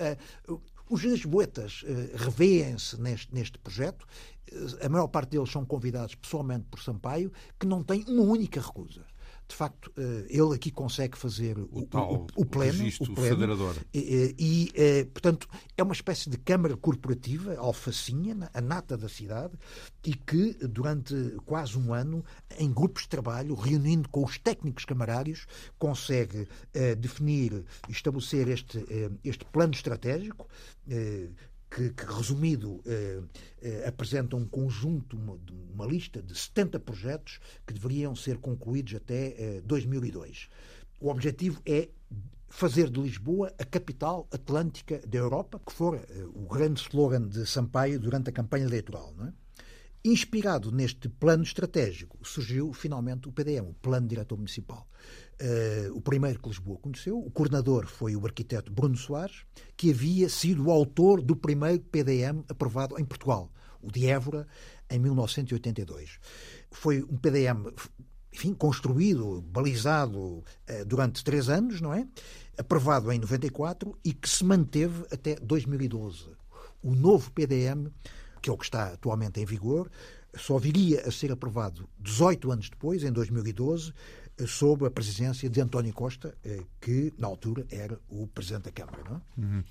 Uh, 0.48 0.60
os 0.90 1.02
lisboetas 1.02 1.82
uh, 1.82 2.16
revêem-se 2.16 2.98
neste, 3.00 3.34
neste 3.34 3.58
projeto. 3.58 4.06
Uh, 4.50 4.86
a 4.86 4.88
maior 4.88 5.08
parte 5.08 5.30
deles 5.30 5.50
são 5.50 5.64
convidados 5.64 6.14
pessoalmente 6.14 6.64
por 6.70 6.80
Sampaio, 6.80 7.30
que 7.58 7.66
não 7.66 7.82
tem 7.82 8.04
uma 8.08 8.22
única 8.22 8.60
recusa 8.60 9.04
de 9.48 9.54
facto, 9.54 9.90
eh, 9.96 10.26
ele 10.28 10.54
aqui 10.54 10.70
consegue 10.70 11.16
fazer 11.16 11.58
o, 11.58 11.68
o, 11.72 11.86
tal, 11.86 12.26
o, 12.36 12.42
o 12.42 12.44
pleno. 12.44 12.84
O, 12.84 13.04
o 13.04 13.14
pleno 13.14 13.30
federador. 13.30 13.74
E, 13.94 14.34
e, 14.38 14.70
eh, 14.74 15.04
portanto, 15.04 15.48
é 15.76 15.82
uma 15.82 15.94
espécie 15.94 16.28
de 16.28 16.36
câmara 16.36 16.76
corporativa, 16.76 17.56
alfacinha, 17.56 18.50
a 18.52 18.60
nata 18.60 18.96
da 18.96 19.08
cidade, 19.08 19.54
e 20.04 20.14
que, 20.14 20.52
durante 20.66 21.14
quase 21.46 21.78
um 21.78 21.94
ano, 21.94 22.22
em 22.58 22.70
grupos 22.70 23.04
de 23.04 23.08
trabalho, 23.08 23.54
reunindo 23.54 24.08
com 24.10 24.22
os 24.22 24.36
técnicos 24.36 24.84
camarários, 24.84 25.46
consegue 25.78 26.46
eh, 26.74 26.94
definir 26.94 27.64
e 27.88 27.92
estabelecer 27.92 28.48
este, 28.48 28.84
este 29.24 29.44
plano 29.46 29.72
estratégico 29.72 30.46
que, 31.70 31.90
que 31.90 32.04
resumido, 32.04 32.80
eh, 32.86 33.20
eh, 33.60 33.84
apresenta 33.86 34.36
um 34.36 34.46
conjunto, 34.46 35.16
uma, 35.16 35.38
uma, 35.72 35.86
lista 35.86 36.22
de 36.22 36.36
70 36.36 36.80
projetos 36.80 37.40
que 37.66 37.74
deveriam 37.74 38.16
ser 38.16 38.38
concluídos 38.38 38.94
até 38.94 39.56
eh, 39.56 39.60
2002. 39.64 40.48
O 41.00 41.10
objetivo 41.10 41.60
é 41.66 41.88
fazer 42.48 42.90
de 42.90 43.00
Lisboa 43.00 43.52
a 43.58 43.64
capital 43.64 44.26
atlântica 44.32 45.00
da 45.06 45.18
Europa, 45.18 45.60
que 45.64 45.72
fora 45.72 46.04
eh, 46.08 46.24
o 46.34 46.46
grande 46.46 46.80
slogan 46.80 47.28
de 47.28 47.46
Sampaio 47.46 48.00
durante 48.00 48.30
a 48.30 48.32
campanha 48.32 48.64
eleitoral. 48.64 49.14
Não 49.16 49.26
é? 49.26 49.32
Inspirado 50.04 50.72
neste 50.72 51.08
plano 51.08 51.42
estratégico, 51.42 52.18
surgiu 52.26 52.72
finalmente 52.72 53.28
o 53.28 53.32
PDM, 53.32 53.68
o 53.68 53.74
Plano 53.74 54.08
Diretor 54.08 54.36
Municipal. 54.36 54.88
Uh, 55.40 55.96
o 55.96 56.00
primeiro 56.00 56.40
que 56.40 56.48
Lisboa 56.48 56.78
conheceu. 56.78 57.16
O 57.18 57.30
coordenador 57.30 57.86
foi 57.86 58.16
o 58.16 58.26
arquiteto 58.26 58.72
Bruno 58.72 58.96
Soares, 58.96 59.44
que 59.76 59.90
havia 59.90 60.28
sido 60.28 60.66
o 60.66 60.70
autor 60.70 61.22
do 61.22 61.36
primeiro 61.36 61.80
PDM 61.80 62.42
aprovado 62.48 62.98
em 62.98 63.04
Portugal, 63.04 63.48
o 63.80 63.90
de 63.90 64.06
Évora, 64.06 64.48
em 64.90 64.98
1982. 64.98 66.18
Foi 66.72 67.04
um 67.04 67.16
PDM, 67.16 67.72
enfim, 68.32 68.52
construído, 68.52 69.40
balizado 69.42 70.18
uh, 70.18 70.44
durante 70.84 71.22
três 71.22 71.48
anos, 71.48 71.80
não 71.80 71.94
é? 71.94 72.04
Aprovado 72.56 73.12
em 73.12 73.20
94 73.20 73.96
e 74.04 74.12
que 74.12 74.28
se 74.28 74.44
manteve 74.44 75.04
até 75.12 75.36
2012. 75.36 76.30
O 76.82 76.96
novo 76.96 77.30
PDM, 77.30 77.88
que 78.42 78.50
é 78.50 78.52
o 78.52 78.58
que 78.58 78.64
está 78.64 78.94
atualmente 78.94 79.40
em 79.40 79.44
vigor, 79.44 79.88
só 80.36 80.58
viria 80.58 81.06
a 81.06 81.10
ser 81.10 81.32
aprovado 81.32 81.88
18 81.98 82.50
anos 82.50 82.70
depois, 82.70 83.02
em 83.02 83.12
2012, 83.12 83.92
sob 84.46 84.86
a 84.86 84.90
presidência 84.90 85.48
de 85.48 85.60
António 85.60 85.92
Costa, 85.92 86.36
eh, 86.44 86.62
que 86.80 87.12
na 87.18 87.26
altura 87.26 87.66
era 87.70 87.98
o 88.08 88.26
Presidente 88.26 88.64
da 88.64 88.72
Câmara. 88.72 88.98
É? 89.10 89.40
uhum. 89.40 89.64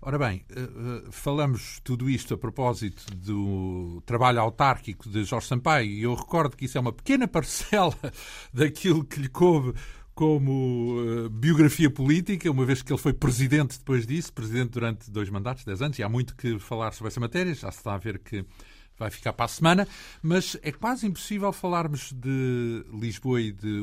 Ora 0.00 0.18
bem, 0.18 0.44
eh, 0.50 0.60
eh, 0.60 1.02
falamos 1.10 1.80
tudo 1.82 2.08
isto 2.08 2.34
a 2.34 2.38
propósito 2.38 3.04
do 3.14 4.02
trabalho 4.06 4.40
autárquico 4.40 5.08
de 5.08 5.24
Jorge 5.24 5.48
Sampaio 5.48 5.90
e 5.90 6.02
eu 6.02 6.14
recordo 6.14 6.56
que 6.56 6.64
isso 6.64 6.78
é 6.78 6.80
uma 6.80 6.92
pequena 6.92 7.26
parcela 7.28 7.96
daquilo 8.52 9.04
que 9.04 9.20
lhe 9.20 9.28
coube 9.28 9.74
como 10.14 11.28
biografia 11.28 11.90
política, 11.90 12.48
uma 12.48 12.64
vez 12.64 12.82
que 12.82 12.92
ele 12.92 13.00
foi 13.00 13.12
presidente 13.12 13.78
depois 13.78 14.06
disso, 14.06 14.32
presidente 14.32 14.70
durante 14.70 15.10
dois 15.10 15.28
mandatos, 15.28 15.64
dez 15.64 15.82
anos, 15.82 15.98
e 15.98 16.04
há 16.04 16.08
muito 16.08 16.36
que 16.36 16.56
falar 16.60 16.92
sobre 16.92 17.08
essa 17.08 17.18
matéria, 17.18 17.52
já 17.52 17.70
se 17.72 17.78
está 17.78 17.94
a 17.94 17.98
ver 17.98 18.20
que 18.20 18.46
vai 18.98 19.10
ficar 19.10 19.32
para 19.32 19.46
a 19.46 19.48
semana, 19.48 19.88
mas 20.22 20.56
é 20.62 20.70
quase 20.70 21.06
impossível 21.06 21.52
falarmos 21.52 22.12
de 22.12 22.84
Lisboa 22.92 23.40
e 23.40 23.52
de, 23.52 23.80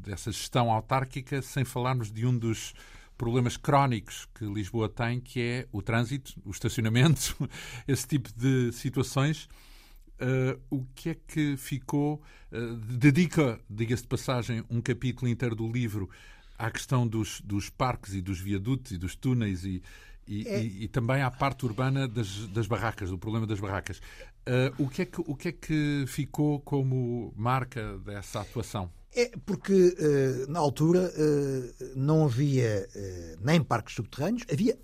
dessa 0.00 0.32
gestão 0.32 0.70
autárquica 0.70 1.40
sem 1.40 1.64
falarmos 1.64 2.10
de 2.10 2.26
um 2.26 2.36
dos 2.36 2.74
problemas 3.16 3.56
crónicos 3.56 4.26
que 4.34 4.44
Lisboa 4.46 4.88
tem, 4.88 5.20
que 5.20 5.40
é 5.40 5.68
o 5.70 5.82
trânsito, 5.82 6.40
o 6.44 6.50
estacionamento, 6.50 7.36
esse 7.86 8.06
tipo 8.06 8.30
de 8.34 8.72
situações. 8.72 9.48
Uh, 10.20 10.60
o 10.70 10.84
que 10.94 11.10
é 11.10 11.14
que 11.14 11.56
ficou? 11.56 12.22
Uh, 12.52 12.76
dedica, 12.76 13.60
diga-se 13.68 14.02
de 14.02 14.08
passagem, 14.08 14.64
um 14.68 14.80
capítulo 14.80 15.30
inteiro 15.30 15.54
do 15.54 15.70
livro 15.70 16.10
à 16.58 16.70
questão 16.70 17.06
dos, 17.06 17.40
dos 17.40 17.70
parques 17.70 18.14
e 18.14 18.20
dos 18.20 18.38
viadutos 18.38 18.92
e 18.92 18.98
dos 18.98 19.14
túneis 19.14 19.64
e, 19.64 19.82
e, 20.30 20.48
é... 20.48 20.62
e, 20.62 20.84
e 20.84 20.88
também 20.88 21.22
à 21.22 21.30
parte 21.30 21.64
urbana 21.66 22.06
das, 22.06 22.46
das, 22.48 22.66
barracas, 22.66 23.10
do 23.10 23.18
problema 23.18 23.46
das 23.46 23.58
barracas. 23.58 23.98
Uh, 23.98 24.84
o, 24.84 24.88
que 24.88 25.02
é 25.02 25.04
que, 25.04 25.20
o 25.20 25.34
que 25.34 25.48
é 25.48 25.52
que 25.52 26.04
ficou 26.06 26.60
como 26.60 27.34
marca 27.36 27.98
dessa 27.98 28.40
atuação? 28.40 28.90
É 29.12 29.32
porque 29.44 29.96
na 30.48 30.60
altura 30.60 31.12
não 31.96 32.24
havia 32.24 32.88
nem 33.42 33.60
parques 33.60 33.96
subterrâneos, 33.96 34.44
havia 34.48 34.78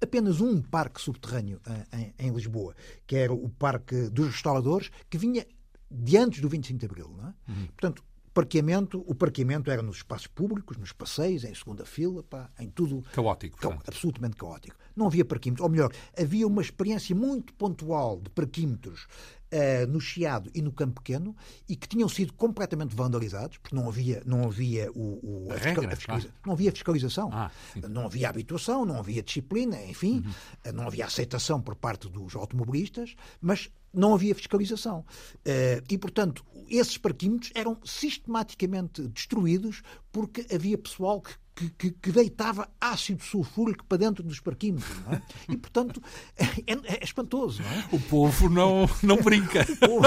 apenas 0.00 0.40
um 0.40 0.62
parque 0.62 1.00
subterrâneo 1.00 1.60
em, 1.92 2.14
em, 2.16 2.32
Lisboa, 2.32 2.76
que 3.04 3.16
era 3.16 3.32
o 3.32 3.48
Parque 3.48 4.08
dos 4.10 4.26
Restauradores, 4.26 4.92
que 5.10 5.18
vinha 5.18 5.44
de 5.90 6.16
antes 6.16 6.40
do 6.40 6.48
25 6.48 6.78
de 6.78 6.86
Abril. 6.86 7.14
Não 7.16 7.28
é? 7.28 7.34
Uhum. 7.48 7.66
Portanto, 7.66 8.04
parqueamento, 8.34 9.02
o 9.06 9.14
parqueamento 9.14 9.70
era 9.70 9.80
nos 9.80 9.98
espaços 9.98 10.26
públicos, 10.26 10.76
nos 10.76 10.92
passeios, 10.92 11.44
em 11.44 11.54
segunda 11.54 11.86
fila, 11.86 12.22
pá, 12.24 12.50
em 12.58 12.68
tudo. 12.68 13.02
Caótico. 13.12 13.56
Ca 13.56 13.78
absolutamente 13.86 14.36
caótico. 14.36 14.76
Não 14.96 15.06
havia 15.06 15.24
parquímetros. 15.24 15.64
Ou 15.64 15.70
melhor, 15.70 15.92
havia 16.18 16.46
uma 16.46 16.60
experiência 16.60 17.14
muito 17.14 17.54
pontual 17.54 18.20
de 18.20 18.28
parquímetros 18.30 19.06
uh, 19.52 19.86
no 19.86 20.00
Chiado 20.00 20.50
e 20.52 20.60
no 20.60 20.72
Campo 20.72 21.00
Pequeno 21.00 21.34
e 21.68 21.76
que 21.76 21.88
tinham 21.88 22.08
sido 22.08 22.32
completamente 22.32 22.94
vandalizados, 22.94 23.58
porque 23.58 23.74
não 23.74 23.88
havia, 23.88 24.20
não 24.26 24.44
havia 24.44 24.90
o, 24.92 25.46
o 25.46 25.52
a, 25.52 25.56
regra, 25.56 25.92
a 25.92 25.96
fiscalização. 25.96 26.32
Não 26.44 26.52
havia 26.52 26.72
fiscalização. 26.72 27.30
Ah, 27.32 27.50
não 27.88 28.06
havia 28.06 28.28
habituação, 28.28 28.84
não 28.84 28.98
havia 28.98 29.22
disciplina, 29.22 29.80
enfim, 29.84 30.22
uhum. 30.26 30.32
Eh, 30.64 30.72
não 30.72 30.86
havia 30.86 31.06
aceitação 31.06 31.60
por 31.60 31.76
parte 31.76 32.08
dos 32.08 32.34
automobilistas, 32.34 33.14
mas 33.40 33.70
não 33.94 34.14
havia 34.14 34.34
fiscalização. 34.34 35.04
Uh, 35.38 35.82
e, 35.88 35.96
portanto, 35.98 36.44
esses 36.68 36.98
parquímetros 36.98 37.52
eram 37.54 37.78
sistematicamente 37.84 39.02
destruídos 39.08 39.82
porque 40.12 40.46
havia 40.52 40.78
pessoal 40.78 41.20
que 41.20 41.34
que, 41.54 41.70
que, 41.70 41.90
que, 41.92 42.12
deitava 42.12 42.68
ácido 42.80 43.22
sulfúrico 43.22 43.84
para 43.84 43.98
dentro 43.98 44.22
dos 44.22 44.40
parquímetros. 44.40 44.96
É? 45.08 45.22
E, 45.52 45.56
portanto, 45.56 46.02
é, 46.36 46.44
é, 46.44 46.94
é, 46.94 47.04
espantoso. 47.04 47.62
Não 47.62 47.70
é? 47.70 47.88
O 47.92 48.00
povo 48.00 48.48
não, 48.48 48.88
não 49.02 49.16
brinca. 49.16 49.64
o, 49.82 49.88
povo, 49.88 50.06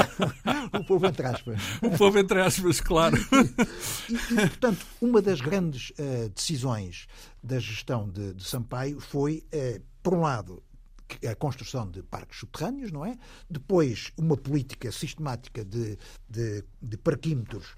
o 0.73 0.83
povo, 0.83 1.05
entre 1.05 1.25
aspas. 1.25 1.61
O 1.81 1.97
povo, 1.97 2.19
entre 2.19 2.41
aspas, 2.41 2.81
claro. 2.81 3.17
E, 4.09 4.33
e 4.33 4.35
portanto, 4.35 4.85
uma 4.99 5.21
das 5.21 5.39
grandes 5.39 5.91
uh, 5.91 6.29
decisões 6.29 7.07
da 7.41 7.59
gestão 7.59 8.09
de, 8.09 8.33
de 8.33 8.43
Sampaio 8.43 8.99
foi, 8.99 9.45
uh, 9.53 9.81
por 10.01 10.15
um 10.15 10.21
lado, 10.21 10.61
a 11.29 11.35
construção 11.35 11.89
de 11.89 12.03
parques 12.03 12.39
subterrâneos, 12.39 12.91
não 12.91 13.05
é? 13.05 13.17
Depois, 13.49 14.11
uma 14.17 14.35
política 14.35 14.91
sistemática 14.91 15.63
de, 15.63 15.97
de, 16.29 16.63
de 16.81 16.97
parquímetros 16.97 17.75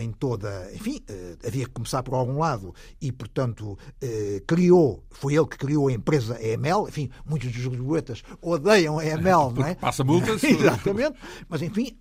em 0.00 0.12
toda. 0.12 0.70
Enfim, 0.74 1.00
uh, 1.08 1.46
havia 1.46 1.64
que 1.64 1.70
começar 1.70 2.02
por 2.02 2.14
algum 2.14 2.38
lado 2.38 2.74
e, 3.00 3.10
portanto, 3.10 3.72
uh, 3.72 4.46
criou, 4.46 5.04
foi 5.10 5.34
ele 5.34 5.46
que 5.46 5.56
criou 5.56 5.88
a 5.88 5.92
empresa 5.92 6.38
EML. 6.42 6.88
Enfim, 6.88 7.10
muitos 7.24 7.50
dos 7.52 7.64
lisboetas 7.64 8.22
odeiam 8.40 8.98
a 9.00 9.04
EML, 9.04 9.52
não 9.54 9.66
é? 9.66 9.74
Passa 9.74 10.04
multas. 10.04 10.42
Exatamente. 10.44 11.18
Mas, 11.48 11.62
enfim. 11.62 11.96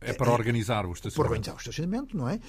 é 0.00 0.12
para 0.12 0.30
organizar 0.30 0.86
o 0.86 0.92
estacionamento. 0.92 1.14
Para 1.16 1.28
organizar 1.28 1.54
o 1.54 1.58
estacionamento, 1.58 2.16
não 2.16 2.28
é? 2.28 2.40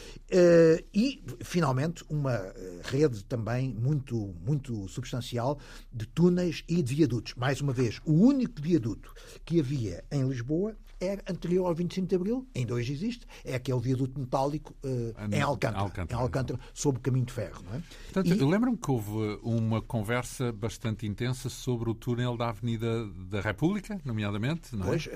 e, 0.93 1.23
finalmente, 1.43 2.03
uma 2.09 2.39
rede 2.83 3.23
também 3.25 3.73
muito, 3.73 4.33
muito 4.45 4.87
substancial 4.87 5.59
de 5.91 6.05
túneis 6.07 6.63
e 6.67 6.81
de 6.81 6.95
viadutos. 6.95 7.33
Mais 7.35 7.61
uma 7.61 7.73
vez, 7.73 7.99
o 8.05 8.13
único 8.13 8.61
viaduto 8.61 9.13
que 9.43 9.59
havia 9.59 10.03
em 10.11 10.27
Lisboa 10.27 10.75
é 11.05 11.19
anterior 11.29 11.67
ao 11.67 11.75
25 11.75 12.07
de 12.07 12.15
Abril, 12.15 12.47
ainda 12.55 12.73
hoje 12.73 12.93
existe, 12.93 13.25
é 13.43 13.55
aquele 13.55 13.79
viaduto 13.79 14.19
metálico 14.19 14.73
uh, 14.83 15.33
em 15.33 15.41
Alcântara, 15.41 15.79
Alcântara, 15.79 16.19
em 16.19 16.23
Alcântara, 16.23 16.59
sob 16.73 16.97
o 16.97 17.01
caminho 17.01 17.25
de 17.25 17.33
ferro. 17.33 17.63
Não 17.65 17.75
é? 17.75 17.81
Portanto, 18.11 18.27
e... 18.27 18.43
lembro-me 18.43 18.77
que 18.77 18.91
houve 18.91 19.39
uma 19.43 19.81
conversa 19.81 20.51
bastante 20.51 21.05
intensa 21.05 21.49
sobre 21.49 21.89
o 21.89 21.93
túnel 21.93 22.37
da 22.37 22.49
Avenida 22.49 23.05
da 23.29 23.41
República, 23.41 23.99
nomeadamente. 24.03 24.75
Não 24.75 24.85
é? 24.85 24.89
Pois, 24.89 25.05
uh, 25.07 25.11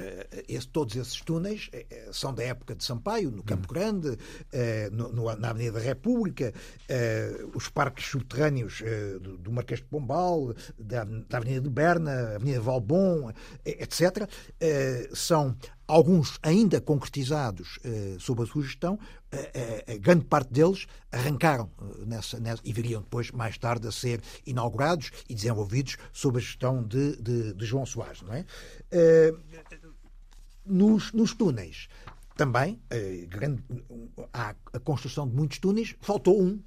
esse, 0.48 0.68
todos 0.68 0.96
esses 0.96 1.22
túneis 1.22 1.70
uh, 1.74 2.14
são 2.14 2.34
da 2.34 2.44
época 2.44 2.76
de 2.76 2.84
Sampaio, 2.84 3.32
no 3.32 3.44
Campo 3.44 3.68
hum. 3.70 3.74
Grande, 3.74 4.18
no, 4.92 5.12
no, 5.12 5.36
na 5.36 5.50
Avenida 5.50 5.80
da 5.80 5.86
República, 5.86 6.54
os 7.54 7.70
parques 7.70 8.06
subterrâneos 8.06 8.82
do, 9.22 9.38
do, 9.38 9.52
Marquês 9.52 9.80
de 9.80 9.86
Pombal, 9.86 10.54
da, 10.78 11.04
da 11.04 11.38
Avenida 11.38 11.62
de 11.62 11.70
Berna, 11.70 12.36
Avenida 12.36 12.60
Valbon, 12.60 13.32
etc., 13.66 14.28
são 15.14 15.56
alguns 15.90 16.38
ainda 16.44 16.80
concretizados 16.80 17.80
eh, 17.84 18.16
sob 18.20 18.44
a 18.44 18.46
sua 18.46 18.62
gestão, 18.62 19.00
eh, 19.32 19.84
eh, 19.88 19.98
grande 19.98 20.24
parte 20.26 20.54
deles 20.54 20.86
arrancaram 21.12 21.70
nessa, 22.06 22.40
nessa, 22.40 22.62
e 22.64 22.72
viriam 22.72 23.02
depois, 23.02 23.32
mais 23.32 23.58
tarde, 23.58 23.88
a 23.88 23.92
ser 23.92 24.22
inaugurados 24.46 25.12
e 25.28 25.34
desenvolvidos 25.34 25.98
sob 26.14 26.38
a 26.38 26.42
gestão 26.42 26.84
de, 26.84 27.16
de, 27.18 27.54
de 27.54 27.66
João 27.66 27.86
Soares. 27.88 28.22
Não 28.22 28.34
é? 28.34 28.46
nos, 30.64 31.12
nos 31.12 31.34
túneis, 31.34 31.90
também, 32.38 32.80
grande, 33.28 33.64
há 34.32 34.56
a 34.72 34.80
construção 34.80 35.28
de 35.28 35.36
muitos 35.36 35.58
túneis, 35.58 35.96
faltou 36.00 36.40
um, 36.40 36.62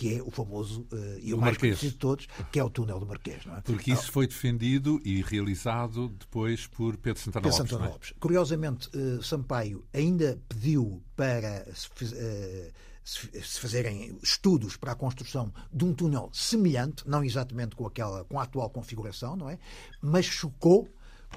que 0.00 0.14
é 0.16 0.22
o 0.22 0.30
famoso 0.30 0.86
uh, 0.92 1.18
e 1.20 1.34
o, 1.34 1.36
mais 1.36 1.52
Marquês. 1.52 1.58
conhecido 1.74 1.92
de 1.92 1.98
todos, 1.98 2.26
que 2.50 2.58
é 2.58 2.64
o 2.64 2.70
túnel 2.70 2.98
do 2.98 3.04
Marquês. 3.04 3.42
É? 3.46 3.60
Porque 3.60 3.92
isso 3.92 4.10
foi 4.10 4.26
defendido 4.26 4.98
e 5.04 5.20
realizado 5.20 6.08
depois 6.08 6.66
por 6.66 6.96
Pedro 6.96 7.20
Santana 7.20 7.42
Pedro 7.42 7.58
Lopes. 7.58 7.70
Santana 7.70 7.90
Lopes. 7.90 8.14
Curiosamente, 8.18 8.88
uh, 8.96 9.22
Sampaio 9.22 9.84
ainda 9.92 10.40
pediu 10.48 11.02
para 11.14 11.66
uh, 11.68 12.72
se 13.04 13.60
fazerem 13.60 14.18
estudos 14.22 14.74
para 14.74 14.92
a 14.92 14.94
construção 14.94 15.52
de 15.70 15.84
um 15.84 15.92
túnel 15.92 16.30
semelhante, 16.32 17.06
não 17.06 17.22
exatamente 17.22 17.76
com 17.76 17.86
aquela 17.86 18.24
com 18.24 18.40
a 18.40 18.44
atual 18.44 18.70
configuração, 18.70 19.36
não 19.36 19.50
é? 19.50 19.58
Mas 20.00 20.24
chocou 20.24 20.88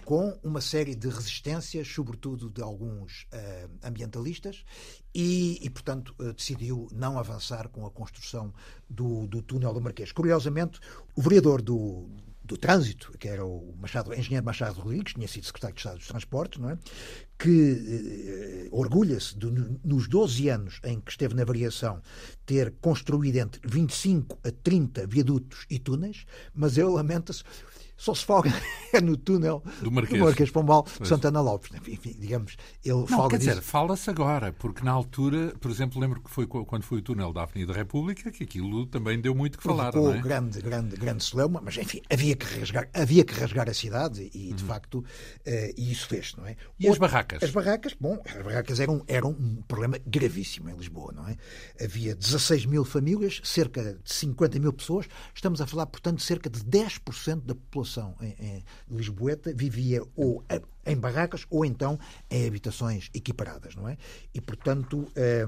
com 0.06 0.38
uma 0.44 0.62
série 0.62 0.96
de 0.96 1.08
resistências, 1.08 1.88
sobretudo 1.88 2.50
de 2.50 2.62
alguns 2.62 3.24
uh, 3.34 3.70
ambientalistas, 3.84 4.64
e, 5.14 5.60
e 5.62 5.70
portanto, 5.70 6.14
uh, 6.20 6.34
decidiu 6.34 6.88
não 6.91 7.18
avançar 7.18 7.70
com 7.70 7.86
a 7.86 7.91
construção 7.91 8.54
do, 8.89 9.28
do 9.28 9.41
túnel 9.41 9.74
do 9.74 9.82
Marquês. 9.82 10.12
Curiosamente, 10.12 10.80
o 11.16 11.22
vereador 11.22 11.62
do, 11.62 12.10
do 12.44 12.58
Trânsito, 12.58 13.18
que 13.18 13.28
era 13.28 13.46
o 13.46 13.74
Machado, 13.80 14.14
engenheiro 14.14 14.46
Machado 14.46 14.82
Rodrigues, 14.82 15.14
tinha 15.14 15.28
sido 15.28 15.46
secretário 15.46 15.76
de 15.76 15.80
Estado 15.80 15.98
dos 15.98 16.08
Transportes, 16.08 16.60
não 16.60 16.72
é? 16.72 16.78
que 17.39 18.70
uh, 18.70 18.78
orgulha-se 18.78 19.36
nos 19.84 20.08
12 20.08 20.50
anos 20.50 20.80
em 20.84 21.00
que 21.00 21.12
esteve 21.12 21.34
na 21.34 21.46
variação 21.46 22.02
ter 22.46 22.74
construído 22.82 23.38
entre 23.38 23.62
25 23.66 24.39
a 24.44 24.52
30 24.52 25.08
viadutos 25.08 25.66
e 25.70 25.80
túneis, 25.80 26.26
mas 26.54 26.78
ele 26.78 26.89
lamenta-se 26.89 27.44
só 28.04 28.14
se 28.14 28.26
folga 28.26 28.51
no 29.01 29.16
túnel 29.16 29.64
do 29.82 29.89
Marquês, 29.89 30.20
do 30.20 30.26
Marquês 30.26 30.51
Pombal 30.51 30.86
de 30.99 31.08
Santana 31.08 31.39
Lopes. 31.39 31.72
Enfim, 31.88 32.14
digamos, 32.20 32.58
ele 32.84 32.95
não, 32.95 33.08
folga 33.08 33.38
quer 33.38 33.38
dizer, 33.38 33.62
fala-se 33.62 34.10
agora, 34.10 34.51
porque 34.51 34.84
na 34.84 34.91
altura, 34.91 35.54
por 35.58 35.72
exemplo, 35.72 36.01
lembro 36.01 36.22
que 36.22 36.30
foi 36.30 36.45
quando 36.45 36.84
foi 36.84 36.97
o 36.97 37.01
túnel 37.01 37.32
da 37.32 37.43
Avenida 37.43 37.72
República, 37.72 38.30
que 38.30 38.43
aquilo 38.43 38.86
também 38.88 39.22
deu 39.22 39.34
muito 39.34 39.58
que 39.58 39.64
falar. 39.64 39.95
Não 39.95 40.14
é? 40.14 40.20
grande, 40.20 40.62
grande, 40.62 40.97
grande 40.97 41.24
celeuma, 41.24 41.62
mas 41.64 41.78
enfim, 41.78 42.01
havia 42.12 42.36
que 42.36 42.60
rasgar, 42.60 42.89
havia 42.93 43.24
que 43.24 43.34
rasgar 43.39 43.70
a 43.70 43.74
cidade 43.74 44.30
e, 44.34 44.51
de 44.51 44.64
uhum. 44.64 44.68
facto, 44.68 44.95
uh, 44.95 45.06
e 45.78 45.89
isso 45.89 46.06
fez, 46.10 46.36
não 46.36 46.45
é? 46.45 46.58
E 46.78 46.89
as 46.89 46.97
barracas? 46.97 47.41
As 47.41 47.51
barracas, 47.51 47.95
bom, 47.97 48.22
as 48.26 48.43
barracas 48.43 48.82
eram, 48.82 49.01
eram 49.08 49.30
um 49.30 49.62
problema 49.66 49.97
gravíssimo 50.06 50.70
em 50.70 50.76
Lisboa, 50.76 51.14
não 51.14 51.26
é? 51.26 51.38
Havia 51.82 52.14
16 52.14 52.66
mil 52.66 52.84
famílias, 52.84 53.39
cerca 53.45 53.82
de 53.82 54.14
50 54.14 54.60
mil 54.60 54.74
pessoas, 54.74 55.08
estamos 55.34 55.62
a 55.62 55.66
falar, 55.66 55.86
portanto, 55.86 56.18
de 56.18 56.24
cerca 56.24 56.49
de 56.49 56.60
10% 56.60 57.45
da 57.45 57.56
população 57.56 57.93
em, 58.22 58.36
em 58.48 58.64
Lisboeta 58.89 59.54
vivia 59.54 60.02
ou 60.16 60.44
em 60.86 60.96
barracas 60.98 61.46
ou 61.50 61.66
então 61.66 62.00
em 62.30 62.48
habitações 62.48 63.10
equiparadas, 63.14 63.76
não 63.76 63.88
é? 63.88 63.98
E, 64.34 64.41
portanto, 64.41 65.08
eh, 65.16 65.46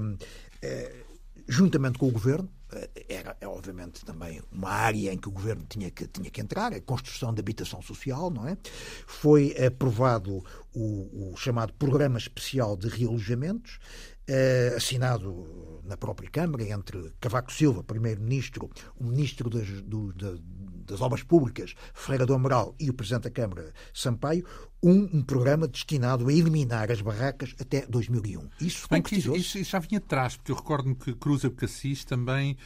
eh, 0.62 1.04
juntamente 1.46 1.98
com 1.98 2.08
o 2.08 2.10
governo, 2.10 2.50
eh, 2.72 3.06
era 3.08 3.36
é, 3.40 3.46
obviamente 3.46 4.04
também 4.04 4.42
uma 4.50 4.70
área 4.70 5.12
em 5.12 5.18
que 5.18 5.28
o 5.28 5.30
governo 5.30 5.64
tinha 5.68 5.90
que, 5.90 6.06
tinha 6.06 6.30
que 6.30 6.40
entrar, 6.40 6.72
a 6.72 6.80
construção 6.80 7.32
de 7.32 7.40
habitação 7.40 7.82
social, 7.82 8.30
não 8.30 8.48
é? 8.48 8.56
Foi 9.06 9.54
aprovado 9.64 10.42
o, 10.74 11.32
o 11.32 11.36
chamado 11.36 11.72
Programa 11.74 12.18
Especial 12.18 12.76
de 12.76 12.88
Realojamentos, 12.88 13.78
assinado 14.76 15.80
na 15.84 15.96
própria 15.96 16.28
Câmara 16.28 16.64
entre 16.64 17.12
Cavaco 17.20 17.52
Silva, 17.52 17.84
primeiro-ministro, 17.84 18.68
o 18.96 19.04
ministro 19.04 19.48
das, 19.48 19.68
do, 19.82 20.12
das 20.86 21.00
Obras 21.00 21.22
Públicas, 21.22 21.74
Ferreira 21.94 22.26
do 22.26 22.34
Amaral, 22.34 22.74
e 22.78 22.90
o 22.90 22.94
presidente 22.94 23.24
da 23.24 23.30
Câmara, 23.30 23.72
Sampaio, 23.92 24.44
um, 24.82 25.08
um, 25.12 25.22
programa 25.22 25.66
destinado 25.66 26.28
a 26.28 26.32
eliminar 26.32 26.90
as 26.90 27.00
barracas 27.00 27.54
até 27.60 27.86
2001. 27.86 28.48
Isso, 28.60 28.86
Bem, 28.88 29.02
isso, 29.12 29.34
isso, 29.36 29.62
já 29.64 29.78
vinha 29.78 29.98
atrás, 29.98 30.36
porque 30.36 30.52
eu 30.52 30.56
recordo-me 30.56 30.94
que 30.94 31.14
Cruz 31.14 31.44
Abcacis 31.44 32.04
também 32.04 32.56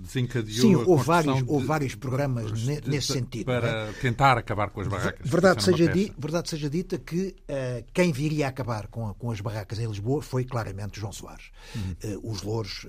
desencadeou 0.00 0.60
Sim, 0.60 0.74
houve 0.74 1.04
vários, 1.04 1.36
de, 1.36 1.44
houve 1.46 1.66
vários 1.66 1.94
programas 1.94 2.52
de, 2.52 2.80
de, 2.80 2.90
nesse 2.90 3.12
sentido. 3.12 3.46
Para 3.46 3.68
é? 3.68 3.92
tentar 3.92 4.38
acabar 4.38 4.70
com 4.70 4.80
as 4.80 4.88
barracas. 4.88 5.28
Verdade 5.28 5.62
seja, 5.62 5.88
di, 5.88 6.12
verdade 6.18 6.48
seja 6.48 6.70
dita 6.70 6.98
que 6.98 7.36
uh, 7.48 7.84
quem 7.92 8.12
viria 8.12 8.46
a 8.46 8.48
acabar 8.48 8.86
com, 8.86 9.08
a, 9.08 9.14
com 9.14 9.30
as 9.30 9.40
barracas 9.40 9.78
em 9.78 9.86
Lisboa 9.86 10.22
foi 10.22 10.44
claramente 10.44 10.98
João 10.98 11.12
Soares. 11.12 11.50
Uhum. 11.74 12.16
Uh, 12.16 12.30
os 12.32 12.42
louros 12.42 12.86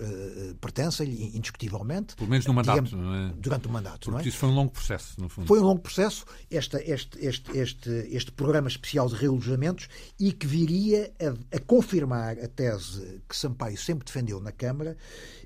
pertencem-lhe, 0.61 1.35
indiscutivelmente. 1.35 2.15
Pelo 2.15 2.29
menos 2.29 2.45
no 2.45 2.53
mandato, 2.53 2.83
digamos, 2.83 3.05
não 3.05 3.15
é? 3.15 3.33
Durante 3.37 3.67
o 3.67 3.71
mandato, 3.71 3.99
Porque 3.99 4.11
não 4.11 4.19
é? 4.19 4.27
isso 4.27 4.37
foi 4.37 4.49
um 4.49 4.55
longo 4.55 4.71
processo, 4.71 5.19
no 5.19 5.29
fundo. 5.29 5.47
Foi 5.47 5.59
um 5.59 5.63
longo 5.63 5.81
processo, 5.81 6.25
esta, 6.49 6.81
este, 6.81 7.25
este, 7.25 7.57
este, 7.57 7.89
este 8.11 8.31
programa 8.31 8.67
especial 8.67 9.07
de 9.07 9.15
realojamentos 9.15 9.87
e 10.19 10.31
que 10.31 10.47
viria 10.47 11.11
a, 11.19 11.57
a 11.57 11.59
confirmar 11.59 12.37
a 12.39 12.47
tese 12.47 13.21
que 13.27 13.35
Sampaio 13.35 13.77
sempre 13.77 14.05
defendeu 14.05 14.39
na 14.39 14.51
Câmara 14.51 14.97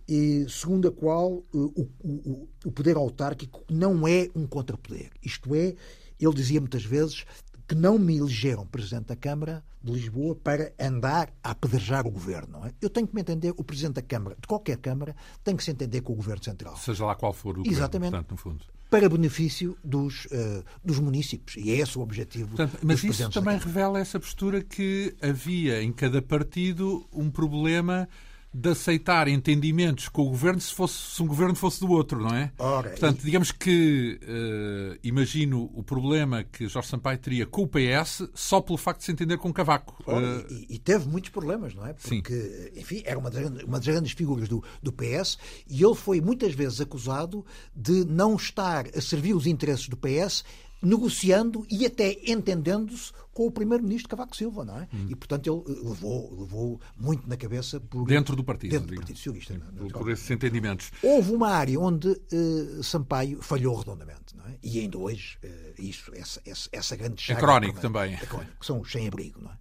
e, 0.10 0.50
segundo 0.50 0.88
a 0.88 0.92
qual 0.92 1.44
eh, 1.54 1.58
o, 1.58 1.88
o, 2.04 2.50
o 2.66 2.72
poder 2.72 2.98
autárquico 2.98 3.64
não 3.70 4.08
é 4.08 4.28
um 4.36 4.48
contrapoder. 4.48 5.12
Isto 5.24 5.54
é, 5.54 5.76
ele 6.20 6.34
dizia 6.34 6.60
muitas 6.60 6.84
vezes 6.84 7.26
que 7.68 7.76
não 7.76 8.00
me 8.00 8.18
elegeram 8.18 8.66
Presidente 8.66 9.06
da 9.06 9.16
Câmara 9.16 9.64
de 9.84 9.92
Lisboa 9.92 10.36
para 10.36 10.74
andar 10.80 11.32
a 11.44 11.52
apedrejar 11.52 12.08
o 12.08 12.12
Governo. 12.12 12.66
É? 12.66 12.74
Eu 12.82 12.90
tenho 12.90 13.08
que 13.08 13.14
me 13.14 13.22
entender, 13.22 13.54
o 13.56 13.64
Presidente 13.64 13.94
da 13.96 14.02
Câmara, 14.02 14.36
de 14.42 14.48
qualquer 14.48 14.78
Câmara, 14.78 15.16
tem 15.44 15.56
que 15.56 15.64
se 15.64 15.70
entender 15.70 16.02
com 16.02 16.14
o 16.14 16.16
Governo 16.16 16.44
Central. 16.44 16.76
Seja 16.76 17.06
lá 17.06 17.14
qual 17.14 17.32
for 17.32 17.60
o 17.60 17.62
Exatamente. 17.62 18.10
Governo, 18.10 18.26
portanto, 18.26 18.32
no 18.32 18.38
fundo. 18.38 18.66
Para 18.90 19.08
benefício 19.08 19.78
dos, 19.84 20.26
uh, 20.26 20.64
dos 20.84 20.98
municípios. 20.98 21.64
E 21.64 21.70
é 21.70 21.76
esse 21.76 21.96
o 22.00 22.02
objetivo 22.02 22.56
portanto, 22.56 22.80
Mas 22.82 23.04
isso 23.04 23.30
também 23.30 23.60
revela 23.60 24.00
essa 24.00 24.20
postura 24.20 24.64
que 24.64 25.16
havia 25.22 25.84
em 25.84 25.94
cada 25.94 26.20
partido 26.20 27.08
um 27.14 27.30
problema 27.30 28.10
de 28.54 28.70
aceitar 28.70 29.28
entendimentos 29.28 30.10
com 30.10 30.24
o 30.24 30.30
governo 30.30 30.60
se, 30.60 30.74
fosse, 30.74 31.16
se 31.16 31.22
um 31.22 31.28
governo 31.28 31.54
fosse 31.54 31.80
do 31.80 31.92
outro, 31.92 32.20
não 32.20 32.36
é? 32.36 32.52
Ora, 32.58 32.90
Portanto, 32.90 33.22
e... 33.22 33.26
digamos 33.26 33.52
que 33.52 34.20
uh, 34.24 35.00
imagino 35.04 35.70
o 35.74 35.84
problema 35.84 36.44
que 36.44 36.68
Jorge 36.68 36.90
Sampaio 36.90 37.18
teria 37.20 37.46
com 37.46 37.64
o 37.64 37.68
PS 37.68 38.28
só 38.34 38.60
pelo 38.60 38.78
facto 38.78 39.00
de 39.00 39.06
se 39.06 39.12
entender 39.12 39.38
com 39.38 39.54
Cavaco. 39.54 40.04
Ora, 40.06 40.40
uh... 40.40 40.54
e, 40.54 40.76
e, 40.76 40.80
teve 40.80 41.08
muitos 41.08 41.30
problemas, 41.30 41.76
não 41.76 41.86
é? 41.86 41.94
Porque, 41.94 42.34
Sim. 42.34 42.80
enfim, 42.80 43.04
era 43.06 43.20
uma 43.20 43.30
das, 43.30 43.64
uma 43.64 43.78
das 43.78 43.88
grandes 43.88 44.14
figuras 44.14 44.50
do, 44.50 44.64
do 44.82 44.92
PS 44.92 45.38
e 45.70 45.84
ele 45.84 45.96
foi 45.96 46.20
muitas 46.20 46.54
vezes 46.54 46.82
acusado 46.82 47.46
de 47.76 48.04
não 48.06 48.36
estar 48.36 48.88
a 48.96 49.02
servir 49.02 49.36
os 49.36 49.46
interesses 49.46 49.88
do 49.88 49.96
PS 49.96 50.44
negociando 50.82 51.66
e 51.70 51.86
até 51.86 52.18
entendendo-se 52.26 53.12
com 53.34 53.48
o 53.48 53.52
primeiro-ministro 53.52 54.10
Cavaco 54.10 54.36
Silva, 54.36 54.66
não 54.66 54.78
é? 54.80 54.88
Hum. 54.94 55.08
E, 55.10 55.16
portanto, 55.16 55.64
ele 55.68 55.80
levou, 55.82 56.40
levou 56.42 56.82
muito 56.98 57.28
na 57.28 57.38
cabeça 57.38 57.80
por... 57.80 58.06
Dentro 58.06 58.36
do 58.36 58.44
partido. 58.44 58.72
Dentro 58.72 58.88
do 58.88 58.96
Partido 58.96 59.16
Socialista. 59.16 59.54
Por, 59.78 59.92
por 59.92 60.12
esses 60.12 60.30
entendimentos. 60.30 60.92
Houve 61.02 61.32
uma 61.32 61.50
área 61.50 61.80
onde 61.80 62.10
uh, 62.10 62.84
Sampaio 62.84 63.42
falhou 63.42 63.76
redondamente, 63.78 64.36
não 64.36 64.46
é? 64.46 64.58
E 64.62 64.80
ainda 64.80 64.98
hoje, 64.98 65.38
uh, 65.44 65.82
isso, 65.82 66.12
essa, 66.14 66.42
essa, 66.46 66.70
essa 66.72 66.96
grande 66.96 67.22
chaga... 67.22 67.40
É 67.40 67.42
crónico 67.42 67.80
também. 67.80 68.14
É 68.16 68.26
crónico, 68.26 68.60
que 68.60 68.66
são 68.66 68.82
os 68.82 68.92
sem-abrigo, 68.92 69.42
não 69.42 69.52
é? 69.52 69.58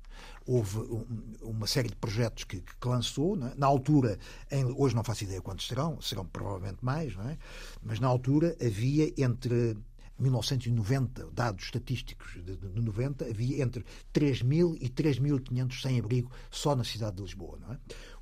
houve 0.48 0.78
um, 0.78 1.04
uma 1.42 1.66
série 1.66 1.90
de 1.90 1.96
projetos 1.96 2.44
que, 2.44 2.60
que 2.60 2.88
lançou. 2.88 3.36
É? 3.36 3.52
Na 3.56 3.66
altura, 3.66 4.18
em, 4.50 4.64
hoje 4.64 4.96
não 4.96 5.04
faço 5.04 5.24
ideia 5.24 5.42
quantos 5.42 5.66
serão, 5.66 6.00
serão 6.00 6.24
provavelmente 6.24 6.78
mais, 6.80 7.12
é? 7.18 7.36
mas 7.82 8.00
na 8.00 8.08
altura 8.08 8.56
havia 8.60 9.12
entre 9.18 9.76
1990, 10.18 11.30
dados 11.32 11.64
estatísticos 11.64 12.32
de, 12.44 12.56
de 12.56 12.80
90, 12.80 13.26
havia 13.26 13.62
entre 13.62 13.84
3.000 14.12 14.76
e 14.80 14.88
3.500 14.88 15.80
sem-abrigo 15.80 16.30
só 16.50 16.74
na 16.74 16.84
cidade 16.84 17.16
de 17.16 17.22
Lisboa. 17.22 17.58
Não 17.60 17.72
é? 17.72 17.78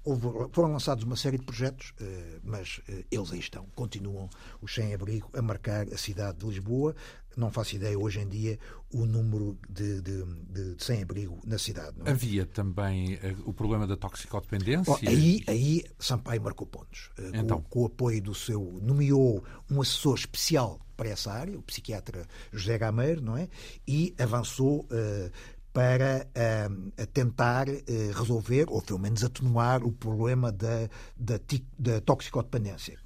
Houve, 0.06 0.28
foram 0.52 0.70
lançados 0.70 1.02
uma 1.02 1.16
série 1.16 1.36
de 1.36 1.44
projetos, 1.44 1.92
eh, 2.00 2.38
mas 2.44 2.80
eh, 2.88 3.04
eles 3.10 3.32
aí 3.32 3.40
estão. 3.40 3.66
Continuam 3.74 4.30
os 4.62 4.72
sem-abrigo 4.72 5.28
a 5.34 5.42
marcar 5.42 5.92
a 5.92 5.96
cidade 5.96 6.38
de 6.38 6.46
Lisboa. 6.46 6.94
Não 7.36 7.50
faço 7.50 7.74
ideia 7.74 7.98
hoje 7.98 8.20
em 8.20 8.28
dia 8.28 8.56
o 8.92 9.04
número 9.04 9.58
de, 9.68 10.00
de, 10.00 10.24
de, 10.24 10.76
sem-abrigo 10.78 11.40
na 11.44 11.58
cidade. 11.58 11.96
É? 12.04 12.12
Havia 12.12 12.46
também 12.46 13.14
eh, 13.14 13.34
o 13.44 13.52
problema 13.52 13.84
da 13.84 13.96
toxicodependência. 13.96 14.84
Bom, 14.84 14.98
aí, 15.04 15.42
aí 15.48 15.84
Sampaio 15.98 16.40
marcou 16.40 16.68
pontos. 16.68 17.10
Então. 17.34 17.60
Com, 17.62 17.68
com 17.68 17.82
o 17.82 17.86
apoio 17.86 18.22
do 18.22 18.34
seu. 18.34 18.78
nomeou 18.80 19.42
um 19.68 19.80
assessor 19.80 20.14
especial 20.14 20.85
para 20.96 21.08
essa 21.08 21.32
área, 21.32 21.58
o 21.58 21.62
psiquiatra 21.62 22.26
José 22.52 22.78
Gameiro, 22.78 23.20
não 23.20 23.36
é? 23.36 23.48
E 23.86 24.14
avançou 24.18 24.80
uh, 24.80 25.30
para 25.76 26.26
uh, 26.26 27.06
tentar 27.08 27.68
uh, 27.68 27.82
resolver, 28.14 28.64
ou 28.70 28.80
pelo 28.80 28.98
menos 28.98 29.22
atenuar, 29.22 29.84
o 29.84 29.92
problema 29.92 30.50
da, 30.50 30.88
da, 31.14 31.38
da 31.78 32.00
toxicodependência. 32.00 32.98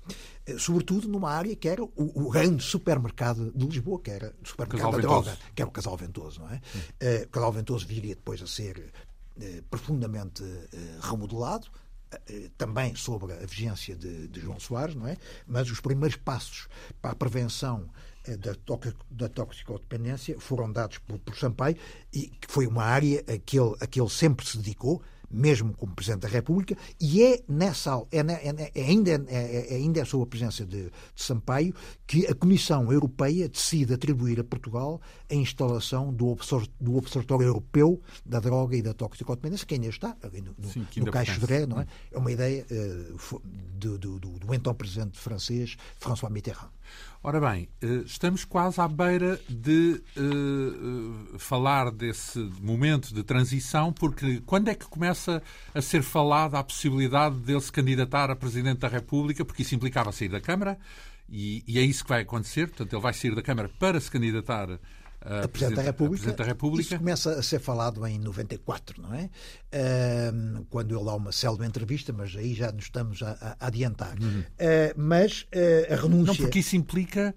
Uh, 0.48 0.56
sobretudo 0.56 1.08
numa 1.08 1.32
área 1.32 1.56
que 1.56 1.68
era 1.68 1.82
o, 1.82 1.90
o, 1.96 2.30
grande 2.30 2.62
supermercado 2.62 3.50
de 3.56 3.66
Lisboa, 3.66 4.00
que 4.00 4.12
era 4.12 4.32
o 4.40 4.46
supermercado 4.46 4.92
da 4.92 4.98
droga, 4.98 5.36
que 5.52 5.62
era 5.62 5.68
o 5.68 5.72
Casal 5.72 5.96
Ventoso. 5.96 6.42
Não 6.42 6.48
é? 6.48 6.60
o 7.24 7.28
Casal 7.30 7.50
Ventoso 7.50 7.84
viria 7.88 8.14
depois 8.14 8.40
a 8.40 8.46
ser 8.46 8.92
profundamente 9.68 10.44
remodelado, 11.00 11.66
também 12.58 12.94
sobre 12.94 13.32
a 13.32 13.46
vigência 13.46 13.94
de, 13.94 14.28
de, 14.28 14.40
João 14.40 14.58
Soares, 14.58 14.94
não 14.94 15.06
é? 15.06 15.16
Mas 15.46 15.70
os 15.70 15.80
primeiros 15.80 16.16
passos 16.16 16.68
para 17.00 17.12
a 17.12 17.14
prevenção 17.14 17.88
eh, 18.24 18.36
da, 18.36 18.52
da 19.10 19.28
toxicodependência 19.28 20.38
foram 20.40 20.70
dados 20.70 20.98
por, 20.98 21.18
por 21.18 21.36
Sampaio 21.36 21.76
e 22.12 22.28
que 22.28 22.50
foi 22.50 22.66
uma 22.66 22.84
área 22.84 23.24
a 23.28 23.38
que 23.38 23.58
ele, 23.58 23.74
a 23.80 23.86
que 23.86 24.00
ele 24.00 24.10
sempre 24.10 24.46
se 24.46 24.58
dedicou 24.58 25.02
mesmo 25.30 25.74
como 25.74 25.94
Presidente 25.94 26.22
da 26.22 26.28
República, 26.28 26.76
e 27.00 27.22
é 27.22 27.42
nessa 27.48 28.02
é, 28.10 28.18
é, 28.18 28.72
é 28.74 28.84
ainda, 28.84 29.10
é, 29.28 29.74
é, 29.74 29.76
ainda 29.76 30.00
é 30.00 30.04
sob 30.04 30.24
a 30.24 30.26
presença 30.26 30.64
de, 30.66 30.84
de, 30.84 30.92
Sampaio 31.14 31.74
que 32.06 32.26
a 32.26 32.34
Comissão 32.34 32.92
Europeia 32.92 33.48
decide 33.48 33.94
atribuir 33.94 34.40
a 34.40 34.44
Portugal 34.44 35.00
a 35.30 35.34
instalação 35.34 36.12
do, 36.12 36.36
do 36.80 36.96
Observatório 36.96 37.46
Europeu 37.46 38.00
da 38.24 38.40
Droga 38.40 38.76
e 38.76 38.82
da 38.82 38.92
Toxicodependência, 38.92 39.66
que 39.66 39.74
ainda 39.74 39.86
está 39.86 40.16
no, 40.58 40.68
Sim, 40.68 40.86
no, 40.96 41.06
no 41.06 41.12
Caixo 41.12 41.38
de 41.38 41.66
não 41.66 41.80
é? 41.80 41.86
É 42.10 42.18
uma 42.18 42.32
ideia 42.32 42.66
uh, 42.70 43.42
do, 43.74 43.98
do, 43.98 44.18
do, 44.18 44.38
do 44.38 44.54
então 44.54 44.74
Presidente 44.74 45.18
francês 45.18 45.76
François 45.98 46.30
Mitterrand. 46.32 46.70
Ora 47.22 47.38
bem, 47.38 47.68
eh, 47.82 48.02
estamos 48.06 48.46
quase 48.46 48.80
à 48.80 48.88
beira 48.88 49.38
de 49.46 50.02
uh, 50.16 51.38
falar 51.38 51.90
desse 51.90 52.38
momento 52.62 53.12
de 53.12 53.22
transição, 53.22 53.92
porque 53.92 54.40
quando 54.46 54.68
é 54.68 54.74
que 54.74 54.86
começa 54.86 55.42
a 55.74 55.82
ser 55.82 56.02
falada 56.02 56.58
a 56.58 56.64
possibilidade 56.64 57.36
dele 57.36 57.60
se 57.60 57.70
candidatar 57.70 58.30
a 58.30 58.36
Presidente 58.36 58.78
da 58.78 58.88
República, 58.88 59.44
porque 59.44 59.60
isso 59.60 59.74
implicava 59.74 60.10
sair 60.12 60.30
da 60.30 60.40
Câmara, 60.40 60.78
e, 61.28 61.62
e 61.66 61.78
é 61.78 61.82
isso 61.82 62.02
que 62.04 62.08
vai 62.08 62.22
acontecer, 62.22 62.68
portanto, 62.68 62.92
ele 62.94 63.02
vai 63.02 63.12
sair 63.12 63.34
da 63.34 63.42
Câmara 63.42 63.70
para 63.78 64.00
se 64.00 64.10
candidatar 64.10 64.80
a, 65.20 65.46
Presidente 65.48 65.76
da 65.76 65.82
República. 65.82 66.22
Presidente 66.22 66.38
da 66.38 66.44
República. 66.44 66.82
Isso 66.82 66.98
começa 66.98 67.32
a 67.32 67.42
ser 67.42 67.60
falado 67.60 68.06
em 68.06 68.18
94, 68.18 69.02
não 69.02 69.14
é? 69.14 69.30
Uh, 69.72 70.64
quando 70.70 70.96
ele 70.96 71.04
dá 71.04 71.14
uma 71.14 71.32
célebre 71.32 71.66
entrevista, 71.66 72.12
mas 72.12 72.34
aí 72.34 72.54
já 72.54 72.72
nos 72.72 72.84
estamos 72.84 73.22
a, 73.22 73.56
a 73.58 73.66
adiantar. 73.66 74.16
Uhum. 74.20 74.40
Uh, 74.40 74.44
mas 74.96 75.42
uh, 75.54 75.92
a 75.92 75.96
renúncia. 75.96 76.32
Não, 76.32 76.36
porque 76.36 76.60
isso 76.60 76.76
implica 76.76 77.34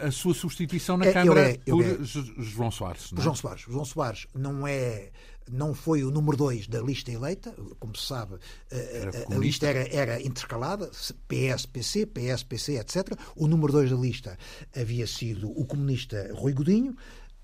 a 0.00 0.12
sua 0.12 0.32
substituição 0.32 0.96
na 0.96 1.06
é, 1.06 1.12
Câmara 1.12 1.50
é, 1.50 1.58
por 1.58 1.84
é, 1.84 1.98
João 2.38 2.70
Soares. 2.70 3.10
Não 3.10 3.18
é? 3.18 3.22
João 3.24 3.34
Soares. 3.34 3.62
João 3.62 3.84
Soares 3.84 4.26
não 4.32 4.64
é 4.64 5.10
não 5.50 5.74
foi 5.74 6.02
o 6.04 6.10
número 6.10 6.36
2 6.36 6.66
da 6.68 6.80
lista 6.80 7.10
eleita, 7.10 7.54
como 7.78 7.96
se 7.96 8.06
sabe, 8.06 8.36
a, 8.70 9.34
a, 9.34 9.38
lista 9.38 9.66
era, 9.66 9.88
era 9.94 10.22
intercalada, 10.22 10.90
PS, 11.28 11.66
PC, 11.66 12.06
PS, 12.06 12.42
PC, 12.42 12.78
etc. 12.78 13.18
O 13.34 13.46
número 13.46 13.72
2 13.72 13.90
da 13.90 13.96
lista 13.96 14.38
havia 14.74 15.06
sido 15.06 15.50
o 15.50 15.64
comunista 15.64 16.30
Rui 16.34 16.52
Godinho. 16.52 16.96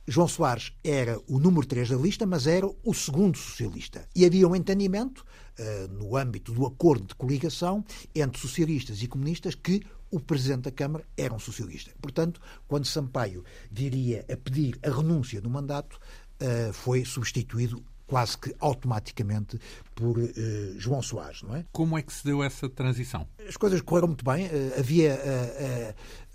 João 0.06 0.26
Soares 0.26 0.72
era 0.82 1.20
o 1.28 1.38
número 1.38 1.64
3 1.64 1.90
da 1.90 1.96
lista, 1.96 2.26
mas 2.26 2.46
era 2.46 2.66
o 2.66 2.92
segundo 2.92 3.38
socialista. 3.38 4.08
E 4.14 4.26
havia 4.26 4.48
um 4.48 4.56
entendimento, 4.56 5.24
uh, 5.58 5.88
no 5.92 6.16
âmbito 6.16 6.52
do 6.52 6.66
acordo 6.66 7.06
de 7.06 7.14
coligação, 7.14 7.84
entre 8.14 8.40
socialistas 8.40 9.00
e 9.00 9.06
comunistas, 9.06 9.54
que 9.54 9.80
o 10.10 10.18
Presidente 10.18 10.62
da 10.62 10.72
Câmara 10.72 11.04
era 11.16 11.32
um 11.32 11.38
socialista. 11.38 11.92
Portanto, 12.00 12.40
quando 12.66 12.84
Sampaio 12.84 13.44
viria 13.70 14.24
a 14.30 14.36
pedir 14.36 14.78
a 14.82 14.90
renúncia 14.90 15.40
do 15.40 15.48
mandato, 15.48 15.98
uh, 16.42 16.72
foi 16.72 17.04
substituído 17.04 17.82
quase 18.12 18.36
que 18.36 18.54
automaticamente 18.60 19.58
por 19.94 20.18
uh, 20.18 20.30
João 20.76 21.00
Soares, 21.00 21.42
não 21.42 21.56
é? 21.56 21.64
Como 21.72 21.96
é 21.96 22.02
que 22.02 22.12
se 22.12 22.22
deu 22.22 22.42
essa 22.42 22.68
transição? 22.68 23.26
As 23.48 23.56
coisas 23.56 23.80
correram 23.80 24.08
muito 24.08 24.22
bem. 24.22 24.48
Uh, 24.48 24.78
havia 24.78 25.18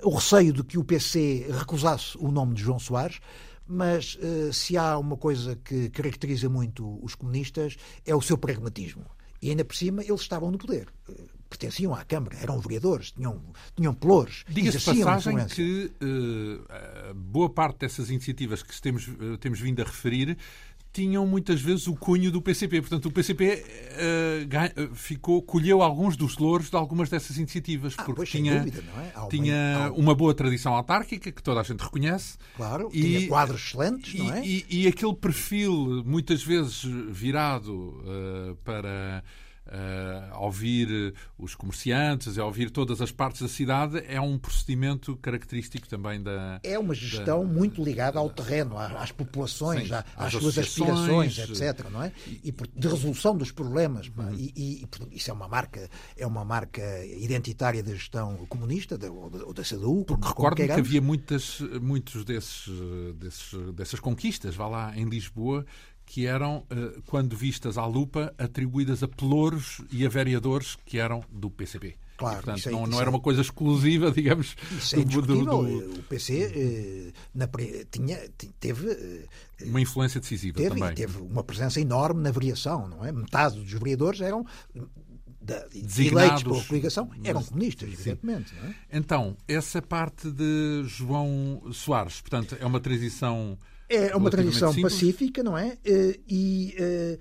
uh, 0.01 0.09
o 0.09 0.15
receio 0.15 0.51
de 0.51 0.63
que 0.63 0.75
o 0.80 0.84
PC 0.84 1.45
recusasse 1.51 2.17
o 2.17 2.32
nome 2.32 2.55
de 2.55 2.63
João 2.63 2.80
Soares, 2.80 3.19
mas 3.67 4.17
se 4.53 4.78
há 4.78 4.97
uma 4.97 5.17
coisa 5.17 5.57
que 5.57 5.89
caracteriza 5.89 6.47
muito 6.47 6.97
os 7.03 7.15
comunistas 7.15 7.75
é 8.05 8.15
o 8.15 8.21
seu 8.21 8.38
pragmatismo 8.38 9.03
E 9.41 9.49
ainda 9.49 9.65
por 9.65 9.75
cima 9.75 10.01
eles 10.01 10.21
estavam 10.21 10.49
no 10.49 10.57
poder. 10.57 10.88
Pertenciam 11.49 11.93
à 11.93 12.05
Câmara, 12.05 12.38
eram 12.41 12.61
vereadores, 12.61 13.11
tinham, 13.11 13.41
tinham 13.75 13.93
pelouros. 13.93 14.45
Diga-se 14.47 14.86
passagem 14.86 15.45
que 15.47 15.91
uh, 16.01 17.13
boa 17.13 17.49
parte 17.49 17.80
dessas 17.80 18.09
iniciativas 18.09 18.63
que 18.63 18.82
temos, 18.82 19.05
uh, 19.09 19.38
temos 19.38 19.59
vindo 19.59 19.82
a 19.82 19.86
referir 19.86 20.38
tinham 20.97 21.27
muitas 21.27 21.61
vezes 21.61 21.85
o 21.85 21.95
cunho 21.95 22.31
do 22.31 22.41
PCP. 22.41 22.81
Portanto, 22.81 23.05
o 23.05 23.11
PCP 23.11 23.63
uh, 24.81 24.95
ficou, 24.95 25.43
colheu 25.43 25.83
alguns 25.83 26.17
dos 26.17 26.39
louros 26.39 26.71
de 26.71 26.75
algumas 26.75 27.07
dessas 27.07 27.37
iniciativas, 27.37 27.93
ah, 27.95 28.03
porque 28.03 28.17
pois, 28.17 28.29
tinha, 28.29 28.57
dúvida, 28.57 28.83
é? 28.97 29.27
tinha 29.29 29.91
uma 29.95 30.15
boa 30.15 30.33
tradição 30.33 30.73
autárquica, 30.73 31.31
que 31.31 31.43
toda 31.43 31.59
a 31.59 31.63
gente 31.63 31.81
reconhece. 31.81 32.39
Claro, 32.55 32.89
e, 32.91 33.01
tinha 33.01 33.27
quadros 33.27 33.61
excelentes, 33.61 34.15
e, 34.15 34.17
não 34.17 34.33
é? 34.33 34.43
E, 34.43 34.65
e, 34.67 34.87
aquele 34.87 35.13
perfil, 35.13 36.03
muitas 36.03 36.41
vezes 36.41 36.83
virado 37.11 37.73
uh, 37.73 38.55
para 38.63 39.23
uh, 39.68 40.43
ouvir 40.43 41.13
os 41.38 41.55
comerciantes, 41.55 42.38
a 42.38 42.45
ouvir 42.45 42.70
todas 42.70 43.01
as 43.01 43.11
partes 43.11 43.41
da 43.41 43.47
cidade, 43.47 44.03
é 44.07 44.20
um 44.20 44.38
procedimento 44.38 45.15
característico 45.18 45.88
também 45.88 46.22
da. 46.22 46.59
É 46.63 46.78
uma 46.80 46.93
gestão 46.93 47.45
da, 47.45 47.53
muito 47.53 47.84
ligada 47.84 48.20
ao 48.20 48.30
terreno, 48.30 48.78
às 48.78 49.11
populações, 49.11 49.88
sim, 49.88 49.93
às, 49.93 50.05
às 50.18 50.34
suas 50.34 50.57
aspirações, 50.57 51.38
etc. 51.38 51.89
Não 51.89 52.03
é? 52.03 52.11
E 52.43 52.51
de 52.51 52.88
resolução 52.88 53.36
dos 53.38 53.51
problemas. 53.51 54.07
Uhum. 54.07 54.34
E, 54.34 54.53
e, 54.55 54.88
isso 55.11 55.30
é 55.30 55.34
uma 55.34 55.47
marca, 55.47 55.89
é 56.18 56.26
uma 56.26 56.45
marca 56.45 57.05
identitária 57.05 57.84
da 57.84 57.93
gestão 57.93 58.45
comunista 58.47 58.95
ou 58.95 59.30
da, 59.30 59.45
ou 59.45 59.53
da 59.53 59.63
CDU. 59.63 60.05
Porque 60.05 60.28
recordo-me 60.28 60.68
que 60.68 60.80
havia 60.80 61.01
muitas, 61.01 61.59
muitos 61.82 62.24
desses, 62.24 62.68
desses, 63.15 63.74
dessas 63.74 63.99
conquistas, 63.99 64.55
vá 64.55 64.68
lá, 64.68 64.97
em 64.97 65.05
Lisboa, 65.05 65.65
que 66.08 66.26
eram, 66.26 66.66
eh, 66.70 66.99
quando 67.05 67.36
vistas 67.36 67.78
à 67.78 67.86
lupa, 67.86 68.34
atribuídas 68.38 69.03
a 69.03 69.08
pelouros 69.10 69.82
e 69.91 70.05
a 70.05 70.10
vereadores 70.10 70.78
que 70.86 70.97
eram 70.97 71.22
do 71.30 71.49
PCP. 71.49 71.95
Claro, 72.16 72.39
e, 72.39 72.43
portanto, 72.43 72.68
é, 72.68 72.72
não, 72.72 72.88
não 72.88 72.99
era 72.99 73.10
é, 73.10 73.12
uma 73.12 73.20
coisa 73.20 73.41
exclusiva, 73.41 74.10
digamos. 74.10 74.55
É 74.93 75.03
do, 75.03 75.22
do, 75.22 75.45
do, 75.45 75.99
O 75.99 76.03
PC 76.03 77.12
eh, 77.14 77.14
na, 77.36 77.47
tinha, 77.91 78.18
teve. 78.58 78.89
Eh, 78.89 79.66
uma 79.66 79.82
influência 79.82 80.22
decisiva 80.22 80.58
teve, 80.58 80.80
também. 80.80 80.95
Teve 80.95 81.18
uma 81.22 81.43
presença 81.43 81.80
enorme 81.80 82.22
na 82.22 82.32
variação, 82.32 82.88
não 82.88 83.05
é? 83.05 83.12
Metade 83.12 83.60
dos 83.60 83.72
vereadores 83.74 84.22
eram. 84.22 84.45
Da, 85.41 85.66
eleitos 85.97 86.43
pela 86.43 86.64
coligação 86.64 87.10
eram 87.24 87.41
comunistas, 87.43 87.88
evidentemente. 87.88 88.53
É? 88.64 88.97
Então, 88.97 89.38
essa 89.47 89.82
parte 89.82 90.30
de 90.30 90.84
João 90.86 91.62
Soares, 91.72 92.20
portanto, 92.20 92.58
é 92.60 92.66
uma 92.66 92.82
transição 92.82 93.58
é 93.89 94.15
uma 94.15 94.29
tradição 94.29 94.73
simples. 94.73 94.93
pacífica, 94.93 95.43
não 95.43 95.57
é? 95.57 95.77
Eh, 95.85 96.19
e 96.27 96.75
eh, 96.77 97.19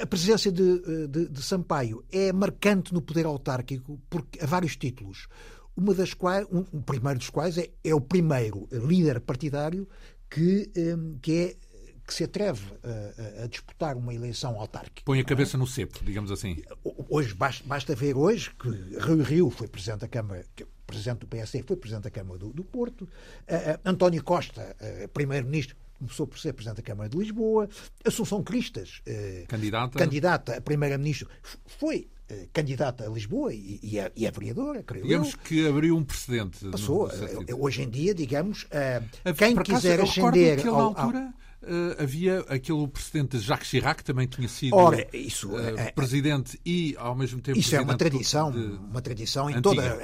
a 0.00 0.06
presença 0.06 0.50
de, 0.50 1.08
de, 1.08 1.28
de, 1.28 1.42
Sampaio 1.42 2.04
é 2.10 2.32
marcante 2.32 2.94
no 2.94 3.02
poder 3.02 3.26
autárquico 3.26 4.00
porque 4.08 4.42
a 4.42 4.46
vários 4.46 4.76
títulos. 4.76 5.26
Uma 5.76 5.92
das 5.92 6.14
quais, 6.14 6.46
um, 6.52 6.64
o 6.72 6.82
primeiro 6.82 7.18
dos 7.18 7.30
quais 7.30 7.58
é, 7.58 7.70
é 7.82 7.94
o 7.94 8.00
primeiro 8.00 8.68
líder 8.70 9.20
partidário 9.20 9.88
que, 10.30 10.70
eh, 10.74 10.96
que 11.20 11.32
é 11.32 11.56
que 12.06 12.12
se 12.12 12.24
atreve 12.24 12.66
a, 12.82 13.44
a, 13.44 13.46
disputar 13.46 13.96
uma 13.96 14.12
eleição 14.12 14.60
autárquica. 14.60 15.02
Põe 15.06 15.20
a 15.20 15.24
cabeça 15.24 15.56
é? 15.56 15.58
no 15.58 15.66
cepo, 15.66 16.04
digamos 16.04 16.30
assim. 16.30 16.62
Hoje, 17.08 17.34
basta, 17.34 17.64
basta 17.66 17.94
ver 17.94 18.14
hoje 18.14 18.50
que 18.50 18.68
Rui 18.98 19.22
Rio 19.22 19.48
foi 19.48 19.66
Presidente 19.66 20.00
da 20.00 20.08
Câmara, 20.08 20.44
presidente 20.86 21.20
do 21.20 21.26
PSD, 21.26 21.62
foi 21.62 21.76
presidente 21.76 22.04
da 22.04 22.10
Câmara 22.10 22.38
do, 22.38 22.50
do 22.50 22.64
Porto. 22.64 23.02
Uh, 23.02 23.06
uh, 23.06 23.80
António 23.84 24.22
Costa, 24.22 24.76
uh, 24.80 25.08
primeiro-ministro, 25.08 25.76
começou 25.98 26.26
por 26.26 26.38
ser 26.38 26.52
presidente 26.52 26.78
da 26.78 26.82
Câmara 26.82 27.08
de 27.08 27.16
Lisboa. 27.16 27.68
Assunção 28.04 28.42
Cristas, 28.42 29.00
candidata. 29.48 29.98
candidata 29.98 30.56
a 30.56 30.60
primeira-ministro, 30.60 31.28
foi 31.66 32.08
candidata 32.52 33.06
a 33.06 33.08
Lisboa 33.08 33.54
e, 33.54 33.78
e, 33.82 33.98
é, 33.98 34.10
e 34.16 34.26
é 34.26 34.30
vereadora, 34.30 34.82
creio 34.82 35.04
Digamos 35.04 35.32
eu. 35.32 35.38
que 35.38 35.66
abriu 35.68 35.96
um 35.96 36.04
precedente. 36.04 36.66
Passou. 36.66 37.08
Hoje 37.58 37.82
em 37.82 37.88
dia, 37.88 38.14
digamos, 38.14 38.66
quem 39.38 39.56
quiser 39.62 40.00
ascender 40.00 40.66
ao, 40.66 40.80
altura... 40.80 41.18
Ao 41.20 41.43
uh, 41.64 42.02
havia 42.02 42.40
aquele 42.48 42.86
precedente 42.88 43.38
de 43.38 43.44
Jacques 43.44 43.68
Chirac, 43.68 43.98
que 43.98 44.04
também 44.04 44.26
tinha 44.26 44.48
sido 44.48 44.76
Ora, 44.76 45.06
isso, 45.12 45.50
uh, 45.50 45.78
é, 45.78 45.90
presidente 45.92 46.58
e, 46.64 46.94
ao 46.98 47.14
mesmo 47.14 47.40
tempo, 47.40 47.58
Isso 47.58 47.74
é 47.74 47.80
uma 47.80 47.96
tradição, 47.96 48.50
de, 48.50 48.58
uma 48.58 49.02
tradição 49.02 49.50
em 49.50 49.60
toda, 49.60 49.98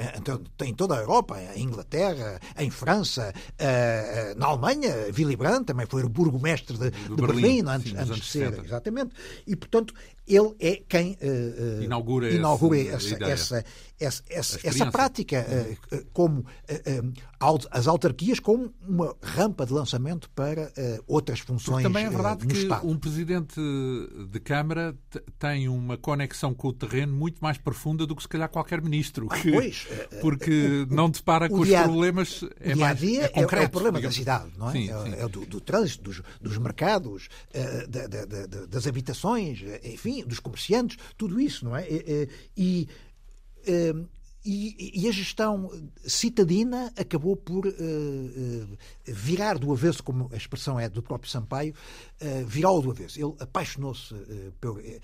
em 0.63 0.73
toda 0.73 0.95
a 0.95 0.99
Europa, 0.99 1.39
em 1.55 1.63
Inglaterra, 1.63 2.39
em 2.57 2.69
França, 2.69 3.33
uh, 3.35 4.39
na 4.39 4.47
Alemanha, 4.47 4.93
Willy 5.17 5.35
Brandt 5.35 5.65
também 5.65 5.85
foi 5.85 6.03
o 6.03 6.09
burgomestre 6.09 6.77
de, 6.77 6.91
de 6.91 7.15
Berlim, 7.15 7.41
Berlim, 7.41 7.63
antes, 7.67 7.91
sim, 7.91 7.97
antes 7.97 8.15
de 8.15 8.25
ser, 8.25 8.49
60. 8.49 8.65
exatamente. 8.65 9.15
E, 9.47 9.55
portanto, 9.55 9.93
ele 10.35 10.55
é 10.59 10.81
quem 10.87 11.17
uh, 11.21 11.83
inaugura, 11.83 12.31
inaugura 12.31 12.79
essa, 12.79 13.15
essa, 13.23 13.65
essa, 13.99 14.23
essa, 14.29 14.59
essa, 14.63 14.91
prática 14.91 15.45
uh, 15.91 16.05
como 16.13 16.45
as 17.73 17.87
autarquias 17.87 18.39
como 18.39 18.73
uma 18.87 19.15
rampa 19.21 19.65
de 19.65 19.73
lançamento 19.73 20.29
para 20.29 20.71
outras 21.07 21.39
funções. 21.39 21.65
Porque 21.65 21.83
também 21.83 22.05
é 22.05 22.09
verdade 22.09 22.45
que 22.45 22.55
Estado. 22.55 22.87
um 22.87 22.97
presidente 22.97 23.59
de 24.29 24.39
Câmara 24.39 24.95
tem 25.39 25.67
uma 25.67 25.97
conexão 25.97 26.53
com 26.53 26.67
o 26.67 26.73
terreno 26.73 27.13
muito 27.13 27.39
mais 27.39 27.57
profunda 27.57 28.05
do 28.05 28.15
que 28.15 28.21
se 28.21 28.27
calhar 28.27 28.47
qualquer 28.49 28.81
ministro. 28.81 29.27
Que, 29.27 29.51
pois, 29.51 29.87
porque 30.21 30.85
não 30.89 31.09
depara 31.09 31.49
com 31.49 31.59
os 31.59 31.67
dia, 31.67 31.83
problemas. 31.83 32.43
É 32.59 32.73
o 32.73 32.75
dia 32.75 32.87
a 32.87 32.93
dia 32.93 33.23
é, 33.23 33.27
concreto, 33.29 33.63
é, 33.63 33.65
o 33.65 33.69
problema 33.69 33.97
digamos. 33.97 34.15
da 34.15 34.19
cidade, 34.19 34.51
não 34.57 34.69
é? 34.69 34.71
Sim, 34.71 34.87
sim. 34.87 35.13
É, 35.17 35.27
do, 35.27 35.45
do, 35.45 35.61
trânsito, 35.61 36.03
dos, 36.03 36.21
dos 36.39 36.57
mercados, 36.57 37.27
da, 37.89 38.07
da, 38.07 38.25
da, 38.25 38.65
das 38.65 38.87
habitações, 38.87 39.63
enfim, 39.83 40.20
dos 40.25 40.39
comerciantes, 40.39 40.97
tudo 41.17 41.39
isso, 41.39 41.65
não 41.65 41.75
é? 41.75 41.87
E, 41.89 42.29
e, 42.57 42.87
e, 44.43 45.03
e 45.03 45.07
a 45.07 45.11
gestão 45.11 45.69
citadina 46.03 46.91
acabou 46.97 47.35
por 47.35 47.67
uh, 47.67 48.77
virar 49.05 49.59
do 49.59 49.71
avesso, 49.71 50.01
como 50.01 50.29
a 50.33 50.35
expressão 50.35 50.79
é 50.79 50.89
do 50.89 51.03
próprio 51.03 51.29
Sampaio, 51.29 51.75
uh, 52.19 52.45
virá-lo 52.47 52.81
do 52.81 52.91
avesso. 52.91 53.19
Ele 53.19 53.35
apaixonou-se 53.39 54.15
pelo. 54.59 54.79
Ele 54.79 55.01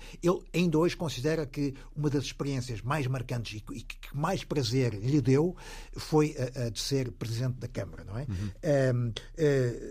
ainda 0.52 0.78
hoje 0.78 0.96
considera 0.96 1.46
que 1.46 1.72
uma 1.94 2.10
das 2.10 2.24
experiências 2.24 2.82
mais 2.82 3.06
marcantes 3.06 3.62
e, 3.72 3.82
que 3.82 3.96
mais 4.12 4.42
prazer 4.42 4.94
lhe 4.94 5.20
deu 5.20 5.56
foi 5.96 6.34
a, 6.36 6.66
a 6.66 6.70
de 6.70 6.80
ser 6.80 7.12
presidente 7.12 7.58
da 7.58 7.68
Câmara, 7.68 8.02
não 8.04 8.18
é? 8.18 8.26
Uhum. 8.28 9.12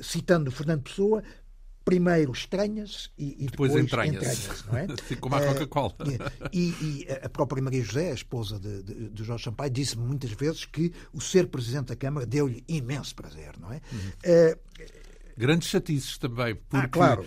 citando 0.01 0.51
Fernando 0.51 0.83
Pessoa, 0.83 1.23
primeiro 1.87 2.33
estranhas 2.33 3.09
e, 3.17 3.45
e 3.45 3.45
depois, 3.45 3.71
depois 3.71 3.85
entranhas. 3.85 4.65
não 4.65 4.77
é? 4.77 4.87
Como 5.21 5.35
a 5.35 5.39
Coca-Cola. 5.39 5.95
E, 6.51 6.67
e, 6.81 7.07
a 7.23 7.29
própria 7.29 7.63
Maria 7.63 7.81
José, 7.81 8.11
a 8.11 8.13
esposa 8.13 8.59
de, 8.59 8.83
de, 8.83 9.09
de 9.09 9.23
Jorge 9.23 9.45
Sampaio, 9.45 9.71
disse 9.71 9.97
muitas 9.97 10.31
vezes 10.31 10.65
que 10.65 10.91
o 11.13 11.21
ser 11.21 11.47
Presidente 11.47 11.87
da 11.87 11.95
Câmara 11.95 12.25
deu-lhe 12.25 12.61
imenso 12.67 13.15
prazer, 13.15 13.53
não 13.57 13.71
é? 13.71 13.79
Uhum. 13.89 14.51
Uh, 14.51 14.59
Grandes 15.37 15.69
chatices 15.69 16.17
também, 16.17 16.53
ah, 16.53 16.57
porque, 16.67 16.85
ah, 16.85 16.89
claro. 16.89 17.25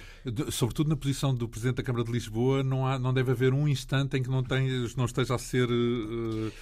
sobretudo 0.50 0.90
na 0.90 0.96
posição 0.96 1.34
do 1.34 1.48
Presidente 1.48 1.76
da 1.76 1.82
Câmara 1.82 2.04
de 2.04 2.12
Lisboa, 2.12 2.62
não, 2.62 2.86
há, 2.86 2.98
não 2.98 3.14
deve 3.14 3.30
haver 3.30 3.54
um 3.54 3.66
instante 3.66 4.18
em 4.18 4.22
que 4.22 4.28
não, 4.28 4.42
tem, 4.42 4.68
não 4.94 5.06
esteja 5.06 5.36
a 5.36 5.38
ser. 5.38 5.70
Uh, 5.70 6.52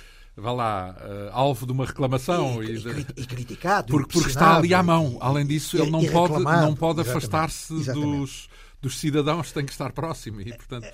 vá 0.41 0.53
lá, 0.53 0.97
uh, 0.99 1.31
alvo 1.33 1.67
de 1.67 1.73
uma 1.73 1.85
reclamação 1.85 2.63
e, 2.63 2.77
e, 2.77 3.23
e 3.23 3.27
criticado, 3.27 3.93
porque, 3.93 4.13
porque 4.13 4.29
está 4.29 4.57
ali 4.57 4.73
à 4.73 4.83
mão. 4.83 5.19
Além 5.21 5.47
disso, 5.47 5.77
ele 5.77 5.91
não 5.91 6.05
pode, 6.07 6.43
não 6.43 6.75
pode 6.75 7.01
afastar-se 7.01 7.75
dos, 7.93 8.49
dos 8.81 8.99
cidadãos, 8.99 9.53
tem 9.53 9.65
que 9.65 9.73
estar 9.73 9.93
próximo 9.93 10.41
e, 10.41 10.57
portanto. 10.57 10.89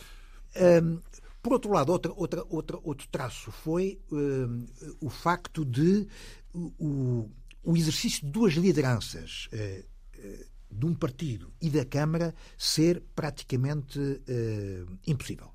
Um, 0.83 0.99
por 1.43 1.53
outro 1.53 1.73
lado, 1.73 1.93
outra, 1.93 2.11
outra, 2.17 2.43
outra, 2.49 2.79
outro 2.83 3.07
traço 3.09 3.53
foi 3.53 4.01
um, 4.11 4.65
o 4.99 5.11
facto 5.11 5.63
de 5.63 6.09
o, 6.55 7.29
o 7.63 7.77
exercício 7.77 8.25
de 8.25 8.33
duas 8.33 8.55
lideranças 8.55 9.49
uh, 9.53 9.85
uh, 10.27 10.47
de 10.71 10.87
um 10.87 10.95
partido 10.95 11.53
e 11.61 11.69
da 11.69 11.85
Câmara 11.85 12.35
ser 12.57 13.03
praticamente 13.15 13.99
uh, 13.99 14.99
impossível 15.07 15.54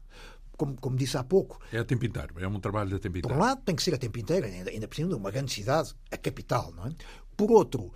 como, 0.59 0.75
como 0.75 0.97
disse 0.97 1.17
há 1.17 1.23
pouco. 1.23 1.57
É 1.71 1.79
a 1.79 1.85
tempo 1.85 2.05
inteiro, 2.05 2.35
é 2.37 2.47
um 2.47 2.59
trabalho 2.59 2.89
de 2.89 2.99
tempo 2.99 3.17
inteiro. 3.17 3.29
Por 3.29 3.37
um 3.37 3.39
lado, 3.39 3.61
tem 3.63 3.73
que 3.73 3.81
ser 3.81 3.95
a 3.95 3.97
tempo 3.97 4.19
inteiro, 4.19 4.45
ainda, 4.45 4.69
ainda 4.69 4.87
por 4.87 4.95
cima 4.95 5.07
de 5.07 5.15
uma 5.15 5.31
grande 5.31 5.53
cidade, 5.53 5.95
a 6.11 6.17
capital, 6.17 6.73
não 6.75 6.87
é? 6.87 6.91
Por 7.37 7.49
outro, 7.49 7.93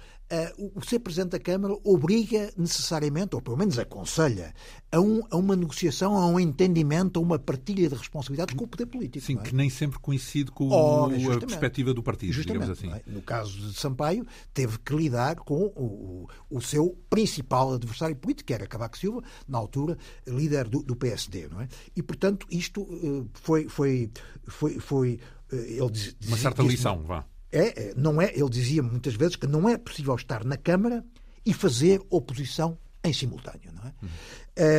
o 0.57 0.82
ser 0.84 0.99
Presidente 0.99 1.32
da 1.32 1.39
Câmara 1.39 1.76
obriga 1.84 2.51
necessariamente, 2.57 3.36
ou 3.36 3.41
pelo 3.41 3.57
menos 3.57 3.78
aconselha, 3.78 4.53
a, 4.91 4.99
um, 4.99 5.21
a, 5.30 5.38
uma 5.38 5.55
negociação, 5.55 6.15
a 6.15 6.26
um 6.28 6.39
entendimento, 6.39 7.19
a 7.19 7.21
uma 7.21 7.38
partilha 7.38 7.88
de 7.88 7.95
responsabilidades 7.95 8.55
com 8.55 8.63
o 8.63 8.67
poder 8.67 8.86
político. 8.86 9.26
Sim, 9.26 9.38
é? 9.38 9.41
que 9.41 9.55
nem 9.55 9.69
sempre 9.69 9.99
coincide 9.99 10.51
com 10.51 10.69
Ora, 10.69 11.15
a 11.36 11.39
perspectiva 11.39 11.93
do 11.93 12.01
partido, 12.01 12.34
digamos 12.41 12.69
assim. 12.69 12.91
É? 12.91 13.01
No 13.05 13.21
caso 13.21 13.51
de 13.59 13.74
Sampaio, 13.74 14.26
teve 14.53 14.80
que 14.80 14.95
lidar 14.95 15.36
com 15.36 15.65
o, 15.76 16.28
o, 16.49 16.61
seu 16.61 16.97
principal 17.09 17.74
adversário 17.74 18.15
político, 18.15 18.47
que 18.47 18.53
era 18.53 18.65
Cavaco 18.65 18.97
Silva, 18.97 19.21
na 19.47 19.57
altura 19.57 19.97
líder 20.26 20.67
do, 20.67 20.82
do 20.82 20.95
PSD. 20.95 21.47
Não 21.49 21.61
é? 21.61 21.67
E, 21.95 22.01
portanto, 22.01 22.47
isto 22.49 22.82
uh, 22.82 23.30
foi, 23.34 23.67
foi, 23.67 24.09
foi, 24.47 24.80
foi 24.80 25.19
uh, 25.51 25.55
ele 25.55 25.91
diz, 25.91 26.15
uma 26.26 26.38
certa 26.38 26.63
lição, 26.63 27.03
vá 27.03 27.26
é, 27.53 27.89
é, 27.89 27.93
não 27.95 28.21
é, 28.21 28.31
ele 28.33 28.49
dizia 28.49 28.81
muitas 28.83 29.15
vezes 29.15 29.35
que 29.35 29.47
não 29.47 29.69
é 29.69 29.77
possível 29.77 30.15
estar 30.15 30.43
na 30.43 30.57
Câmara 30.57 31.05
e 31.45 31.53
fazer 31.53 32.01
oposição 32.09 32.77
em 33.03 33.13
simultâneo. 33.13 33.71
Não 33.73 33.83
é? 33.83 33.93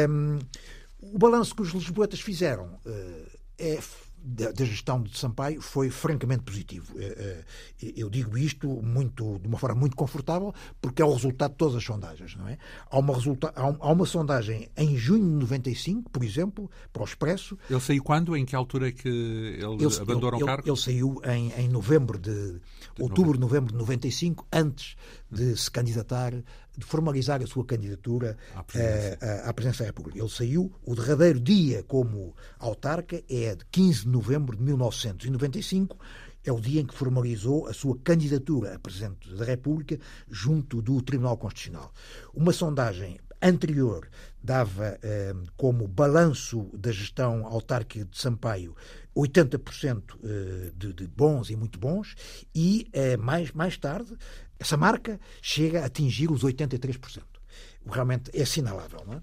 Uhum. 0.07 0.11
Um, 0.11 0.39
O 1.15 1.19
balanço 1.19 1.55
que 1.55 1.63
os 1.63 1.71
lisboetas 1.71 2.21
fizeram 2.21 2.81
é 3.59 3.79
da, 4.25 4.51
da, 4.53 4.65
gestão 4.65 5.03
de 5.03 5.17
Sampaio 5.19 5.61
foi 5.61 5.91
francamente 5.91 6.43
positivo. 6.43 6.95
Eh, 6.99 7.45
eh, 7.83 7.93
eu 7.95 8.09
digo 8.09 8.39
isto 8.39 8.67
muito, 8.83 9.39
de 9.39 9.47
uma 9.47 9.59
forma 9.59 9.79
muito 9.79 9.95
confortável, 9.95 10.55
porque 10.81 11.03
é 11.03 11.05
o 11.05 11.13
resultado 11.13 11.51
de 11.51 11.59
todas 11.59 11.77
as 11.77 11.85
sondagens. 11.85 12.35
Não 12.35 12.49
é? 12.49 12.57
há, 12.91 12.99
uma 12.99 13.13
resulta, 13.13 13.53
há, 13.55 13.63
há 13.63 13.93
uma 13.93 14.07
sondagem 14.07 14.71
em 14.77 14.97
junho 14.97 15.25
de 15.25 15.37
95, 15.41 16.11
por 16.11 16.25
exemplo, 16.25 16.71
para 16.91 17.03
o 17.03 17.05
Expresso. 17.05 17.59
Ele 17.69 17.81
saiu 17.81 18.03
quando? 18.03 18.35
Em 18.35 18.47
que 18.47 18.57
altura 18.57 18.89
é 18.89 18.93
que 18.93 19.09
ele, 19.09 19.85
ele 19.85 19.97
abandonou 20.01 20.41
o 20.41 20.47
cargo? 20.47 20.69
Ele 20.69 20.77
saiu 20.77 21.21
em, 21.25 21.53
em 21.53 21.69
novembro 21.69 22.19
de, 22.19 22.55
de 22.95 23.03
outubro, 23.03 23.39
novembro 23.39 23.73
de 23.73 23.79
95, 23.79 24.47
antes 24.51 24.97
de 25.35 25.57
se 25.57 25.71
candidatar 25.71 26.33
de 26.77 26.85
formalizar 26.85 27.43
a 27.43 27.47
sua 27.47 27.65
candidatura 27.65 28.37
à 28.55 28.63
presidência. 28.63 29.19
Uh, 29.23 29.49
à 29.49 29.53
presidência 29.53 29.85
da 29.85 29.91
República. 29.91 30.19
Ele 30.19 30.29
saiu, 30.29 30.73
o 30.85 30.95
derradeiro 30.95 31.41
dia 31.41 31.83
como 31.85 32.35
autarca 32.59 33.23
é 33.29 33.55
de 33.55 33.65
15 33.71 34.03
de 34.03 34.09
novembro 34.09 34.57
de 34.57 34.63
1995, 34.63 35.97
é 36.45 36.53
o 36.53 36.61
dia 36.61 36.81
em 36.81 36.87
que 36.87 36.95
formalizou 36.95 37.67
a 37.67 37.73
sua 37.73 37.97
candidatura 37.99 38.75
a 38.75 38.79
Presidente 38.79 39.33
da 39.35 39.45
República 39.45 39.99
junto 40.29 40.83
do 40.83 41.01
Tribunal 41.01 41.39
Constitucional. 41.39 41.93
Uma 42.35 42.53
sondagem 42.53 43.19
anterior 43.41 44.09
dava 44.43 44.99
eh, 45.03 45.35
como 45.57 45.89
balanço 45.89 46.71
da 46.75 46.93
gestão 46.93 47.47
autárquica 47.47 48.05
de 48.05 48.19
Sampaio 48.19 48.75
80% 49.17 50.03
eh, 50.23 50.73
de, 50.77 50.93
de, 50.93 51.07
bons 51.07 51.51
e 51.51 51.57
muito 51.57 51.79
bons, 51.79 52.15
e 52.55 52.89
eh, 52.93 53.17
mais, 53.17 53.53
mais 53.53 53.77
tarde 53.77 54.15
essa 54.59 54.77
marca 54.77 55.21
chega 55.43 55.83
a 55.83 55.87
atingir 55.87 56.31
os 56.31 56.43
83%. 56.43 57.23
Realmente 57.87 58.31
é 58.33 58.43
assinalável. 58.43 59.03
Não 59.07 59.15
é? 59.15 59.23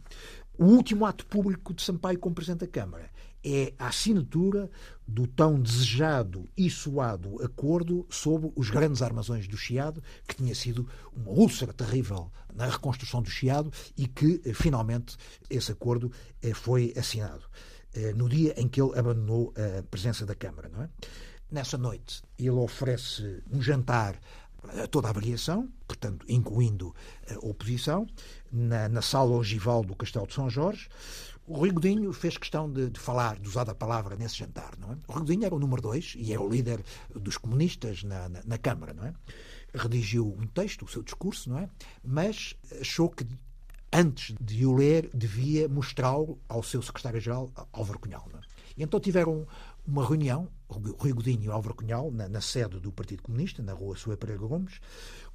O 0.57 0.65
último 0.65 1.05
ato 1.05 1.25
público 1.25 1.73
de 1.73 1.81
Sampaio 1.81 2.19
como 2.19 2.35
Presidente 2.35 2.61
da 2.61 2.67
Câmara 2.67 3.09
é 3.43 3.73
a 3.79 3.87
assinatura 3.87 4.69
do 5.07 5.25
tão 5.25 5.59
desejado 5.59 6.47
e 6.55 6.69
suado 6.69 7.43
acordo 7.43 8.05
sobre 8.09 8.51
os 8.55 8.69
grandes 8.69 9.01
armazões 9.01 9.47
do 9.47 9.57
Chiado, 9.57 10.03
que 10.27 10.35
tinha 10.35 10.53
sido 10.53 10.87
uma 11.11 11.31
úlcera 11.31 11.73
terrível 11.73 12.31
na 12.53 12.67
reconstrução 12.67 13.21
do 13.21 13.29
Chiado 13.29 13.71
e 13.97 14.07
que, 14.07 14.41
eh, 14.45 14.53
finalmente, 14.53 15.17
esse 15.49 15.71
acordo 15.71 16.11
eh, 16.41 16.53
foi 16.53 16.93
assinado 16.95 17.45
eh, 17.93 18.13
no 18.13 18.29
dia 18.29 18.53
em 18.57 18.67
que 18.67 18.79
ele 18.79 18.97
abandonou 18.97 19.53
a 19.57 19.81
presença 19.83 20.25
da 20.25 20.35
Câmara. 20.35 20.69
Não 20.69 20.83
é? 20.83 20.89
Nessa 21.51 21.77
noite, 21.77 22.21
ele 22.37 22.51
oferece 22.51 23.43
um 23.51 23.61
jantar 23.61 24.17
toda 24.89 25.09
a 25.09 25.11
variação, 25.11 25.69
portanto, 25.87 26.25
incluindo 26.29 26.93
a 27.29 27.45
oposição, 27.45 28.07
na, 28.51 28.87
na 28.89 29.01
sala 29.01 29.31
ogival 29.31 29.83
do 29.83 29.95
Castelo 29.95 30.27
de 30.27 30.33
São 30.33 30.49
Jorge. 30.49 30.89
O 31.47 31.55
Rui 31.55 31.71
Godinho 31.71 32.13
fez 32.13 32.37
questão 32.37 32.71
de, 32.71 32.89
de, 32.89 32.99
falar, 32.99 33.39
de 33.39 33.47
usar 33.47 33.69
a 33.69 33.75
palavra 33.75 34.15
nesse 34.15 34.37
jantar, 34.37 34.71
não 34.79 34.91
é? 34.93 34.97
O 35.07 35.13
Rui 35.13 35.21
Godinho 35.21 35.45
era 35.45 35.55
o 35.55 35.59
número 35.59 35.81
dois 35.81 36.13
e 36.15 36.31
é 36.33 36.39
o 36.39 36.47
líder 36.47 36.83
dos 37.13 37.37
comunistas 37.37 38.03
na, 38.03 38.29
na, 38.29 38.41
na 38.45 38.57
Câmara, 38.57 38.93
não 38.93 39.05
é? 39.05 39.13
Redigiu 39.73 40.27
um 40.27 40.45
texto, 40.47 40.85
o 40.85 40.87
seu 40.87 41.01
discurso, 41.01 41.49
não 41.49 41.59
é? 41.59 41.69
Mas 42.03 42.55
achou 42.79 43.09
que 43.09 43.25
antes 43.91 44.35
de 44.39 44.65
o 44.65 44.73
ler, 44.73 45.09
devia 45.13 45.67
mostrá-lo 45.67 46.39
ao 46.47 46.63
seu 46.63 46.81
secretário-geral, 46.81 47.51
Álvaro 47.73 47.99
Cunhal. 47.99 48.25
É? 48.33 48.39
Então 48.77 48.99
tiveram 48.99 49.45
uma 49.85 50.05
reunião, 50.05 50.47
Rui 50.69 51.11
Godinho 51.11 51.43
e 51.43 51.49
Álvaro 51.49 51.75
Cunhal, 51.75 52.11
na, 52.11 52.29
na, 52.29 52.41
sede 52.41 52.79
do 52.79 52.91
Partido 52.91 53.23
Comunista, 53.23 53.61
na 53.61 53.73
rua 53.73 53.95
Sua 53.95 54.15
Pereira 54.15 54.41
Gomes. 54.45 54.79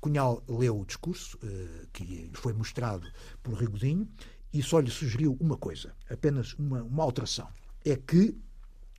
Cunhal 0.01 0.43
leu 0.49 0.81
o 0.81 0.87
discurso 0.87 1.39
eh, 1.43 1.87
que 1.93 2.05
lhe 2.05 2.31
foi 2.35 2.53
mostrado 2.53 3.07
por 3.43 3.55
Rui 3.55 3.67
Godinho 3.67 4.09
e 4.53 4.63
só 4.63 4.79
lhe 4.79 4.91
sugeriu 4.91 5.37
uma 5.41 5.57
coisa, 5.57 5.95
apenas 6.09 6.55
uma, 6.55 6.83
uma 6.83 7.03
alteração. 7.03 7.49
É 7.85 7.97
que 7.97 8.37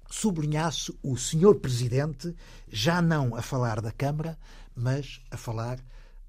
sublinhasse 0.09 0.97
o 1.01 1.17
senhor 1.17 1.55
Presidente 1.55 2.35
já 2.69 3.01
não 3.01 3.35
a 3.35 3.41
falar 3.41 3.81
da 3.81 3.91
Câmara, 3.91 4.37
mas 4.75 5.21
a 5.31 5.37
falar 5.37 5.79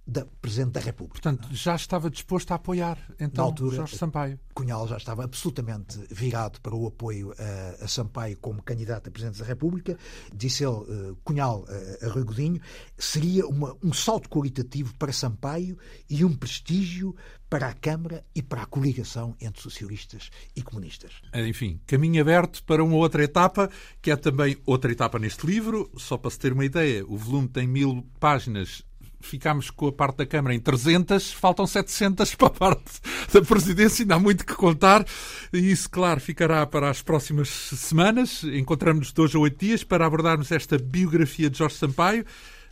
da 0.08 0.24
Presidente 0.40 0.72
da 0.72 0.80
República. 0.80 1.20
Portanto, 1.20 1.54
já 1.54 1.76
estava 1.76 2.08
disposto 2.08 2.50
a 2.52 2.54
apoiar, 2.54 2.98
então, 3.20 3.44
Na 3.44 3.50
altura, 3.50 3.76
Jorge 3.76 3.96
Sampaio. 3.96 4.40
Cunhal 4.54 4.88
já 4.88 4.96
estava 4.96 5.22
absolutamente 5.22 6.00
virado 6.10 6.60
para 6.62 6.74
o 6.74 6.86
apoio 6.86 7.34
a, 7.38 7.84
a 7.84 7.88
Sampaio 7.88 8.38
como 8.38 8.62
candidato 8.62 9.08
a 9.08 9.10
Presidente 9.10 9.38
da 9.38 9.44
República. 9.44 9.98
Disse 10.34 10.64
ele, 10.64 10.72
uh, 10.72 11.16
Cunhal, 11.22 11.60
uh, 11.60 12.06
a 12.06 12.08
Rui 12.08 12.24
Godinho, 12.24 12.60
seria 12.96 13.46
uma, 13.46 13.76
um 13.84 13.92
salto 13.92 14.30
qualitativo 14.30 14.94
para 14.94 15.12
Sampaio 15.12 15.76
e 16.08 16.24
um 16.24 16.34
prestígio 16.34 17.14
para 17.50 17.68
a 17.68 17.74
Câmara 17.74 18.24
e 18.34 18.42
para 18.42 18.62
a 18.62 18.66
coligação 18.66 19.36
entre 19.40 19.60
socialistas 19.60 20.30
e 20.56 20.62
comunistas. 20.62 21.12
Enfim, 21.34 21.80
caminho 21.86 22.20
aberto 22.20 22.64
para 22.64 22.82
uma 22.82 22.96
outra 22.96 23.22
etapa, 23.22 23.70
que 24.00 24.10
é 24.10 24.16
também 24.16 24.56
outra 24.64 24.90
etapa 24.90 25.18
neste 25.18 25.46
livro. 25.46 25.90
Só 25.96 26.16
para 26.16 26.30
se 26.30 26.38
ter 26.38 26.52
uma 26.52 26.64
ideia, 26.64 27.04
o 27.06 27.16
volume 27.16 27.48
tem 27.48 27.66
mil 27.66 28.06
páginas 28.18 28.82
ficámos 29.20 29.70
com 29.70 29.88
a 29.88 29.92
parte 29.92 30.18
da 30.18 30.26
Câmara 30.26 30.54
em 30.54 30.60
300, 30.60 31.32
faltam 31.32 31.66
700 31.66 32.34
para 32.34 32.46
a 32.48 32.50
parte 32.50 33.00
da 33.32 33.42
Presidência, 33.42 34.02
ainda 34.02 34.14
há 34.14 34.18
muito 34.18 34.44
que 34.46 34.54
contar, 34.54 35.04
e 35.52 35.70
isso, 35.70 35.90
claro, 35.90 36.20
ficará 36.20 36.66
para 36.66 36.88
as 36.88 37.02
próximas 37.02 37.48
semanas. 37.48 38.44
Encontramos-nos 38.44 39.12
de 39.12 39.20
hoje 39.20 39.36
a 39.36 39.40
oito 39.40 39.58
dias 39.58 39.84
para 39.84 40.06
abordarmos 40.06 40.50
esta 40.52 40.78
biografia 40.78 41.50
de 41.50 41.58
Jorge 41.58 41.76
Sampaio, 41.76 42.24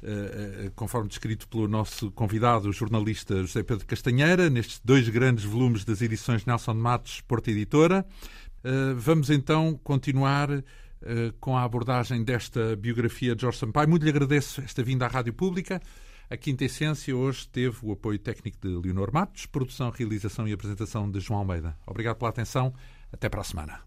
eh, 0.03 0.67
eh, 0.67 0.71
conforme 0.77 1.09
descrito 1.09 1.49
pelo 1.49 1.67
nosso 1.67 2.11
convidado, 2.13 2.69
o 2.69 2.73
jornalista 2.73 3.41
José 3.41 3.63
Pedro 3.63 3.87
Castanheira, 3.87 4.49
nestes 4.49 4.81
dois 4.85 5.09
grandes 5.09 5.45
volumes 5.45 5.85
das 5.85 6.01
edições 6.01 6.45
Nelson 6.45 6.75
de 6.75 6.81
Matos, 6.81 7.21
Porta 7.23 7.51
Editora. 7.51 8.07
Eh, 8.63 8.95
vamos 8.97 9.31
então 9.31 9.79
continuar 9.83 10.63
com 11.39 11.57
a 11.57 11.63
abordagem 11.63 12.25
desta 12.25 12.75
biografia 12.75 13.37
de 13.37 13.43
Jorge 13.43 13.59
Sampaio. 13.59 13.89
Muito 13.89 14.03
lhe 14.03 14.09
agradeço 14.09 14.61
esta 14.63 14.83
vinda 14.83 15.05
à 15.05 15.09
Rádio 15.09 15.33
Pública. 15.33 15.81
A 16.29 16.37
Quinta 16.37 16.65
Essência 16.65 17.17
hoje 17.17 17.47
teve 17.49 17.77
o 17.83 17.93
apoio 17.93 18.19
técnico 18.19 18.59
de 18.61 18.69
Leonor 18.69 19.13
Matos, 19.13 19.47
produção, 19.47 19.91
realização 19.91 20.49
e 20.49 20.53
apresentação 20.53 21.09
de 21.09 21.21
João 21.21 21.39
Almeida. 21.39 21.77
Obrigado 21.87 22.17
pela 22.17 22.31
atenção. 22.31 22.75
Até 23.13 23.29
para 23.29 23.43
a 23.43 23.45
semana. 23.45 23.81